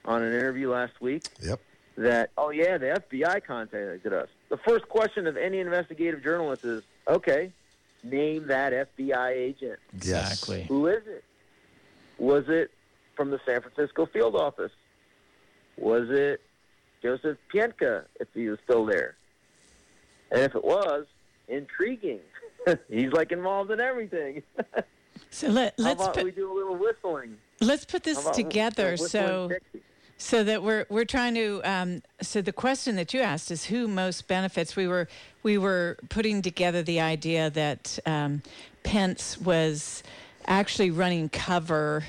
on 0.04 0.22
an 0.22 0.32
interview 0.32 0.70
last 0.70 1.00
week 1.00 1.24
Yep. 1.42 1.60
that, 1.96 2.30
oh 2.38 2.50
yeah, 2.50 2.78
the 2.78 3.02
FBI 3.10 3.44
contacted 3.44 4.12
us. 4.12 4.28
The 4.48 4.56
first 4.58 4.88
question 4.88 5.26
of 5.26 5.36
any 5.36 5.58
investigative 5.58 6.22
journalist 6.22 6.64
is, 6.64 6.82
okay, 7.08 7.52
name 8.04 8.46
that 8.46 8.72
FBI 8.96 9.30
agent. 9.32 9.78
Exactly. 9.94 10.64
Who 10.64 10.86
is 10.86 11.02
it? 11.06 11.24
Was 12.18 12.44
it 12.48 12.70
from 13.16 13.30
the 13.30 13.40
San 13.44 13.60
Francisco 13.60 14.06
field 14.06 14.36
office? 14.36 14.72
Was 15.76 16.08
it 16.10 16.40
Joseph 17.02 17.38
Pientka, 17.52 18.04
if 18.20 18.28
he 18.34 18.48
was 18.48 18.58
still 18.64 18.84
there? 18.84 19.16
And 20.30 20.42
if 20.42 20.54
it 20.54 20.64
was, 20.64 21.06
intriguing. 21.50 22.20
He's 22.88 23.12
like 23.12 23.32
involved 23.32 23.70
in 23.70 23.80
everything. 23.80 24.42
So 25.32 25.48
let, 25.48 25.78
let's 25.78 26.08
put 26.08 26.24
we 26.24 26.30
do 26.30 26.50
a 26.50 26.54
little 26.54 26.76
whistling? 26.76 27.36
let's 27.60 27.84
put 27.84 28.02
this 28.02 28.24
together. 28.30 28.96
So 28.96 29.48
Dixie? 29.48 29.84
so 30.16 30.44
that 30.44 30.62
we're 30.62 30.86
we're 30.88 31.04
trying 31.04 31.34
to 31.34 31.60
um, 31.64 32.02
so 32.20 32.42
the 32.42 32.52
question 32.52 32.96
that 32.96 33.14
you 33.14 33.20
asked 33.20 33.50
is 33.50 33.64
who 33.64 33.86
most 33.88 34.28
benefits 34.28 34.76
we 34.76 34.86
were 34.86 35.08
we 35.42 35.56
were 35.56 35.98
putting 36.08 36.42
together 36.42 36.82
the 36.82 37.00
idea 37.00 37.50
that 37.50 37.98
um, 38.06 38.42
Pence 38.82 39.38
was 39.40 40.02
actually 40.46 40.90
running 40.90 41.28
cover 41.28 42.04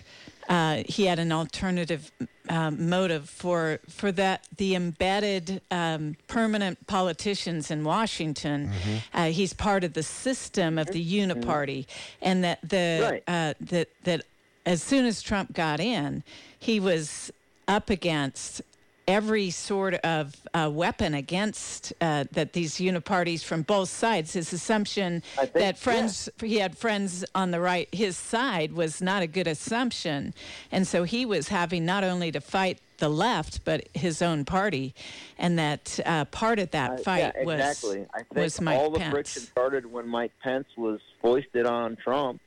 uh, 0.49 0.83
he 0.87 1.05
had 1.05 1.19
an 1.19 1.31
alternative 1.31 2.11
um, 2.51 2.89
motive 2.89 3.29
for 3.29 3.79
for 3.89 4.11
that 4.11 4.45
the 4.57 4.75
embedded 4.75 5.61
um, 5.71 6.15
permanent 6.27 6.85
politicians 6.87 7.71
in 7.71 7.83
Washington. 7.83 8.71
Uh, 9.13 9.25
he's 9.31 9.53
part 9.53 9.83
of 9.83 9.93
the 9.93 10.03
system 10.03 10.77
of 10.77 10.87
the 10.87 11.03
uniparty 11.19 11.85
and 12.21 12.43
that 12.43 12.59
the 12.67 12.99
Right. 13.11 13.23
uh, 13.27 13.53
that 13.71 13.87
that 14.03 14.21
as 14.65 14.83
soon 14.83 15.05
as 15.05 15.21
Trump 15.21 15.53
got 15.53 15.79
in 15.79 16.23
he 16.59 16.79
was 16.79 17.31
up 17.67 17.89
against 17.89 18.61
every 19.07 19.49
sort 19.49 19.95
of 19.95 20.35
uh, 20.53 20.69
weapon 20.71 21.13
against 21.13 21.91
uh, 22.01 22.25
that 22.31 22.53
these 22.53 22.75
uniparties 22.75 23.43
from 23.43 23.63
both 23.63 23.89
sides. 23.89 24.33
His 24.33 24.53
assumption 24.53 25.21
think- 25.35 25.53
that 25.53 25.77
friends 25.77 26.29
he 26.39 26.57
had 26.57 26.77
friends 26.77 27.25
on 27.35 27.51
the 27.51 27.59
right 27.59 27.87
his 27.93 28.17
side 28.17 28.73
was 28.73 29.01
not 29.01 29.21
a 29.23 29.27
good 29.27 29.47
assumption, 29.47 30.33
and 30.71 30.87
so 30.87 31.03
he 31.03 31.25
was 31.25 31.47
having 31.49 31.85
not 31.85 32.03
only 32.03 32.31
to 32.31 32.41
fight 32.41 32.79
the 32.97 33.09
left 33.09 33.65
but 33.65 33.87
his 33.95 34.21
own 34.21 34.45
party, 34.45 34.93
and 35.39 35.57
that 35.57 35.99
uh, 36.05 36.25
part 36.25 36.59
of 36.59 36.69
that 36.71 36.91
Uh, 36.91 36.97
fight 36.97 37.33
yeah, 37.35 37.43
was 37.43 37.59
exactly. 37.59 38.05
I 38.13 38.17
think 38.19 38.35
was 38.35 38.61
Mike 38.61 38.79
all 38.79 38.91
the 38.91 38.99
friction 39.09 39.41
started 39.41 39.91
when 39.91 40.07
Mike 40.07 40.31
Pence 40.43 40.67
was 40.77 40.99
foisted 41.21 41.65
on 41.65 41.95
Trump, 41.95 42.39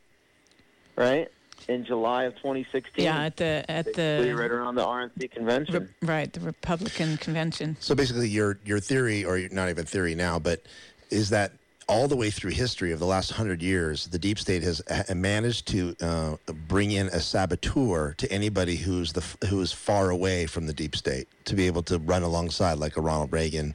right? 0.96 1.28
In 1.68 1.84
July 1.84 2.24
of 2.24 2.34
2016. 2.36 3.04
Yeah, 3.04 3.22
at 3.22 3.36
the 3.36 3.64
at 3.68 3.86
Basically 3.86 4.30
the 4.30 4.36
right 4.36 4.50
around 4.50 4.74
the 4.74 4.84
RNC 4.84 5.30
convention. 5.30 5.90
Re- 6.02 6.08
right 6.08 6.32
the 6.32 6.40
Republican 6.40 7.16
convention. 7.16 7.76
So 7.80 7.94
basically, 7.94 8.28
your 8.28 8.58
your 8.64 8.80
theory, 8.80 9.24
or 9.24 9.48
not 9.50 9.70
even 9.70 9.86
theory 9.86 10.14
now, 10.14 10.38
but 10.38 10.62
is 11.10 11.30
that 11.30 11.52
all 11.88 12.08
the 12.08 12.16
way 12.16 12.30
through 12.30 12.50
history 12.50 12.92
of 12.92 12.98
the 12.98 13.06
last 13.06 13.30
hundred 13.32 13.62
years, 13.62 14.06
the 14.08 14.18
deep 14.18 14.38
state 14.38 14.62
has 14.62 14.82
managed 15.14 15.68
to 15.68 15.96
uh, 16.00 16.36
bring 16.68 16.92
in 16.92 17.08
a 17.08 17.20
saboteur 17.20 18.14
to 18.14 18.30
anybody 18.32 18.76
who's 18.76 19.12
the 19.12 19.24
who 19.48 19.60
is 19.60 19.72
far 19.72 20.10
away 20.10 20.46
from 20.46 20.66
the 20.66 20.72
deep 20.72 20.96
state 20.96 21.28
to 21.44 21.54
be 21.54 21.66
able 21.66 21.82
to 21.82 21.98
run 21.98 22.22
alongside, 22.22 22.78
like 22.78 22.96
a 22.96 23.00
Ronald 23.00 23.32
Reagan, 23.32 23.74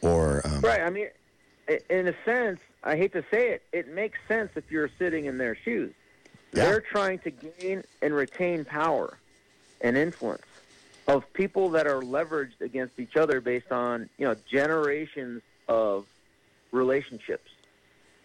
or 0.00 0.42
um, 0.44 0.60
Right. 0.60 0.80
I 0.80 0.90
mean, 0.90 1.08
in 1.88 2.08
a 2.08 2.14
sense, 2.24 2.60
I 2.84 2.96
hate 2.96 3.12
to 3.12 3.24
say 3.30 3.50
it, 3.50 3.62
it 3.72 3.88
makes 3.88 4.18
sense 4.28 4.50
if 4.56 4.70
you're 4.70 4.90
sitting 4.98 5.26
in 5.26 5.38
their 5.38 5.54
shoes. 5.54 5.92
Yeah. 6.52 6.64
They're 6.64 6.80
trying 6.80 7.18
to 7.20 7.30
gain 7.30 7.82
and 8.02 8.14
retain 8.14 8.64
power 8.64 9.18
and 9.80 9.96
influence 9.96 10.42
of 11.08 11.30
people 11.32 11.70
that 11.70 11.86
are 11.86 12.00
leveraged 12.00 12.60
against 12.60 12.98
each 13.00 13.16
other 13.16 13.40
based 13.40 13.72
on, 13.72 14.08
you 14.18 14.26
know, 14.26 14.36
generations 14.50 15.42
of 15.68 16.06
relationships. 16.70 17.50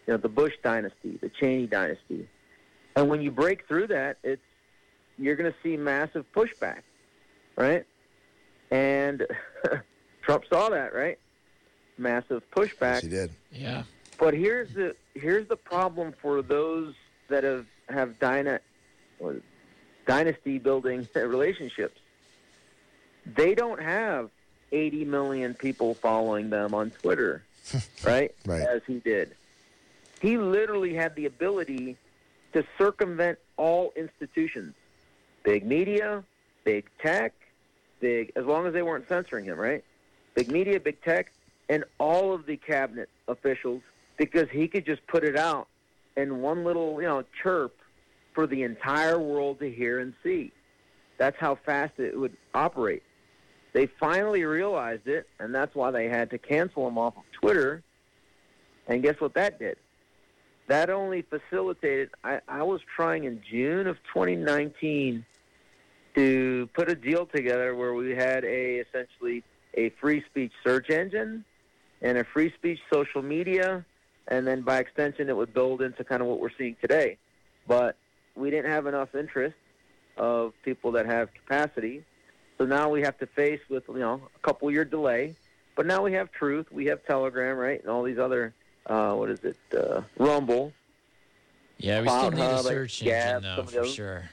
You 0.06 0.14
know, 0.14 0.18
the 0.18 0.28
Bush 0.28 0.54
dynasty, 0.62 1.18
the 1.20 1.28
Cheney 1.28 1.66
dynasty. 1.66 2.28
And 2.96 3.08
when 3.08 3.20
you 3.20 3.30
break 3.30 3.66
through 3.66 3.88
that, 3.88 4.18
it's 4.22 4.42
you're 5.18 5.36
going 5.36 5.50
to 5.50 5.58
see 5.62 5.76
massive 5.76 6.24
pushback, 6.34 6.82
right? 7.56 7.84
And 8.70 9.26
Trump 10.22 10.44
saw 10.48 10.68
that, 10.68 10.94
right? 10.94 11.18
Massive 11.96 12.42
pushback. 12.50 12.94
yes, 12.94 13.02
he 13.02 13.08
did. 13.08 13.30
Yeah. 13.52 13.82
But 14.18 14.34
here's 14.34 14.72
the 14.72 14.94
here's 15.14 15.48
the 15.48 15.56
problem 15.56 16.14
for 16.20 16.42
those 16.42 16.94
that 17.28 17.44
have 17.44 17.66
have 17.90 18.18
dyna, 18.18 18.60
or 19.18 19.36
dynasty 20.06 20.58
building 20.58 21.08
relationships. 21.14 21.98
They 23.26 23.54
don't 23.54 23.80
have 23.82 24.30
80 24.72 25.04
million 25.04 25.54
people 25.54 25.94
following 25.94 26.50
them 26.50 26.74
on 26.74 26.90
Twitter, 26.90 27.42
right? 28.04 28.34
Right. 28.46 28.62
As 28.62 28.82
he 28.86 28.98
did. 29.00 29.34
He 30.20 30.36
literally 30.36 30.94
had 30.94 31.14
the 31.14 31.26
ability 31.26 31.96
to 32.52 32.64
circumvent 32.76 33.38
all 33.56 33.92
institutions, 33.96 34.74
big 35.44 35.64
media, 35.64 36.24
big 36.64 36.86
tech, 37.00 37.34
big 38.00 38.32
as 38.36 38.44
long 38.44 38.66
as 38.66 38.72
they 38.72 38.82
weren't 38.82 39.08
censoring 39.08 39.44
him, 39.44 39.58
right? 39.58 39.84
Big 40.34 40.50
media, 40.50 40.80
big 40.80 41.00
tech, 41.02 41.32
and 41.68 41.84
all 41.98 42.32
of 42.32 42.46
the 42.46 42.56
cabinet 42.56 43.08
officials 43.28 43.82
because 44.16 44.48
he 44.50 44.66
could 44.68 44.84
just 44.84 45.06
put 45.06 45.24
it 45.24 45.36
out 45.36 45.68
in 46.18 46.42
one 46.42 46.64
little, 46.64 47.00
you 47.00 47.06
know, 47.06 47.24
chirp 47.42 47.76
for 48.34 48.46
the 48.46 48.64
entire 48.64 49.18
world 49.18 49.60
to 49.60 49.70
hear 49.70 50.00
and 50.00 50.12
see. 50.22 50.52
That's 51.16 51.36
how 51.38 51.58
fast 51.64 51.98
it 51.98 52.18
would 52.18 52.36
operate. 52.54 53.02
They 53.72 53.86
finally 53.86 54.44
realized 54.44 55.06
it, 55.06 55.28
and 55.38 55.54
that's 55.54 55.74
why 55.74 55.90
they 55.92 56.08
had 56.08 56.30
to 56.30 56.38
cancel 56.38 56.88
him 56.88 56.98
off 56.98 57.16
of 57.16 57.22
Twitter. 57.40 57.82
And 58.88 59.02
guess 59.02 59.20
what 59.20 59.34
that 59.34 59.58
did? 59.58 59.76
That 60.66 60.90
only 60.90 61.22
facilitated. 61.22 62.10
I, 62.24 62.40
I 62.48 62.62
was 62.62 62.80
trying 62.96 63.24
in 63.24 63.40
June 63.48 63.86
of 63.86 63.96
2019 64.12 65.24
to 66.16 66.68
put 66.74 66.90
a 66.90 66.94
deal 66.94 67.26
together 67.26 67.76
where 67.76 67.94
we 67.94 68.10
had 68.10 68.44
a 68.44 68.80
essentially 68.80 69.44
a 69.74 69.90
free 70.00 70.24
speech 70.28 70.52
search 70.64 70.90
engine 70.90 71.44
and 72.02 72.18
a 72.18 72.24
free 72.24 72.52
speech 72.56 72.80
social 72.92 73.22
media, 73.22 73.84
and 74.28 74.46
then 74.46 74.60
by 74.60 74.78
extension, 74.78 75.28
it 75.28 75.36
would 75.36 75.52
build 75.52 75.82
into 75.82 76.04
kind 76.04 76.22
of 76.22 76.28
what 76.28 76.38
we're 76.38 76.52
seeing 76.56 76.76
today. 76.80 77.16
But 77.66 77.96
we 78.34 78.50
didn't 78.50 78.70
have 78.70 78.86
enough 78.86 79.14
interest 79.14 79.56
of 80.16 80.52
people 80.64 80.92
that 80.92 81.06
have 81.06 81.32
capacity, 81.34 82.04
so 82.56 82.64
now 82.64 82.88
we 82.88 83.02
have 83.02 83.18
to 83.18 83.26
face 83.26 83.60
with 83.68 83.84
you 83.88 83.98
know 83.98 84.22
a 84.34 84.38
couple 84.40 84.70
year 84.70 84.84
delay. 84.84 85.34
But 85.74 85.86
now 85.86 86.02
we 86.02 86.12
have 86.12 86.32
Truth, 86.32 86.72
we 86.72 86.86
have 86.86 87.04
Telegram, 87.04 87.56
right, 87.56 87.80
and 87.80 87.90
all 87.90 88.02
these 88.02 88.18
other 88.18 88.52
uh, 88.86 89.14
what 89.14 89.30
is 89.30 89.40
it, 89.44 89.56
uh, 89.76 90.02
Rumble. 90.18 90.72
Yeah, 91.78 92.00
we 92.00 92.08
still 92.08 92.30
need 92.30 92.40
a 92.40 92.62
search 92.62 93.04
Gab, 93.04 93.44
engine 93.44 93.56
though, 93.56 93.82
for 93.82 93.86
sure. 93.86 94.30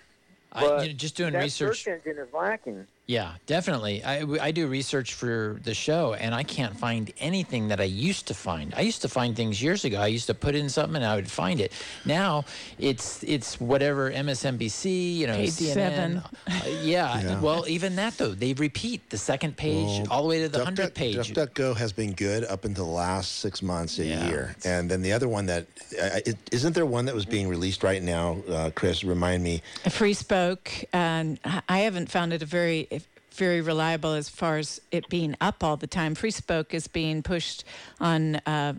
I, 0.52 0.62
you 0.64 0.88
know, 0.88 0.94
just 0.94 1.16
doing 1.16 1.34
that 1.34 1.44
research. 1.44 1.84
search 1.84 2.06
engine 2.06 2.18
is 2.18 2.34
lacking. 2.34 2.88
Yeah, 3.08 3.34
definitely. 3.46 4.04
I, 4.04 4.22
I 4.42 4.50
do 4.50 4.66
research 4.66 5.14
for 5.14 5.60
the 5.64 5.76
show, 5.76 6.16
and 6.16 6.34
I 6.34 6.42
can't 6.42 6.76
find 6.76 7.14
anything 7.20 7.68
that 7.68 7.80
I 7.80 7.84
used 7.84 8.26
to 8.30 8.34
find. 8.34 8.74
I 8.76 8.82
used 8.82 9.04
to 9.04 9.10
find 9.10 9.36
things 9.36 9.62
years 9.62 9.86
ago. 9.86 10.00
I 10.02 10.08
used 10.08 10.26
to 10.26 10.34
put 10.34 10.56
in 10.56 10.70
something, 10.70 10.96
and 10.96 11.06
I 11.06 11.16
would 11.16 11.30
find 11.30 11.60
it. 11.62 11.72
Now 12.04 12.46
it's 12.80 13.22
it's 13.24 13.60
whatever 13.62 14.10
MSNBC, 14.12 15.18
you 15.18 15.28
know, 15.28 15.36
Page 15.36 15.52
CNN. 15.52 15.74
seven. 15.74 16.18
Uh, 16.18 16.62
yeah, 16.82 17.22
Yeah. 17.26 17.40
Well, 17.42 17.66
even 17.68 17.96
that 17.98 18.18
though, 18.18 18.32
they 18.34 18.54
repeat 18.54 19.08
the 19.12 19.20
second 19.20 19.56
page 19.56 19.86
Well, 19.86 20.08
all 20.10 20.24
the 20.24 20.30
way 20.30 20.42
to 20.42 20.50
the 20.50 20.58
Duck- 20.58 20.66
hundred 20.66 20.84
Duck- 20.86 20.94
page. 20.96 21.16
DuckDuckGo 21.18 21.76
has 21.78 21.94
been 21.94 22.14
good 22.14 22.44
up 22.46 22.66
until 22.66 22.86
the 22.86 22.92
last 22.92 23.38
six 23.40 23.62
months, 23.62 24.00
a 24.00 24.06
Yeah. 24.06 24.28
year, 24.28 24.56
and 24.66 24.90
then 24.90 25.04
the 25.04 25.14
other 25.14 25.28
one 25.28 25.46
that 25.46 25.68
uh, 26.02 26.22
it, 26.26 26.38
isn't 26.52 26.74
there 26.74 26.88
one 26.88 27.06
that 27.06 27.14
was 27.14 27.26
being 27.26 27.48
released 27.48 27.84
right 27.84 28.02
now? 28.02 28.38
Uh, 28.50 28.72
Chris, 28.74 29.04
remind 29.04 29.44
me. 29.44 29.62
Freespoke, 29.86 30.86
and 30.92 31.40
I 31.70 31.80
haven't 31.80 32.10
found 32.10 32.34
it 32.34 32.42
a 32.42 32.46
very 32.48 32.88
very 33.36 33.62
reliable 33.62 34.14
as 34.14 34.30
far 34.30 34.58
as 34.58 34.82
it 34.92 35.08
being 35.10 35.36
up 35.42 35.64
all 35.64 35.78
the 35.78 35.88
time. 35.88 36.16
Freespoke 36.16 36.74
is 36.74 36.88
being 36.88 37.24
pushed 37.24 37.64
on 38.00 38.36
uh, 38.46 38.74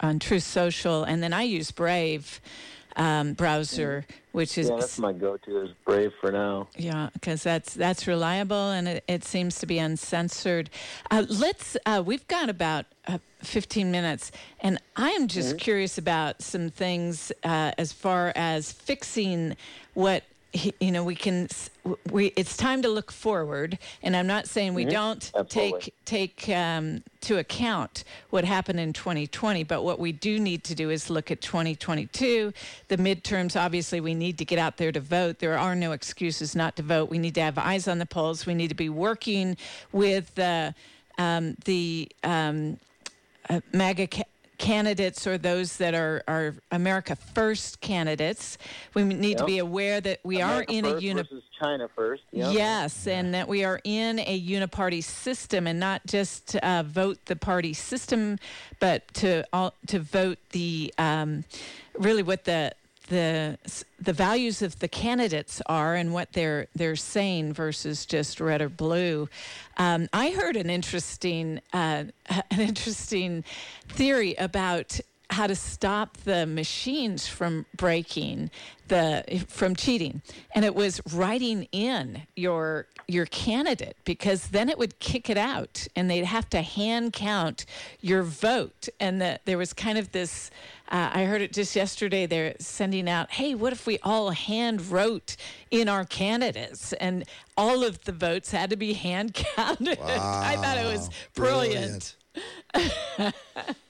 on 0.00 0.18
Truth 0.18 0.42
Social, 0.42 1.04
and 1.04 1.22
then 1.22 1.32
I 1.32 1.42
use 1.42 1.70
Brave 1.70 2.40
um, 2.96 3.32
browser, 3.34 4.04
which 4.32 4.56
is 4.58 4.68
Yeah, 4.68 4.76
that's 4.76 4.98
my 4.98 5.12
go-to. 5.12 5.62
Is 5.64 5.70
Brave 5.84 6.12
for 6.20 6.30
now. 6.30 6.68
yeah, 6.76 7.08
because 7.12 7.42
that's 7.42 7.74
that's 7.74 8.06
reliable 8.06 8.70
and 8.70 8.86
it, 8.88 9.04
it 9.08 9.24
seems 9.24 9.58
to 9.60 9.66
be 9.66 9.78
uncensored. 9.78 10.70
Uh, 11.10 11.24
let's. 11.28 11.76
Uh, 11.86 12.02
we've 12.04 12.26
got 12.28 12.48
about 12.48 12.86
uh, 13.06 13.18
15 13.42 13.90
minutes, 13.90 14.32
and 14.60 14.78
I 14.96 15.10
am 15.10 15.28
just 15.28 15.58
curious 15.58 15.98
about 15.98 16.42
some 16.42 16.70
things 16.70 17.32
uh, 17.42 17.72
as 17.78 17.92
far 17.92 18.32
as 18.36 18.72
fixing 18.72 19.56
what. 19.94 20.22
He- 20.54 20.74
You 20.80 20.92
know, 20.92 21.04
we 21.04 21.16
can. 21.16 21.48
We 22.10 22.32
it's 22.36 22.56
time 22.56 22.80
to 22.82 22.88
look 22.88 23.10
forward, 23.10 23.78
and 24.02 24.16
I'm 24.16 24.26
not 24.26 24.46
saying 24.46 24.72
we 24.72 24.84
don't 24.84 25.30
Absolutely. 25.34 25.80
take 25.80 25.94
take 26.46 26.48
um, 26.56 27.02
to 27.22 27.38
account 27.38 28.04
what 28.30 28.44
happened 28.44 28.78
in 28.78 28.92
2020. 28.92 29.64
But 29.64 29.82
what 29.82 29.98
we 29.98 30.12
do 30.12 30.38
need 30.38 30.62
to 30.64 30.74
do 30.74 30.90
is 30.90 31.10
look 31.10 31.30
at 31.30 31.40
2022, 31.40 32.52
the 32.88 32.96
midterms. 32.96 33.60
Obviously, 33.60 34.00
we 34.00 34.14
need 34.14 34.38
to 34.38 34.44
get 34.44 34.58
out 34.58 34.76
there 34.76 34.92
to 34.92 35.00
vote. 35.00 35.40
There 35.40 35.58
are 35.58 35.74
no 35.74 35.92
excuses 35.92 36.54
not 36.54 36.76
to 36.76 36.82
vote. 36.82 37.10
We 37.10 37.18
need 37.18 37.34
to 37.34 37.42
have 37.42 37.58
eyes 37.58 37.88
on 37.88 37.98
the 37.98 38.06
polls. 38.06 38.46
We 38.46 38.54
need 38.54 38.68
to 38.68 38.74
be 38.76 38.88
working 38.88 39.56
with 39.92 40.38
uh, 40.38 40.70
um, 41.18 41.56
the 41.64 42.08
um, 42.22 42.78
uh, 43.50 43.60
MAGA 43.72 44.06
candidates 44.58 45.26
or 45.26 45.38
those 45.38 45.76
that 45.78 45.94
are, 45.94 46.22
are 46.28 46.54
America 46.70 47.16
First 47.16 47.80
candidates. 47.80 48.58
We 48.94 49.04
need 49.04 49.38
to 49.38 49.44
be 49.44 49.58
aware 49.58 50.00
that 50.00 50.20
we 50.24 50.40
America 50.40 50.72
are 50.72 50.76
in 50.76 50.84
a 50.84 50.90
first 50.90 51.02
uni- 51.02 51.22
versus 51.22 51.42
China 51.60 51.88
first. 51.94 52.22
Yep. 52.32 52.54
Yes, 52.54 53.06
and 53.06 53.34
that 53.34 53.48
we 53.48 53.64
are 53.64 53.80
in 53.84 54.18
a 54.20 54.40
uniparty 54.40 55.02
system, 55.02 55.66
and 55.66 55.78
not 55.80 56.06
just 56.06 56.56
uh, 56.56 56.82
vote 56.82 57.24
the 57.26 57.36
party 57.36 57.72
system, 57.72 58.38
but 58.80 59.06
to 59.14 59.44
all, 59.52 59.74
to 59.86 59.98
vote 59.98 60.38
the 60.50 60.92
um, 60.98 61.44
really 61.98 62.22
what 62.22 62.44
the 62.44 62.72
the 63.08 63.58
the 64.00 64.12
values 64.12 64.62
of 64.62 64.78
the 64.78 64.88
candidates 64.88 65.60
are 65.66 65.94
and 65.94 66.12
what 66.12 66.32
they're 66.32 66.68
they're 66.74 66.96
saying 66.96 67.52
versus 67.52 68.06
just 68.06 68.40
red 68.40 68.62
or 68.62 68.68
blue. 68.68 69.28
Um, 69.76 70.08
I 70.12 70.30
heard 70.30 70.56
an 70.56 70.70
interesting 70.70 71.60
uh, 71.72 72.04
an 72.50 72.60
interesting 72.60 73.44
theory 73.88 74.34
about 74.34 75.00
how 75.30 75.46
to 75.46 75.54
stop 75.54 76.16
the 76.18 76.46
machines 76.46 77.26
from 77.26 77.66
breaking 77.76 78.50
the 78.88 79.44
from 79.48 79.74
cheating, 79.74 80.20
and 80.54 80.64
it 80.64 80.74
was 80.74 81.00
writing 81.12 81.66
in 81.72 82.22
your 82.36 82.86
your 83.08 83.26
candidate 83.26 83.96
because 84.04 84.48
then 84.48 84.68
it 84.68 84.78
would 84.78 84.98
kick 84.98 85.30
it 85.30 85.38
out, 85.38 85.86
and 85.96 86.10
they'd 86.10 86.24
have 86.24 86.48
to 86.50 86.60
hand 86.62 87.12
count 87.12 87.64
your 88.00 88.22
vote, 88.22 88.88
and 89.00 89.20
the, 89.20 89.40
there 89.44 89.58
was 89.58 89.72
kind 89.72 89.98
of 89.98 90.12
this. 90.12 90.50
Uh, 90.94 91.10
I 91.12 91.24
heard 91.24 91.42
it 91.42 91.52
just 91.52 91.74
yesterday. 91.74 92.24
They're 92.24 92.54
sending 92.60 93.08
out, 93.08 93.32
"Hey, 93.32 93.56
what 93.56 93.72
if 93.72 93.84
we 93.84 93.98
all 94.04 94.30
hand 94.30 94.92
wrote 94.92 95.34
in 95.72 95.88
our 95.88 96.04
candidates?" 96.04 96.92
And 96.92 97.24
all 97.56 97.82
of 97.82 98.04
the 98.04 98.12
votes 98.12 98.52
had 98.52 98.70
to 98.70 98.76
be 98.76 98.92
hand 98.92 99.34
counted. 99.34 99.98
I 100.02 100.54
thought 100.54 100.78
it 100.78 100.86
was 100.86 101.10
brilliant. 101.34 102.14
well, 103.18 103.32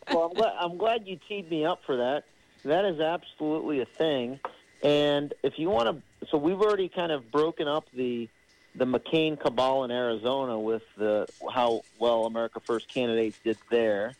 I'm 0.08 0.32
glad, 0.32 0.52
I'm 0.58 0.78
glad 0.78 1.06
you 1.06 1.18
teed 1.28 1.50
me 1.50 1.66
up 1.66 1.82
for 1.84 1.98
that. 1.98 2.24
That 2.64 2.86
is 2.86 2.98
absolutely 3.00 3.80
a 3.80 3.84
thing. 3.84 4.40
And 4.82 5.34
if 5.42 5.58
you 5.58 5.68
want 5.68 6.02
to, 6.22 6.26
so 6.30 6.38
we've 6.38 6.62
already 6.62 6.88
kind 6.88 7.12
of 7.12 7.30
broken 7.30 7.68
up 7.68 7.84
the 7.92 8.30
the 8.76 8.86
McCain 8.86 9.38
cabal 9.38 9.84
in 9.84 9.90
Arizona 9.90 10.58
with 10.58 10.84
the 10.96 11.26
how 11.52 11.82
well 11.98 12.24
America 12.24 12.60
First 12.60 12.88
candidates 12.88 13.38
did 13.44 13.58
there. 13.70 14.14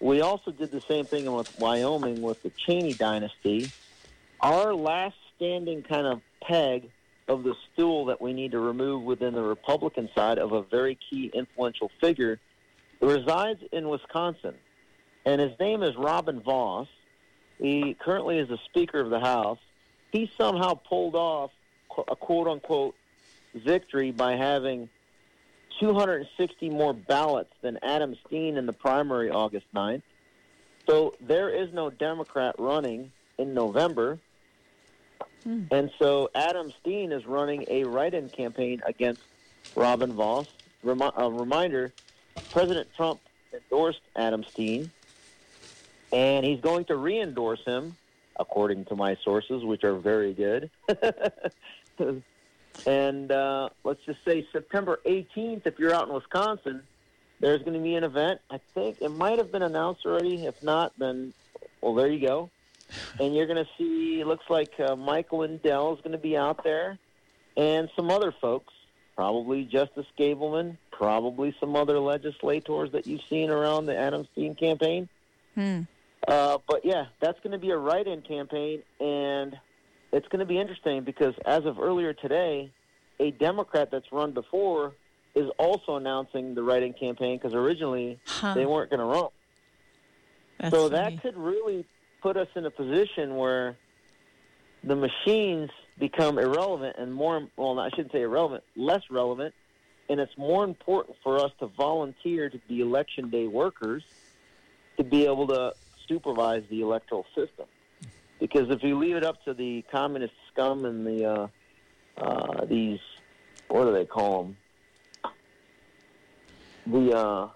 We 0.00 0.22
also 0.22 0.50
did 0.50 0.70
the 0.70 0.80
same 0.80 1.04
thing 1.04 1.30
with 1.30 1.58
Wyoming 1.58 2.22
with 2.22 2.42
the 2.42 2.50
Cheney 2.50 2.94
dynasty. 2.94 3.70
Our 4.40 4.74
last 4.74 5.16
standing 5.36 5.82
kind 5.82 6.06
of 6.06 6.22
peg 6.42 6.90
of 7.28 7.44
the 7.44 7.54
stool 7.72 8.06
that 8.06 8.20
we 8.20 8.32
need 8.32 8.52
to 8.52 8.60
remove 8.60 9.02
within 9.02 9.34
the 9.34 9.42
Republican 9.42 10.08
side 10.14 10.38
of 10.38 10.52
a 10.52 10.62
very 10.62 10.98
key 11.08 11.30
influential 11.34 11.90
figure 12.00 12.40
resides 13.00 13.62
in 13.72 13.88
Wisconsin, 13.88 14.54
and 15.24 15.40
his 15.40 15.58
name 15.60 15.82
is 15.82 15.94
Robin 15.96 16.40
Vos. 16.40 16.88
He 17.58 17.94
currently 18.00 18.38
is 18.38 18.48
the 18.48 18.58
Speaker 18.64 19.00
of 19.00 19.10
the 19.10 19.20
House. 19.20 19.58
He 20.12 20.30
somehow 20.36 20.74
pulled 20.74 21.14
off 21.14 21.50
a 22.08 22.16
quote 22.16 22.48
unquote 22.48 22.94
victory 23.54 24.12
by 24.12 24.36
having 24.36 24.88
260 25.80 26.70
more 26.70 26.92
ballots 26.92 27.52
than 27.62 27.78
Adam 27.82 28.14
Steen 28.26 28.56
in 28.56 28.66
the 28.66 28.72
primary 28.72 29.30
August 29.30 29.66
9th. 29.74 30.02
So 30.86 31.14
there 31.20 31.48
is 31.48 31.72
no 31.72 31.90
Democrat 31.90 32.54
running 32.58 33.10
in 33.38 33.54
November. 33.54 34.18
Hmm. 35.42 35.64
And 35.70 35.90
so 35.98 36.30
Adam 36.34 36.72
Steen 36.80 37.12
is 37.12 37.26
running 37.26 37.64
a 37.68 37.84
write 37.84 38.14
in 38.14 38.28
campaign 38.28 38.82
against 38.86 39.22
Robin 39.74 40.12
Vos. 40.12 40.46
Remi- 40.82 41.10
a 41.16 41.30
reminder 41.30 41.92
President 42.50 42.88
Trump 42.96 43.20
endorsed 43.52 44.00
Adam 44.16 44.44
Steen, 44.44 44.90
and 46.12 46.44
he's 46.44 46.60
going 46.60 46.84
to 46.86 46.96
re 46.96 47.20
endorse 47.20 47.62
him, 47.64 47.96
according 48.38 48.86
to 48.86 48.96
my 48.96 49.16
sources, 49.22 49.64
which 49.64 49.84
are 49.84 49.96
very 49.96 50.32
good. 50.32 50.70
and 52.86 53.30
uh, 53.30 53.68
let's 53.84 54.04
just 54.04 54.24
say 54.24 54.46
September 54.52 55.00
18th, 55.04 55.66
if 55.66 55.78
you're 55.78 55.94
out 55.94 56.08
in 56.08 56.14
Wisconsin, 56.14 56.82
there's 57.40 57.60
going 57.62 57.74
to 57.74 57.80
be 57.80 57.94
an 57.94 58.04
event. 58.04 58.40
I 58.50 58.60
think 58.74 58.98
it 59.00 59.10
might 59.10 59.38
have 59.38 59.50
been 59.50 59.62
announced 59.62 60.06
already. 60.06 60.46
If 60.46 60.62
not, 60.62 60.92
then, 60.98 61.32
well, 61.80 61.94
there 61.94 62.08
you 62.08 62.26
go. 62.26 62.50
And 63.20 63.36
you're 63.36 63.46
going 63.46 63.64
to 63.64 63.70
see, 63.78 64.24
looks 64.24 64.46
like 64.50 64.72
uh, 64.80 64.96
Mike 64.96 65.32
Lindell 65.32 65.94
is 65.94 66.00
going 66.00 66.10
to 66.10 66.18
be 66.18 66.36
out 66.36 66.64
there 66.64 66.98
and 67.56 67.90
some 67.94 68.10
other 68.10 68.32
folks, 68.32 68.72
probably 69.16 69.64
Justice 69.64 70.06
Gableman, 70.18 70.76
probably 70.90 71.54
some 71.60 71.76
other 71.76 71.98
legislators 71.98 72.92
that 72.92 73.06
you've 73.06 73.22
seen 73.28 73.50
around 73.50 73.86
the 73.86 73.96
Adam 73.96 74.26
Steen 74.32 74.54
campaign. 74.54 75.08
Hmm. 75.54 75.82
Uh, 76.26 76.58
but 76.68 76.84
yeah, 76.84 77.06
that's 77.20 77.38
going 77.40 77.52
to 77.52 77.58
be 77.58 77.70
a 77.70 77.76
write-in 77.76 78.22
campaign, 78.22 78.82
and 78.98 79.58
it's 80.12 80.26
going 80.28 80.40
to 80.40 80.46
be 80.46 80.58
interesting 80.58 81.02
because 81.02 81.34
as 81.44 81.64
of 81.64 81.78
earlier 81.78 82.12
today, 82.12 82.70
a 83.18 83.30
Democrat 83.32 83.90
that's 83.90 84.10
run 84.12 84.32
before 84.32 84.94
is 85.34 85.48
also 85.58 85.96
announcing 85.96 86.54
the 86.54 86.62
write-in 86.62 86.92
campaign 86.92 87.38
because 87.38 87.54
originally 87.54 88.18
huh. 88.26 88.54
they 88.54 88.66
weren't 88.66 88.90
going 88.90 89.00
to 89.00 89.06
run. 89.06 89.28
That's 90.58 90.74
so 90.74 90.88
funny. 90.88 91.16
that 91.16 91.22
could 91.22 91.36
really 91.36 91.86
put 92.20 92.36
us 92.36 92.48
in 92.54 92.66
a 92.66 92.70
position 92.70 93.36
where 93.36 93.76
the 94.84 94.96
machines 94.96 95.70
become 95.98 96.38
irrelevant 96.38 96.96
and 96.98 97.12
more 97.12 97.46
well 97.56 97.78
i 97.78 97.90
shouldn't 97.90 98.12
say 98.12 98.22
irrelevant 98.22 98.64
less 98.76 99.02
relevant 99.10 99.54
and 100.08 100.18
it's 100.18 100.36
more 100.38 100.64
important 100.64 101.16
for 101.22 101.38
us 101.38 101.52
to 101.58 101.66
volunteer 101.66 102.48
to 102.48 102.58
be 102.68 102.80
election 102.80 103.28
day 103.28 103.46
workers 103.46 104.02
to 104.96 105.04
be 105.04 105.26
able 105.26 105.46
to 105.46 105.74
supervise 106.08 106.62
the 106.70 106.80
electoral 106.80 107.26
system 107.34 107.66
because 108.40 108.70
if 108.70 108.82
you 108.82 108.98
leave 108.98 109.16
it 109.16 109.24
up 109.24 109.44
to 109.44 109.54
the 109.54 109.82
communist 109.92 110.34
scum 110.52 110.84
and 110.84 111.06
the 111.06 111.24
uh, 111.24 111.46
uh, 112.16 112.64
these 112.64 112.98
what 113.68 113.84
do 113.84 113.92
they 113.92 114.04
call 114.04 114.42
them 114.42 114.56
the 116.86 117.16
uh, 117.16 117.48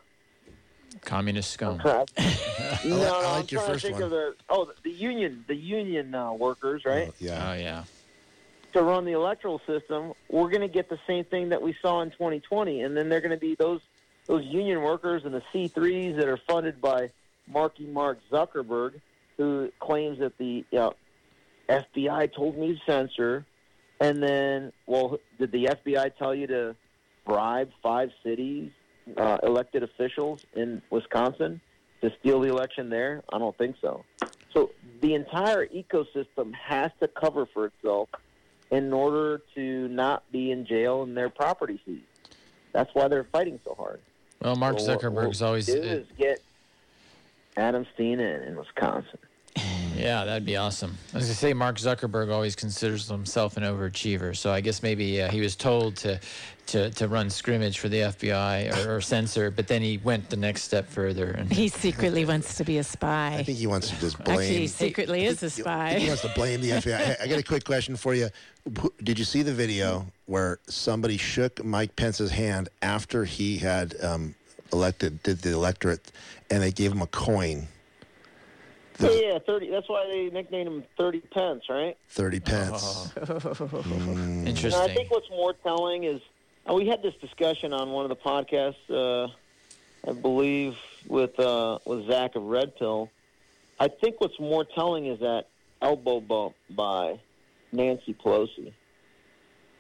communist 1.01 1.51
scum. 1.51 1.79
no, 1.85 1.93
I 1.93 1.97
like 1.97 2.19
I'm 2.23 3.47
your 3.51 3.61
trying 3.61 3.73
first 3.73 3.81
to 3.81 3.81
think 3.81 3.95
one. 3.95 4.03
of 4.03 4.11
the 4.11 4.35
oh 4.49 4.71
the 4.83 4.91
union 4.91 5.45
the 5.49 5.57
union 5.57 6.15
uh, 6.15 6.33
workers 6.33 6.85
right. 6.85 7.09
Oh, 7.09 7.15
yeah. 7.19 7.51
Oh 7.51 7.55
yeah. 7.55 7.85
to 8.73 8.83
run 8.83 9.05
the 9.05 9.13
electoral 9.13 9.61
system, 9.67 10.13
we're 10.29 10.51
going 10.51 10.61
to 10.61 10.69
get 10.69 10.89
the 10.89 10.99
same 11.07 11.25
thing 11.25 11.49
that 11.49 11.63
we 11.63 11.75
saw 11.81 12.03
in 12.03 12.11
2020, 12.11 12.83
and 12.83 12.97
then 12.97 13.09
they're 13.09 13.21
going 13.21 13.31
to 13.31 13.37
be 13.37 13.55
those 13.55 13.81
those 14.27 14.45
union 14.45 14.83
workers 14.83 15.25
and 15.25 15.35
the 15.35 15.43
C3s 15.53 16.17
that 16.17 16.29
are 16.29 16.39
funded 16.49 16.81
by 16.81 17.11
Marky 17.47 17.87
Mark 17.87 18.19
Zuckerberg, 18.31 19.01
who 19.37 19.71
claims 19.81 20.19
that 20.21 20.37
the 20.39 20.65
you 20.71 20.79
know, 20.79 20.95
FBI 21.69 22.35
told 22.35 22.57
me 22.59 22.75
to 22.75 22.81
censor, 22.87 23.45
and 24.01 24.23
then 24.23 24.73
well, 24.87 25.19
did 25.39 25.53
the 25.53 25.67
FBI 25.67 26.17
tell 26.17 26.35
you 26.35 26.47
to 26.49 26.77
bribe 27.27 27.71
five 27.83 28.11
cities 28.23 28.71
uh, 29.17 29.39
elected 29.43 29.83
officials 29.83 30.45
in 30.55 30.83
Wisconsin 30.91 31.61
to 32.01 32.13
steal 32.21 32.41
the 32.41 32.49
election 32.49 32.91
there? 32.91 33.23
I 33.33 33.39
don't 33.39 33.57
think 33.57 33.77
so. 33.81 34.05
So 34.53 34.71
the 35.01 35.15
entire 35.15 35.67
ecosystem 35.67 36.55
has 36.55 36.91
to 37.01 37.09
cover 37.09 37.47
for 37.47 37.67
itself 37.67 38.09
in 38.71 38.93
order 38.93 39.43
to 39.55 39.89
not 39.89 40.23
be 40.33 40.51
in 40.51 40.67
jail 40.67 41.03
and 41.03 41.17
their 41.17 41.29
property 41.29 41.81
seized. 41.85 42.03
That's 42.73 42.91
why 42.95 43.09
they're 43.09 43.25
fighting 43.25 43.61
so 43.65 43.75
hard. 43.75 44.01
Well, 44.41 44.57
Mark 44.57 44.79
So 44.81 44.89
what 44.89 45.01
Zuckerberg's 45.01 45.41
we'll 45.41 45.49
always. 45.49 45.67
do 45.67 45.81
uh, 45.81 45.85
is 45.85 46.07
get 46.19 46.41
Adam 47.57 47.87
Steen 47.95 48.21
in, 48.21 48.43
in 48.43 48.57
Wisconsin. 48.57 49.19
Yeah, 49.97 50.25
that'd 50.25 50.45
be 50.45 50.57
awesome. 50.57 50.99
As 51.11 51.15
I 51.15 51.19
was 51.19 51.27
gonna 51.27 51.35
say 51.37 51.53
Mark 51.55 51.77
Zuckerberg 51.77 52.33
always 52.33 52.57
considers 52.57 53.09
himself 53.09 53.57
an 53.57 53.63
overachiever, 53.63 54.37
so 54.37 54.51
I 54.51 54.61
guess 54.61 54.83
maybe 54.83 55.23
uh, 55.23 55.31
he 55.31 55.41
was 55.41 55.55
told 55.55 55.95
to, 55.99 56.19
to 56.67 56.91
to 56.91 57.07
run 57.07 57.31
scrimmage 57.31 57.79
for 57.79 57.89
the 57.89 57.99
FBI 57.99 58.85
or, 58.87 58.97
or 58.97 59.01
censor, 59.01 59.53
but 59.53 59.69
then 59.69 59.81
he 59.83 59.99
went 59.99 60.29
the 60.31 60.37
next 60.37 60.63
step 60.65 60.89
further. 60.89 61.31
And 61.31 61.51
He 61.53 61.69
secretly 61.69 62.25
wants 62.25 62.57
to 62.57 62.65
be 62.65 62.79
a 62.79 62.85
spy. 62.85 63.37
I 63.39 63.45
think 63.45 63.57
he 63.59 63.69
wants 63.69 63.89
to 63.91 64.01
just 64.01 64.19
blame. 64.25 64.41
Actually, 64.41 64.59
he 64.59 64.67
secretly 64.67 65.25
is 65.27 65.41
a 65.45 65.47
I 65.47 65.49
think 65.49 65.65
spy. 65.65 65.95
he 66.01 66.09
wants 66.09 66.23
to 66.23 66.33
blame 66.35 66.61
the 66.61 66.71
FBI. 66.71 67.21
I 67.23 67.27
got 67.29 67.39
a 67.39 67.45
quick 67.45 67.65
question 67.65 67.95
for 67.95 68.15
you. 68.15 68.31
Did 69.05 69.17
you 69.17 69.25
see 69.25 69.43
the 69.43 69.55
video 69.55 70.07
where 70.27 70.59
somebody 70.67 71.17
shook 71.19 71.63
Mike 71.65 71.95
Pence's 71.95 72.33
hand 72.33 72.69
after 72.83 73.25
he 73.25 73.59
had 73.59 73.95
um, 74.03 74.35
elected, 74.75 75.23
did 75.23 75.39
the 75.39 75.53
electorate, 75.53 76.13
and 76.51 76.63
they 76.63 76.73
gave 76.73 76.93
him 76.93 77.01
a 77.01 77.07
coin, 77.07 77.69
Yeah, 79.01 79.11
yeah, 79.11 79.39
thirty. 79.39 79.71
That's 79.71 79.89
why 79.89 80.07
they 80.11 80.29
nicknamed 80.31 80.69
him 80.69 80.85
Thirty 80.99 81.21
Pence, 81.21 81.63
right? 81.69 81.97
30 82.11 82.41
pence. 82.41 83.13
And 83.17 84.49
interesting. 84.49 84.81
I 84.81 84.93
think 84.93 85.11
what's 85.11 85.31
more 85.31 85.53
telling 85.53 86.05
is 86.05 86.21
uh, 86.69 86.75
we 86.75 86.87
had 86.87 87.03
this 87.03 87.15
discussion 87.21 87.73
on 87.73 87.91
one 87.91 88.05
of 88.05 88.09
the 88.09 88.17
podcasts, 88.17 88.75
uh, 88.91 89.29
I 90.09 90.13
believe, 90.13 90.77
with 91.09 91.39
uh, 91.39 91.79
with 91.87 92.07
Zach 92.09 92.37
of 92.37 92.43
Red 92.43 92.77
Pill. 92.77 93.11
I 93.81 93.89
think 93.89 94.21
what's 94.21 94.39
more 94.39 94.65
telling 94.65 95.07
is 95.07 95.21
that 95.21 95.47
elbow 95.83 96.21
bump 96.21 96.55
by 96.71 97.19
Nancy 97.73 98.15
Pelosi, 98.15 98.73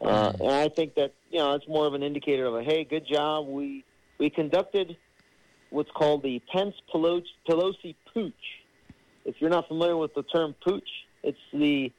uh, 0.01 0.32
and 0.40 0.51
I 0.51 0.68
think 0.68 0.95
that 0.97 1.14
you 1.30 1.38
know 1.38 1.55
it's 1.55 1.68
more 1.68 1.86
of 1.86 1.95
an 1.95 2.03
indicator 2.03 2.47
of 2.47 2.55
a 2.55 2.62
hey, 2.62 2.84
good 2.84 3.07
job. 3.07 3.47
We 3.47 3.84
we 4.18 4.30
conducted 4.30 4.96
what's 5.70 5.90
called 5.90 6.22
the 6.22 6.40
Pence 6.52 6.74
Pelosi, 6.92 7.24
Pelosi 7.48 7.94
pooch. 8.12 8.32
If 9.24 9.36
you're 9.40 9.50
not 9.50 9.68
familiar 9.68 9.96
with 9.96 10.14
the 10.14 10.22
term 10.22 10.54
pooch, 10.64 10.88
it's 11.22 11.38
the 11.52 11.92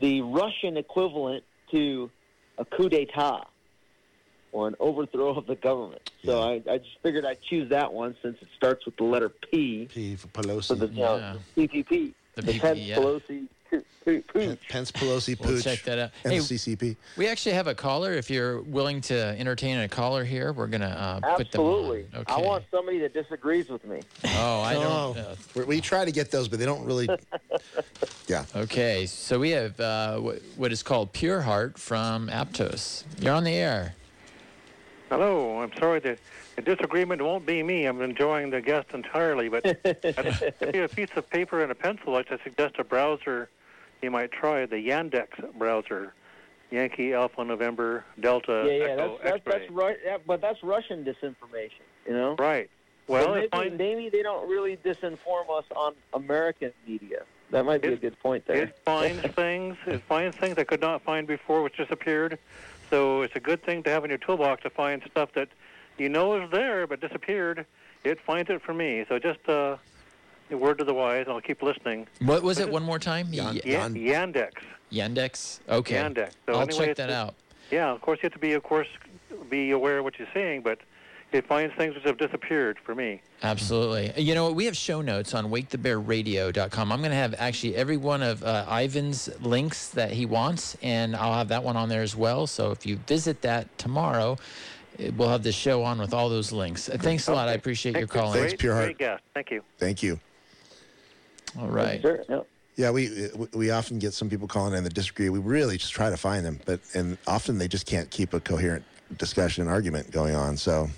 the 0.00 0.22
Russian 0.22 0.76
equivalent 0.78 1.44
to 1.72 2.10
a 2.58 2.64
coup 2.64 2.88
d'état 2.88 3.44
or 4.52 4.66
an 4.66 4.74
overthrow 4.80 5.36
of 5.36 5.46
the 5.46 5.54
government. 5.56 6.10
So 6.24 6.40
I, 6.40 6.62
I 6.68 6.78
just 6.78 6.98
figured 7.02 7.24
I'd 7.24 7.40
choose 7.42 7.68
that 7.70 7.92
one 7.92 8.16
since 8.22 8.36
it 8.40 8.48
starts 8.56 8.84
with 8.86 8.96
the 8.96 9.04
letter 9.04 9.28
P 9.28 9.86
P 9.90 10.16
for 10.16 10.28
for 10.28 10.42
Pelosi. 10.42 10.78
the, 10.78 10.86
Yeah. 10.88 11.36
the 11.54 11.68
CPP, 11.68 12.14
The 12.34 12.42
the, 12.42 12.52
PP, 12.54 12.60
Pence 12.60 12.78
yeah. 12.80 12.96
Pelosi 12.96 13.46
coup. 13.70 13.82
Poo- 14.04 14.22
Pooch. 14.22 14.58
Pence 14.68 14.90
Pelosi 14.90 15.38
We'll 15.38 15.50
Pooch. 15.50 15.64
check 15.64 15.82
that 15.84 15.98
out. 15.98 16.10
And 16.24 16.32
Hey, 16.32 16.38
the 16.38 16.44
CCP. 16.54 16.96
We 17.16 17.28
actually 17.28 17.52
have 17.52 17.66
a 17.66 17.74
caller. 17.74 18.12
If 18.12 18.30
you're 18.30 18.60
willing 18.62 19.00
to 19.02 19.14
entertain 19.38 19.78
a 19.78 19.88
caller 19.88 20.24
here, 20.24 20.52
we're 20.52 20.66
gonna 20.68 20.86
uh, 21.22 21.36
put 21.36 21.50
them 21.52 21.60
on. 21.60 21.66
Absolutely. 21.68 22.06
Okay. 22.20 22.32
I 22.34 22.40
want 22.40 22.64
somebody 22.70 22.98
that 23.00 23.12
disagrees 23.14 23.68
with 23.68 23.84
me. 23.84 24.00
Oh, 24.24 24.60
I 24.60 24.74
Oh, 24.76 25.14
don't. 25.14 25.18
Uh, 25.18 25.34
we- 25.54 25.64
we 25.64 25.80
try 25.80 26.04
to 26.04 26.12
get 26.12 26.30
those, 26.30 26.48
but 26.48 26.58
they 26.58 26.64
don't 26.64 26.84
really. 26.84 27.08
yeah. 28.26 28.44
okay, 28.56 29.06
so 29.06 29.38
we 29.38 29.50
have 29.50 29.78
uh, 29.78 30.18
what, 30.18 30.40
what 30.56 30.72
is 30.72 30.82
called 30.82 31.12
Pure 31.12 31.42
Heart 31.42 31.78
from 31.78 32.28
Aptos. 32.28 33.04
You're 33.20 33.34
on 33.34 33.44
the 33.44 33.52
air. 33.54 33.94
Hello, 35.10 35.60
I'm 35.60 35.72
sorry 35.78 35.98
that 36.00 36.18
the 36.56 36.62
disagreement 36.62 37.20
won't 37.20 37.44
be 37.44 37.62
me. 37.62 37.84
I'm 37.86 38.00
enjoying 38.00 38.50
the 38.50 38.60
guest 38.60 38.88
entirely, 38.94 39.48
but 39.48 39.64
I 39.84 40.52
see 40.72 40.78
a 40.78 40.88
piece 40.88 41.08
of 41.16 41.28
paper 41.28 41.62
and 41.62 41.72
a 41.72 41.74
pencil. 41.74 42.14
I 42.16 42.22
just 42.22 42.44
suggest 42.44 42.76
a 42.78 42.84
browser 42.84 43.48
you 44.02 44.10
might 44.10 44.32
try, 44.32 44.66
the 44.66 44.76
Yandex 44.76 45.28
browser, 45.58 46.14
Yankee 46.70 47.14
Alpha 47.14 47.44
November 47.44 48.04
Delta 48.20 48.64
yeah, 48.66 48.72
yeah, 48.72 48.84
Echo 48.84 49.18
that's 49.22 49.44
that's, 49.44 49.44
that's 49.44 49.70
right. 49.70 49.96
Yeah, 50.04 50.18
but 50.26 50.40
that's 50.40 50.62
Russian 50.62 51.04
disinformation. 51.04 51.82
You 52.06 52.12
know. 52.12 52.36
Right. 52.38 52.70
Well, 53.06 53.34
maybe, 53.34 53.48
it 53.52 53.76
maybe 53.76 54.08
they 54.08 54.22
don't 54.22 54.48
really 54.48 54.76
disinform 54.76 55.50
us 55.58 55.64
on 55.74 55.94
American 56.14 56.72
media. 56.86 57.24
That 57.50 57.64
might 57.64 57.82
be 57.82 57.88
a 57.88 57.96
good 57.96 58.16
point 58.20 58.46
there. 58.46 58.62
it 58.62 58.78
finds 58.84 59.20
things. 59.34 59.76
It 59.86 60.02
finds 60.02 60.36
things 60.36 60.56
I 60.58 60.64
could 60.64 60.80
not 60.80 61.02
find 61.02 61.26
before, 61.26 61.62
which 61.62 61.76
disappeared. 61.76 62.38
So 62.88 63.22
it's 63.22 63.34
a 63.34 63.40
good 63.40 63.64
thing 63.64 63.82
to 63.84 63.90
have 63.90 64.04
in 64.04 64.10
your 64.10 64.18
toolbox 64.18 64.62
to 64.62 64.70
find 64.70 65.02
stuff 65.10 65.32
that 65.34 65.48
you 65.98 66.08
know 66.08 66.40
is 66.40 66.50
there 66.52 66.86
but 66.86 67.00
disappeared. 67.00 67.66
It 68.04 68.20
finds 68.20 68.48
it 68.48 68.62
for 68.62 68.72
me. 68.72 69.04
So 69.08 69.18
just 69.18 69.46
uh, 69.48 69.76
a 70.50 70.56
word 70.56 70.78
to 70.78 70.84
the 70.84 70.94
wise. 70.94 71.26
I'll 71.28 71.40
keep 71.40 71.62
listening. 71.62 72.06
What 72.20 72.42
was 72.42 72.58
it? 72.58 72.70
One 72.70 72.82
more 72.82 72.98
time. 72.98 73.28
Yan- 73.32 73.54
Y- 73.56 73.60
Yan- 73.64 73.94
Yandex. 73.94 74.50
Yandex. 74.92 75.60
Okay. 75.68 75.94
Yandex. 75.96 76.32
So 76.46 76.54
I'll 76.54 76.60
anyway, 76.62 76.86
check 76.86 76.96
that 76.96 77.10
out. 77.10 77.34
Yeah, 77.70 77.90
of 77.92 78.00
course 78.00 78.18
you 78.22 78.26
have 78.26 78.32
to 78.32 78.38
be, 78.38 78.52
of 78.54 78.62
course, 78.62 78.88
be 79.48 79.70
aware 79.70 79.98
of 79.98 80.04
what 80.04 80.18
you're 80.18 80.26
seeing, 80.34 80.60
but 80.60 80.80
it 81.32 81.46
finds 81.46 81.72
things 81.76 81.94
which 81.94 82.02
have 82.02 82.18
disappeared 82.18 82.76
for 82.84 82.96
me. 82.96 83.22
Absolutely. 83.44 84.12
You 84.20 84.34
know? 84.34 84.50
We 84.50 84.64
have 84.64 84.76
show 84.76 85.00
notes 85.00 85.32
on 85.34 85.46
wakethebearradio.com. 85.50 86.90
I'm 86.90 86.98
going 86.98 87.10
to 87.10 87.16
have 87.16 87.34
actually 87.38 87.76
every 87.76 87.96
one 87.96 88.22
of 88.22 88.42
uh, 88.42 88.66
Ivan's 88.68 89.28
links 89.40 89.88
that 89.90 90.10
he 90.10 90.26
wants, 90.26 90.76
and 90.82 91.14
I'll 91.14 91.34
have 91.34 91.46
that 91.48 91.62
one 91.62 91.76
on 91.76 91.88
there 91.88 92.02
as 92.02 92.16
well. 92.16 92.48
So 92.48 92.72
if 92.72 92.84
you 92.84 92.96
visit 93.06 93.42
that 93.42 93.78
tomorrow, 93.78 94.36
we'll 95.16 95.28
have 95.28 95.44
the 95.44 95.52
show 95.52 95.84
on 95.84 96.00
with 96.00 96.12
all 96.12 96.28
those 96.28 96.50
links. 96.50 96.88
Uh, 96.88 96.96
Thanks 96.98 97.28
a 97.28 97.32
lot. 97.32 97.46
I 97.46 97.52
Okay. 97.52 97.58
appreciate 97.60 97.92
your 97.92 98.08
Thank 98.08 98.14
you. 98.14 98.20
calling. 98.20 98.34
Thanks, 98.40 98.52
Great, 98.54 98.58
Pure 98.58 98.74
Heart. 98.74 98.84
Great 98.86 98.98
guest. 98.98 99.22
Thank 99.32 99.50
you. 99.52 99.62
Thank 99.78 100.02
you. 100.02 100.18
All 101.58 101.68
right. 101.68 102.00
Sure. 102.00 102.24
Yeah. 102.28 102.40
Yeah, 102.76 102.90
we 102.92 103.28
we 103.52 103.70
often 103.70 103.98
get 103.98 104.14
some 104.14 104.30
people 104.30 104.48
calling 104.48 104.74
in 104.74 104.84
that 104.84 104.94
disagree. 104.94 105.28
We 105.28 105.38
really 105.38 105.76
just 105.76 105.92
try 105.92 106.08
to 106.08 106.16
find 106.16 106.46
them, 106.46 106.60
but 106.64 106.80
and 106.94 107.18
often 107.26 107.58
they 107.58 107.68
just 107.68 107.86
can't 107.86 108.08
keep 108.10 108.32
a 108.32 108.40
coherent 108.40 108.84
discussion 109.18 109.62
and 109.62 109.70
argument 109.70 110.10
going 110.10 110.34
on. 110.34 110.56
So 110.56 110.88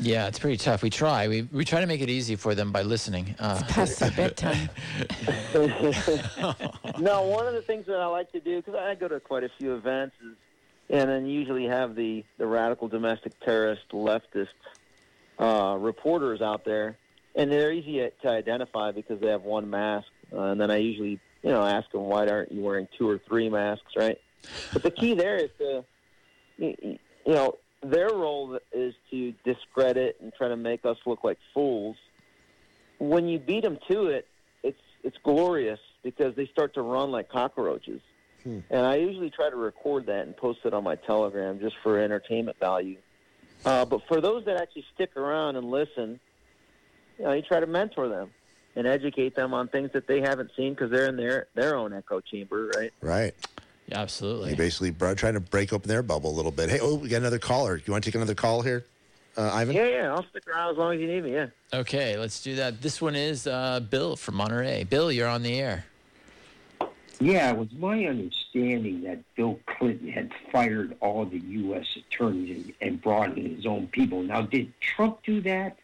Yeah, 0.00 0.26
it's 0.26 0.38
pretty 0.38 0.56
tough. 0.56 0.82
We 0.82 0.90
try. 0.90 1.28
We, 1.28 1.42
we 1.42 1.64
try 1.64 1.80
to 1.80 1.86
make 1.86 2.00
it 2.00 2.08
easy 2.10 2.34
for 2.36 2.54
them 2.54 2.72
by 2.72 2.82
listening. 2.82 3.36
Uh, 3.38 3.62
Past 3.68 4.00
their 4.00 4.10
bedtime. 4.10 4.70
no, 6.98 7.22
one 7.22 7.46
of 7.46 7.54
the 7.54 7.62
things 7.66 7.86
that 7.86 8.00
I 8.00 8.06
like 8.06 8.32
to 8.32 8.40
do 8.40 8.56
because 8.56 8.74
I 8.74 8.94
go 8.94 9.08
to 9.08 9.20
quite 9.20 9.44
a 9.44 9.50
few 9.58 9.74
events, 9.74 10.16
is, 10.24 10.36
and 10.90 11.10
then 11.10 11.26
usually 11.26 11.66
have 11.66 11.94
the 11.94 12.24
the 12.38 12.46
radical 12.46 12.88
domestic 12.88 13.38
terrorist 13.40 13.88
leftist 13.92 14.48
uh, 15.38 15.76
reporters 15.78 16.40
out 16.40 16.64
there, 16.64 16.96
and 17.38 17.50
they're 17.50 17.72
easy 17.72 18.06
to 18.22 18.28
identify 18.28 18.90
because 18.90 19.20
they 19.20 19.28
have 19.28 19.42
one 19.42 19.70
mask, 19.70 20.08
uh, 20.32 20.40
and 20.40 20.60
then 20.60 20.70
I 20.70 20.78
usually 20.78 21.20
you 21.42 21.50
know 21.50 21.64
ask 21.64 21.90
them 21.92 22.02
why 22.02 22.26
aren't 22.26 22.52
you 22.52 22.60
wearing 22.60 22.88
two 22.98 23.08
or 23.08 23.18
three 23.18 23.48
masks, 23.48 23.92
right? 23.96 24.18
But 24.72 24.82
the 24.82 24.90
key 24.90 25.14
there 25.14 25.36
is 25.36 25.50
to 25.58 25.84
you 26.58 26.74
you 26.82 27.32
know 27.32 27.56
their 27.82 28.08
role 28.08 28.58
is 28.72 28.94
to 29.10 29.32
discredit 29.44 30.16
and 30.20 30.32
try 30.34 30.48
to 30.48 30.56
make 30.56 30.84
us 30.84 30.98
look 31.06 31.22
like 31.22 31.38
fools. 31.54 31.96
When 32.98 33.28
you 33.28 33.38
beat 33.38 33.62
them 33.62 33.78
to 33.88 34.06
it, 34.06 34.26
it's 34.64 34.80
it's 35.04 35.16
glorious 35.22 35.80
because 36.02 36.34
they 36.34 36.46
start 36.46 36.74
to 36.74 36.82
run 36.82 37.12
like 37.12 37.30
cockroaches. 37.30 38.00
And 38.70 38.86
I 38.86 38.96
usually 38.96 39.30
try 39.30 39.50
to 39.50 39.56
record 39.56 40.06
that 40.06 40.26
and 40.26 40.36
post 40.36 40.60
it 40.64 40.72
on 40.72 40.82
my 40.82 40.94
Telegram 40.96 41.60
just 41.60 41.76
for 41.82 42.00
entertainment 42.00 42.58
value. 42.58 42.96
Uh, 43.64 43.84
but 43.84 44.00
for 44.08 44.20
those 44.20 44.44
that 44.46 44.56
actually 44.56 44.86
stick 44.94 45.16
around 45.16 45.56
and 45.56 45.70
listen, 45.70 46.18
you 47.18 47.24
know, 47.24 47.32
you 47.32 47.42
try 47.42 47.60
to 47.60 47.66
mentor 47.66 48.08
them 48.08 48.30
and 48.76 48.86
educate 48.86 49.34
them 49.34 49.54
on 49.54 49.68
things 49.68 49.90
that 49.92 50.06
they 50.06 50.20
haven't 50.20 50.50
seen 50.56 50.74
because 50.74 50.90
they're 50.90 51.08
in 51.08 51.16
their 51.16 51.48
their 51.54 51.76
own 51.76 51.92
echo 51.92 52.20
chamber, 52.20 52.70
right? 52.76 52.92
right, 53.00 53.34
yeah, 53.88 53.98
absolutely. 53.98 54.50
you 54.50 54.56
basically 54.56 54.90
bro, 54.90 55.14
trying 55.14 55.34
to 55.34 55.40
break 55.40 55.72
open 55.72 55.88
their 55.88 56.02
bubble 56.02 56.30
a 56.30 56.36
little 56.36 56.52
bit. 56.52 56.70
Hey, 56.70 56.78
oh, 56.80 56.94
we 56.94 57.08
got 57.08 57.18
another 57.18 57.38
caller. 57.38 57.80
You 57.84 57.92
want 57.92 58.04
to 58.04 58.10
take 58.10 58.14
another 58.14 58.34
call 58.34 58.62
here, 58.62 58.84
uh, 59.36 59.50
Ivan? 59.52 59.74
Yeah, 59.74 59.88
yeah. 59.88 60.14
I'll 60.14 60.24
stick 60.30 60.46
around 60.48 60.72
as 60.72 60.76
long 60.76 60.94
as 60.94 61.00
you 61.00 61.08
need 61.08 61.24
me. 61.24 61.32
Yeah. 61.32 61.46
Okay, 61.74 62.16
let's 62.16 62.42
do 62.42 62.56
that. 62.56 62.80
This 62.80 63.02
one 63.02 63.16
is 63.16 63.46
uh, 63.46 63.80
Bill 63.80 64.16
from 64.16 64.36
Monterey. 64.36 64.84
Bill, 64.84 65.10
you're 65.10 65.28
on 65.28 65.42
the 65.42 65.58
air. 65.58 65.84
Yeah, 67.20 67.50
it 67.50 67.56
was 67.56 67.72
my 67.72 68.04
understanding 68.04 69.02
that 69.02 69.18
Bill 69.34 69.58
Clinton 69.66 70.08
had 70.08 70.30
fired 70.52 70.96
all 71.00 71.24
the 71.24 71.40
U.S. 71.40 71.84
attorneys 71.96 72.56
and, 72.56 72.74
and 72.80 73.02
brought 73.02 73.36
in 73.36 73.56
his 73.56 73.66
own 73.66 73.88
people. 73.88 74.22
Now, 74.22 74.42
did 74.42 74.72
Trump 74.80 75.24
do 75.24 75.40
that? 75.40 75.76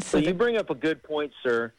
So 0.00 0.18
you 0.18 0.34
bring 0.44 0.56
up 0.56 0.70
a 0.70 0.74
good 0.74 1.02
point, 1.02 1.32
sir. 1.42 1.72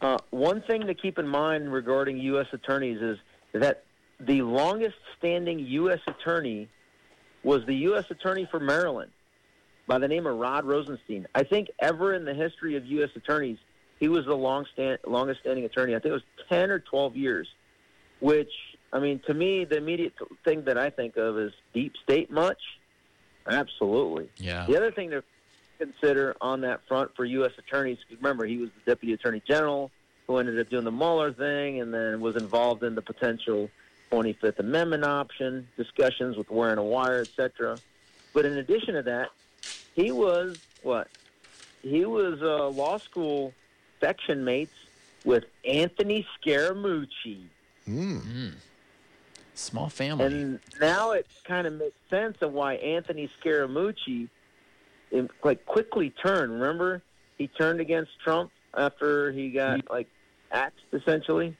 Uh, 0.00 0.18
one 0.30 0.62
thing 0.62 0.86
to 0.86 0.94
keep 0.94 1.18
in 1.18 1.28
mind 1.28 1.72
regarding 1.72 2.18
U.S. 2.18 2.46
attorneys 2.52 3.00
is 3.00 3.18
that 3.52 3.84
the 4.18 4.42
longest-standing 4.42 5.60
U.S. 5.60 6.00
attorney 6.06 6.68
was 7.44 7.64
the 7.66 7.74
U.S. 7.76 8.04
attorney 8.10 8.46
for 8.50 8.60
Maryland 8.60 9.10
by 9.86 9.98
the 9.98 10.08
name 10.08 10.26
of 10.26 10.36
Rod 10.36 10.64
Rosenstein. 10.64 11.26
I 11.34 11.44
think 11.44 11.68
ever 11.80 12.14
in 12.14 12.24
the 12.24 12.34
history 12.34 12.76
of 12.76 12.86
U.S. 12.86 13.10
attorneys, 13.14 13.58
he 14.00 14.08
was 14.08 14.24
the 14.26 14.34
long 14.34 14.66
stand, 14.72 14.98
longest-standing 15.06 15.64
attorney. 15.64 15.94
I 15.94 15.98
think 15.98 16.06
it 16.06 16.12
was 16.12 16.22
10 16.48 16.70
or 16.70 16.80
12 16.80 17.16
years, 17.16 17.48
which, 18.20 18.50
I 18.92 18.98
mean, 18.98 19.20
to 19.26 19.34
me, 19.34 19.64
the 19.64 19.76
immediate 19.76 20.14
thing 20.44 20.64
that 20.64 20.78
I 20.78 20.90
think 20.90 21.16
of 21.16 21.38
is 21.38 21.52
deep 21.72 21.92
state 22.02 22.30
much? 22.30 22.60
Absolutely. 23.46 24.30
Yeah. 24.36 24.66
The 24.66 24.76
other 24.76 24.92
thing 24.92 25.10
to 25.10 25.22
consider 25.92 26.36
on 26.40 26.60
that 26.62 26.80
front 26.86 27.14
for 27.16 27.24
U.S. 27.24 27.52
attorneys, 27.58 27.98
'cause 28.08 28.16
remember, 28.18 28.44
he 28.46 28.58
was 28.58 28.70
the 28.84 28.90
Deputy 28.92 29.14
Attorney 29.14 29.42
General 29.46 29.90
who 30.26 30.36
ended 30.38 30.58
up 30.60 30.68
doing 30.70 30.84
the 30.84 30.92
Mueller 30.92 31.32
thing 31.32 31.80
and 31.80 31.92
then 31.92 32.20
was 32.20 32.36
involved 32.36 32.82
in 32.84 32.94
the 32.94 33.02
potential 33.02 33.68
25th 34.10 34.58
Amendment 34.60 35.04
option, 35.04 35.66
discussions 35.76 36.36
with 36.36 36.50
wearing 36.50 36.78
a 36.78 36.84
wire, 36.84 37.22
etc. 37.22 37.78
But 38.32 38.44
in 38.44 38.58
addition 38.58 38.94
to 38.94 39.02
that, 39.02 39.30
he 39.94 40.12
was 40.12 40.58
what? 40.82 41.08
He 41.82 42.04
was 42.04 42.40
uh, 42.42 42.68
law 42.68 42.98
school 42.98 43.52
section 44.00 44.44
mates 44.44 44.74
with 45.24 45.44
Anthony 45.64 46.26
Scaramucci. 46.40 47.44
Small 49.54 49.88
family. 49.88 50.24
And 50.26 50.60
now 50.80 51.10
it 51.12 51.26
kind 51.44 51.66
of 51.66 51.74
makes 51.74 51.96
sense 52.08 52.38
of 52.40 52.52
why 52.52 52.74
Anthony 52.74 53.28
Scaramucci 53.42 54.28
it, 55.12 55.30
like 55.44 55.64
quickly 55.66 56.10
turned. 56.10 56.52
Remember, 56.52 57.02
he 57.38 57.46
turned 57.46 57.80
against 57.80 58.10
Trump 58.24 58.50
after 58.76 59.30
he 59.30 59.50
got 59.50 59.88
like 59.90 60.08
axed 60.50 60.80
essentially. 60.92 61.56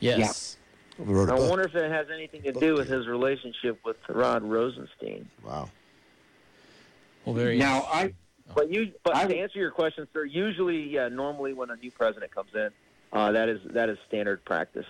yes. 0.00 0.56
We 0.98 1.14
wrote 1.14 1.30
a 1.30 1.32
I 1.32 1.36
book. 1.36 1.48
wonder 1.50 1.64
if 1.64 1.74
it 1.74 1.90
has 1.90 2.08
anything 2.12 2.42
to 2.42 2.52
do 2.52 2.74
with 2.74 2.88
his 2.88 3.06
relationship 3.06 3.78
with 3.84 3.96
Rod 4.08 4.42
Rosenstein. 4.42 5.28
Wow. 5.42 5.70
Well, 7.24 7.34
very 7.34 7.56
Now, 7.56 7.86
I 7.90 8.12
But 8.54 8.70
you, 8.70 8.92
but 9.02 9.16
I- 9.16 9.26
to 9.26 9.36
answer 9.38 9.58
your 9.58 9.70
question, 9.70 10.06
sir, 10.12 10.24
usually, 10.24 10.82
yeah, 10.88 11.08
normally 11.08 11.54
when 11.54 11.70
a 11.70 11.76
new 11.76 11.90
president 11.90 12.30
comes 12.34 12.54
in, 12.54 12.68
uh, 13.12 13.32
that 13.32 13.48
is 13.48 13.60
that 13.66 13.88
is 13.88 13.98
standard 14.06 14.44
practice 14.44 14.86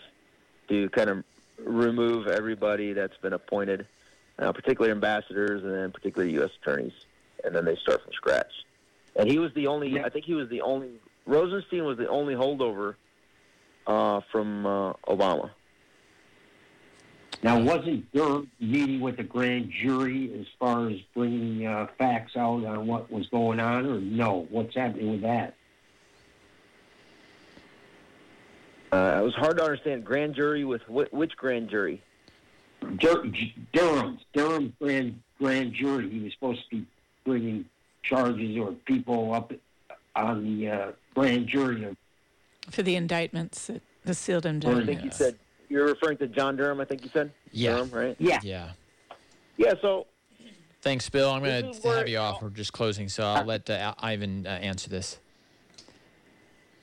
to 0.69 0.89
kind 0.89 1.09
of 1.11 1.25
remove 1.59 2.27
everybody 2.27 2.93
that's 2.95 3.17
been 3.19 3.33
appointed, 3.35 3.87
uh, 4.39 4.51
particularly 4.53 4.91
ambassadors 4.91 5.63
and 5.63 5.73
then 5.73 5.93
particularly 5.93 6.33
U.S. 6.35 6.51
attorneys, 6.61 6.93
and 7.45 7.55
then 7.55 7.65
they 7.65 7.77
start 7.77 8.03
from 8.03 8.13
scratch. 8.13 8.53
And 9.17 9.31
he 9.31 9.39
was 9.39 9.53
the 9.55 9.67
only. 9.67 10.01
I 10.01 10.09
think 10.09 10.25
he 10.25 10.35
was 10.35 10.49
the 10.49 10.63
only. 10.63 10.91
Rosenstein 11.27 11.85
was 11.85 11.99
the 11.99 12.09
only 12.09 12.35
holdover 12.35 12.95
uh, 13.87 14.21
from 14.31 14.67
uh, 14.67 14.93
Obama. 15.07 15.51
now 17.43 17.61
wasn't 17.61 18.11
Durham 18.13 18.51
meeting 18.59 19.01
with 19.01 19.19
the 19.19 19.23
grand 19.23 19.71
jury 19.71 20.33
as 20.41 20.47
far 20.59 20.89
as 20.89 20.99
bringing 21.15 21.67
uh, 21.67 21.87
facts 21.99 22.37
out 22.37 22.65
on 22.65 22.87
what 22.87 23.11
was 23.11 23.29
going 23.29 23.61
on, 23.61 23.87
or 23.87 24.01
no? 24.01 24.47
What's 24.51 24.75
happening 24.75 25.13
with 25.13 25.23
that? 25.23 25.55
Uh, 28.91 29.21
it 29.21 29.25
was 29.25 29.35
hard 29.35 29.57
to 29.59 29.65
understand. 29.65 30.05
Grand 30.05 30.35
jury 30.35 30.65
with 30.65 30.83
wh- 30.83 31.13
which 31.13 31.37
grand 31.37 31.71
jury? 31.71 32.03
Dur- 32.97 33.31
Durham, 33.73 34.19
Durham 34.33 34.75
grand 34.81 35.23
grand 35.39 35.73
jury. 35.73 36.11
He 36.11 36.21
was 36.21 36.33
supposed 36.33 36.63
to 36.71 36.77
be 36.77 36.87
bringing 37.25 37.65
charges 38.03 38.57
or 38.57 38.73
people 38.85 39.33
up 39.35 39.53
on 40.17 40.45
the 40.45 40.69
uh, 40.69 40.93
grand 41.15 41.47
jury. 41.47 41.97
for 42.71 42.83
the 42.83 42.97
indictments 42.97 43.67
that 43.67 43.83
The 44.05 44.15
sealed 44.15 44.47
and 44.47 44.65
I 44.65 44.85
think 44.85 45.05
you 45.05 45.11
said 45.11 45.37
you're 45.69 45.87
referring 45.87 46.19
to 46.19 46.27
John 46.27 46.57
Durham. 46.57 46.81
I 46.81 46.85
think 46.85 47.03
you 47.03 47.11
said 47.13 47.33
Yeah. 47.51 47.77
Durham, 47.77 47.91
right? 47.91 48.17
Yeah. 48.19 48.41
Yeah. 48.43 48.71
Yeah. 49.57 49.75
So 49.81 50.07
Thanks, 50.83 51.09
Bill. 51.09 51.31
I'm 51.31 51.43
going 51.45 51.73
to 51.73 51.89
have 51.91 52.09
you 52.09 52.19
off. 52.19 52.43
We're 52.43 52.51
just 52.51 52.73
closing, 52.73 53.09
so 53.09 53.23
I'll 53.23 53.45
let 53.45 53.71
uh, 53.71 53.95
Ivan 54.01 54.45
uh, 54.47 54.51
answer 54.51 54.91
this. 54.91 55.21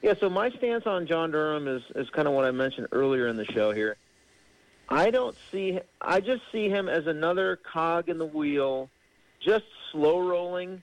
Yeah, 0.02 0.14
so 0.18 0.30
my 0.30 0.50
stance 0.52 0.86
on 0.86 1.06
John 1.06 1.32
Durham 1.32 1.68
is, 1.68 1.82
is 1.96 2.10
kind 2.12 2.26
of 2.26 2.34
what 2.34 2.46
I 2.46 2.52
mentioned 2.52 2.88
earlier 2.94 3.28
in 3.28 3.36
the 3.36 3.44
show 3.44 3.74
here. 3.74 3.98
I 4.88 5.12
don't 5.12 5.36
see, 5.52 5.80
I 6.00 6.22
just 6.22 6.42
see 6.50 6.70
him 6.70 6.88
as 6.88 7.08
another 7.08 7.58
cog 7.58 8.08
in 8.08 8.18
the 8.18 8.26
wheel, 8.26 8.90
just 9.46 9.66
slow 9.92 10.20
rolling, 10.28 10.82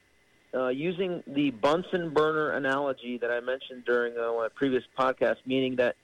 uh, 0.55 0.69
using 0.69 1.23
the 1.27 1.51
Bunsen 1.51 2.11
burner 2.11 2.53
analogy 2.53 3.19
that 3.19 3.31
I 3.31 3.41
mentioned 3.41 3.85
during 3.85 4.17
uh, 4.19 4.33
my 4.33 4.49
previous 4.55 4.85
podcast, 4.99 5.37
meaning 5.45 5.77
that 5.77 5.97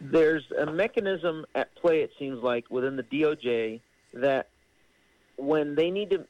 there's 0.00 0.44
a 0.58 0.66
mechanism 0.66 1.46
at 1.54 1.74
play, 1.76 2.00
it 2.00 2.10
seems 2.18 2.42
like, 2.42 2.70
within 2.70 2.96
the 2.96 3.02
DOJ 3.02 3.80
that 4.14 4.48
when 5.36 5.74
they 5.74 5.90
need 5.90 6.10
to, 6.10 6.26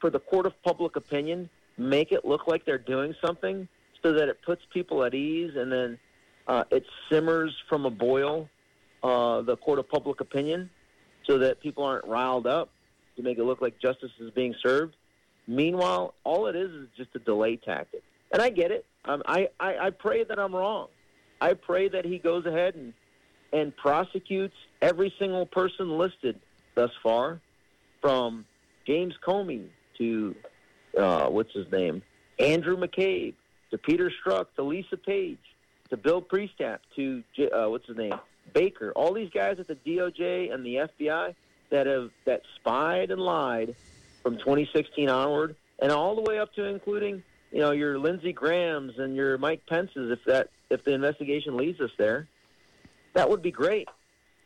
for 0.00 0.10
the 0.10 0.20
court 0.20 0.46
of 0.46 0.52
public 0.62 0.96
opinion, 0.96 1.48
make 1.76 2.12
it 2.12 2.24
look 2.24 2.46
like 2.46 2.64
they're 2.64 2.78
doing 2.78 3.14
something 3.24 3.68
so 4.02 4.12
that 4.12 4.28
it 4.28 4.40
puts 4.42 4.62
people 4.72 5.04
at 5.04 5.14
ease 5.14 5.52
and 5.56 5.70
then 5.70 5.98
uh, 6.46 6.64
it 6.70 6.84
simmers 7.10 7.54
from 7.68 7.86
a 7.86 7.90
boil 7.90 8.48
uh, 9.02 9.42
the 9.42 9.56
court 9.56 9.78
of 9.78 9.88
public 9.88 10.20
opinion 10.20 10.70
so 11.26 11.38
that 11.38 11.60
people 11.60 11.84
aren't 11.84 12.04
riled 12.06 12.46
up 12.46 12.70
to 13.16 13.22
make 13.22 13.38
it 13.38 13.44
look 13.44 13.60
like 13.60 13.78
justice 13.80 14.10
is 14.18 14.30
being 14.30 14.54
served. 14.62 14.96
Meanwhile, 15.48 16.14
all 16.24 16.46
it 16.46 16.54
is 16.54 16.70
is 16.70 16.88
just 16.94 17.08
a 17.14 17.18
delay 17.18 17.56
tactic. 17.56 18.02
And 18.30 18.42
I 18.42 18.50
get 18.50 18.70
it. 18.70 18.84
Um, 19.06 19.22
I, 19.26 19.48
I, 19.58 19.78
I 19.78 19.90
pray 19.90 20.22
that 20.22 20.38
I'm 20.38 20.54
wrong. 20.54 20.88
I 21.40 21.54
pray 21.54 21.88
that 21.88 22.04
he 22.04 22.18
goes 22.18 22.44
ahead 22.44 22.74
and, 22.74 22.92
and 23.52 23.74
prosecutes 23.74 24.54
every 24.82 25.12
single 25.18 25.46
person 25.46 25.96
listed 25.96 26.38
thus 26.74 26.90
far, 27.02 27.40
from 28.02 28.44
James 28.86 29.14
Comey 29.26 29.68
to, 29.96 30.34
uh, 30.96 31.26
what's 31.28 31.52
his 31.52 31.70
name, 31.72 32.02
Andrew 32.38 32.76
McCabe, 32.76 33.34
to 33.70 33.78
Peter 33.78 34.10
Strzok, 34.10 34.46
to 34.56 34.62
Lisa 34.62 34.96
Page, 34.96 35.38
to 35.90 35.96
Bill 35.96 36.22
Priestap, 36.22 36.78
to 36.94 37.24
uh, 37.52 37.68
what's 37.68 37.86
his 37.86 37.96
name, 37.96 38.14
Baker. 38.52 38.92
All 38.92 39.12
these 39.12 39.30
guys 39.30 39.58
at 39.58 39.66
the 39.66 39.74
DOJ 39.74 40.52
and 40.52 40.64
the 40.64 40.88
FBI 41.00 41.34
that 41.70 41.86
have 41.86 42.10
that 42.26 42.42
spied 42.56 43.10
and 43.10 43.20
lied 43.20 43.74
from 44.28 44.36
2016 44.36 45.08
onward, 45.08 45.56
and 45.78 45.90
all 45.90 46.14
the 46.14 46.20
way 46.20 46.38
up 46.38 46.52
to 46.52 46.64
including 46.64 47.22
you 47.50 47.60
know 47.60 47.70
your 47.70 47.98
Lindsey 47.98 48.30
Graham's 48.30 48.98
and 48.98 49.16
your 49.16 49.38
Mike 49.38 49.62
Pence's, 49.66 50.10
if 50.10 50.22
that 50.26 50.50
if 50.68 50.84
the 50.84 50.92
investigation 50.92 51.56
leads 51.56 51.80
us 51.80 51.90
there, 51.96 52.28
that 53.14 53.30
would 53.30 53.40
be 53.40 53.50
great. 53.50 53.88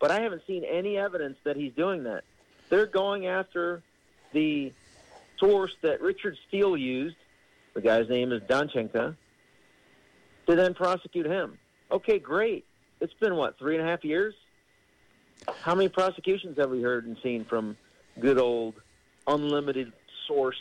But 0.00 0.12
I 0.12 0.20
haven't 0.20 0.42
seen 0.46 0.62
any 0.62 0.96
evidence 0.96 1.36
that 1.42 1.56
he's 1.56 1.72
doing 1.72 2.04
that. 2.04 2.22
They're 2.68 2.86
going 2.86 3.26
after 3.26 3.82
the 4.32 4.72
source 5.38 5.74
that 5.82 6.00
Richard 6.00 6.36
Steele 6.46 6.76
used. 6.76 7.16
The 7.74 7.80
guy's 7.80 8.08
name 8.08 8.30
is 8.30 8.40
Danchenko. 8.42 9.16
To 10.46 10.56
then 10.56 10.74
prosecute 10.74 11.26
him. 11.26 11.58
Okay, 11.90 12.20
great. 12.20 12.64
It's 13.00 13.14
been 13.14 13.34
what 13.34 13.58
three 13.58 13.76
and 13.76 13.84
a 13.84 13.90
half 13.90 14.04
years. 14.04 14.34
How 15.62 15.74
many 15.74 15.88
prosecutions 15.88 16.56
have 16.58 16.70
we 16.70 16.82
heard 16.82 17.04
and 17.04 17.16
seen 17.20 17.44
from 17.44 17.76
good 18.20 18.38
old 18.38 18.74
unlimited 19.26 19.92
sourced 20.28 20.52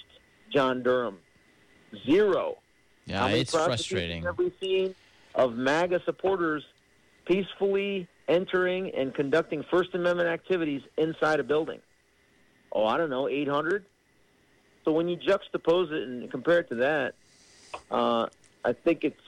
John 0.52 0.84
Durham? 0.84 1.18
Zero. 2.06 2.58
Yeah, 3.06 3.28
it's 3.28 3.52
frustrating. 3.52 4.24
Have 4.24 4.38
we 4.38 4.52
seen 4.62 4.96
of 5.36 5.56
MAGA 5.56 6.02
supporters 6.06 6.64
peacefully 7.26 8.08
entering 8.28 8.94
and 8.94 9.14
conducting 9.14 9.64
First 9.70 9.94
Amendment 9.94 10.30
activities 10.30 10.82
inside 10.98 11.40
a 11.40 11.44
building? 11.44 11.80
Oh, 12.72 12.86
I 12.86 12.98
don't 12.98 13.10
know, 13.10 13.28
800. 13.28 13.86
So 14.86 14.92
when 14.92 15.08
you 15.08 15.18
juxtapose 15.18 15.92
it 15.92 16.08
and 16.08 16.32
compare 16.32 16.60
it 16.60 16.70
to 16.70 16.76
that, 16.76 17.16
uh, 17.90 18.28
I 18.64 18.74
think 18.74 19.04
it's 19.04 19.22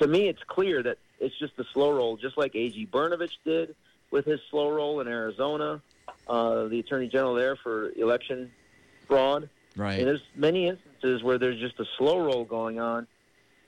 to 0.00 0.06
me 0.06 0.28
it's 0.28 0.42
clear 0.46 0.82
that 0.82 0.98
it's 1.20 1.38
just 1.38 1.52
a 1.58 1.64
slow 1.72 1.92
roll, 1.92 2.16
just 2.16 2.36
like 2.36 2.54
A.G. 2.54 2.88
Brnovich 2.92 3.36
did 3.44 3.74
with 4.10 4.24
his 4.24 4.40
slow 4.50 4.70
roll 4.70 5.00
in 5.00 5.08
Arizona, 5.08 5.80
uh, 6.28 6.64
the 6.64 6.80
Attorney 6.80 7.08
General 7.08 7.34
there 7.34 7.56
for 7.56 7.92
election 7.92 8.50
fraud. 9.06 9.48
Right. 9.76 9.98
And 9.98 10.06
there's 10.08 10.22
many 10.36 10.68
instances 10.68 11.22
where 11.22 11.38
there's 11.38 11.58
just 11.60 11.78
a 11.80 11.84
slow 11.98 12.18
roll 12.20 12.44
going 12.44 12.78
on 12.78 13.06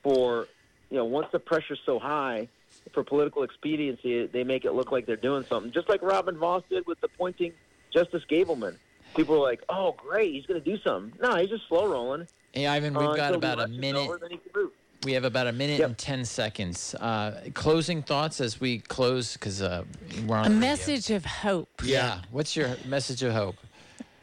for, 0.03 0.47
you 0.91 0.97
know, 0.99 1.05
once 1.05 1.29
the 1.33 1.39
pressure's 1.39 1.81
so 1.87 1.99
high 1.99 2.49
for 2.93 3.03
political 3.03 3.43
expediency, 3.43 4.27
they 4.27 4.45
make 4.45 4.65
it 4.65 4.73
look 4.73 4.93
like 4.93 5.07
they're 5.07 5.17
doing 5.17 5.45
something. 5.49 5.73
Just 5.73 5.89
like 5.89 6.03
Robin 6.03 6.37
Vos 6.37 6.63
did 6.69 6.87
with 6.87 7.03
appointing 7.03 7.53
Justice 7.93 8.23
Gableman. 8.31 8.77
People 9.17 9.37
are 9.37 9.43
like, 9.43 9.63
oh, 9.69 9.95
great, 9.97 10.33
he's 10.35 10.45
going 10.45 10.61
to 10.63 10.71
do 10.77 10.77
something. 10.83 11.19
No, 11.23 11.37
he's 11.37 11.49
just 11.49 11.67
slow 11.69 11.87
rolling. 11.87 12.27
Hey, 12.53 12.67
Ivan, 12.67 12.97
uh, 12.97 13.01
we've 13.01 13.17
got 13.17 13.35
about 13.35 13.61
a 13.61 13.69
minute. 13.69 14.01
Over, 14.09 14.19
then 14.19 14.31
he 14.33 14.37
can 14.39 14.51
move. 14.55 14.73
We 15.05 15.13
have 15.13 15.25
about 15.25 15.47
a 15.47 15.53
minute 15.53 15.79
Yep. 15.81 15.89
and 15.89 15.99
10 15.99 16.25
seconds. 16.25 16.95
Uh, 16.97 17.43
closing 17.55 18.03
thoughts 18.03 18.41
as 18.41 18.61
we 18.61 18.79
close 18.79 19.35
because 19.35 19.63
uh, 19.63 19.85
we're 20.27 20.37
on 20.37 20.47
A 20.47 20.49
radio. 20.49 20.61
message 20.61 21.11
of 21.11 21.25
hope. 21.25 21.69
Yeah. 21.85 22.23
What's 22.31 22.57
your 22.57 22.77
message 22.87 23.23
of 23.23 23.33
hope? 23.33 23.57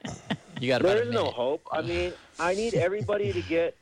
You 0.61 0.67
got 0.67 0.81
about 0.81 0.89
There 0.93 0.97
a 0.97 1.05
is 1.07 1.09
minute. 1.09 1.23
no 1.23 1.31
hope. 1.31 1.63
I 1.71 1.81
mean, 1.81 2.13
I 2.39 2.53
need 2.61 2.75
everybody 2.75 3.33
to 3.33 3.41
get, 3.41 3.75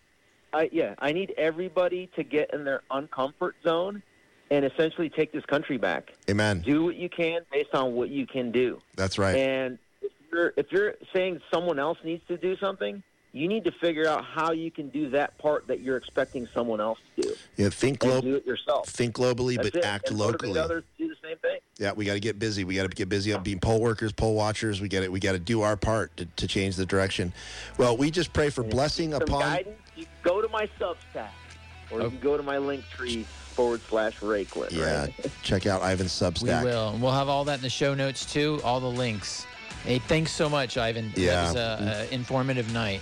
I 0.54 0.70
yeah, 0.72 0.96
I 1.00 1.12
need 1.12 1.34
everybody 1.38 2.10
to 2.16 2.24
get 2.24 2.54
in 2.54 2.64
their 2.64 2.82
uncomfort 2.90 3.52
zone 3.66 4.02
and 4.50 4.64
essentially 4.64 5.10
take 5.10 5.34
this 5.34 5.46
country 5.46 5.78
back. 5.78 6.14
Amen. 6.30 6.62
Do 6.62 6.86
what 6.86 6.96
you 6.96 7.10
can 7.10 7.42
based 7.52 7.74
on 7.76 7.96
what 7.96 8.10
you 8.10 8.26
can 8.26 8.52
do. 8.54 8.82
That's 8.96 9.18
right. 9.20 9.36
And 9.36 9.78
if 10.02 10.12
you're 10.32 10.54
if 10.56 10.68
you're 10.72 10.94
saying 11.14 11.42
someone 11.54 11.80
else 11.80 11.98
needs 12.06 12.26
to 12.30 12.38
do 12.38 12.56
something, 12.58 13.04
you 13.34 13.50
need 13.50 13.66
to 13.66 13.72
figure 13.74 14.08
out 14.08 14.24
how 14.24 14.54
you 14.54 14.72
can 14.72 14.88
do 14.88 15.10
that 15.10 15.38
part 15.38 15.68
that 15.68 15.82
you're 15.82 15.98
expecting 15.98 16.48
someone 16.54 16.80
else 16.80 16.98
to 17.18 17.22
do, 17.24 17.36
Yeah, 17.58 17.70
think 17.70 18.02
and 18.04 18.12
glo- 18.14 18.22
do 18.22 18.36
it 18.36 18.46
yourself. 18.46 18.88
think 18.88 19.16
globally, 19.16 19.58
That's 19.58 19.72
but 19.72 19.80
it. 19.80 19.86
act 19.86 20.10
and 20.10 20.18
motivate 20.18 20.42
locally. 20.56 20.60
Others 20.62 20.84
do 20.98 21.10
the 21.10 21.16
same 21.22 21.38
thing. 21.40 21.60
Yeah, 21.80 21.94
we 21.94 22.04
got 22.04 22.14
to 22.16 22.20
get 22.20 22.38
busy. 22.38 22.66
We 22.66 22.76
got 22.76 22.84
to 22.84 22.96
get 22.96 23.08
busy 23.08 23.34
up 23.34 23.42
being 23.44 23.60
poll 23.60 23.80
workers, 23.80 24.12
poll 24.12 24.36
watchers. 24.36 24.82
We 24.82 24.90
got 24.90 25.00
to 25.04 25.08
we 25.10 25.22
got 25.22 25.32
to 25.32 25.40
do 25.40 25.62
our 25.62 25.78
part 25.78 26.16
to, 26.18 26.26
to 26.26 26.46
change 26.48 26.76
the 26.76 26.86
direction. 26.86 27.34
Well, 27.78 27.96
we 27.96 28.12
just 28.12 28.34
pray 28.34 28.50
for 28.50 28.64
blessing 28.64 29.14
upon. 29.14 29.40
guidance. 29.42 29.80
You 29.96 30.06
go 30.22 30.42
to 30.42 30.50
my 30.50 30.68
Substack, 30.78 31.30
or 31.90 32.02
Oh. 32.02 32.04
you 32.04 32.10
can 32.12 32.20
go 32.20 32.36
to 32.36 32.44
my 32.44 32.58
link 32.58 32.84
tree 32.90 33.24
forward 33.24 33.80
slash 33.88 34.20
Raiklin. 34.20 34.72
Yeah, 34.72 35.02
Right? 35.04 35.14
check 35.42 35.68
out 35.68 35.82
Ivan's 35.82 36.12
Substack. 36.12 36.64
We 36.64 36.70
will. 36.70 36.90
And 36.90 37.02
we'll 37.02 37.14
have 37.14 37.30
all 37.30 37.46
that 37.46 37.56
in 37.60 37.62
the 37.62 37.70
show 37.70 37.94
notes 37.94 38.26
too, 38.32 38.60
all 38.66 38.82
the 38.82 38.92
links. 38.92 39.46
Hey, 39.86 40.00
thanks 40.00 40.32
so 40.32 40.50
much, 40.50 40.78
Ivan. 40.78 41.14
Yeah. 41.16 41.54
That 41.54 41.80
was 41.80 41.88
a, 41.88 42.08
a 42.12 42.14
informative 42.14 42.74
night. 42.74 43.00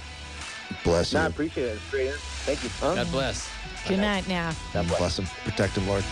Bless 0.84 1.14
you. 1.14 1.18
No, 1.18 1.26
I 1.26 1.28
appreciate 1.30 1.64
it. 1.66 1.80
It's 1.82 1.90
great. 1.90 2.14
Thank 2.14 2.64
you. 2.64 2.70
Huh? 2.80 2.94
God 2.94 3.12
bless. 3.12 3.50
Good 3.88 4.00
night 4.00 4.28
now. 4.28 4.52
God 4.74 4.86
bless. 4.88 5.00
Bless 5.00 5.20
him. 5.20 5.26
Protect 5.44 5.76
him, 5.76 5.88
Lord. 5.88 6.04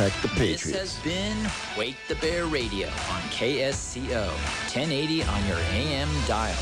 Protect 0.00 0.22
the 0.22 0.28
This 0.28 0.70
has 0.74 0.96
been 1.00 1.36
Wake 1.76 1.98
the 2.08 2.14
Bear 2.14 2.46
Radio 2.46 2.86
on 2.88 3.20
KSCO 3.28 4.28
1080 4.72 5.24
on 5.24 5.46
your 5.46 5.58
AM 5.58 6.08
dial. 6.26 6.56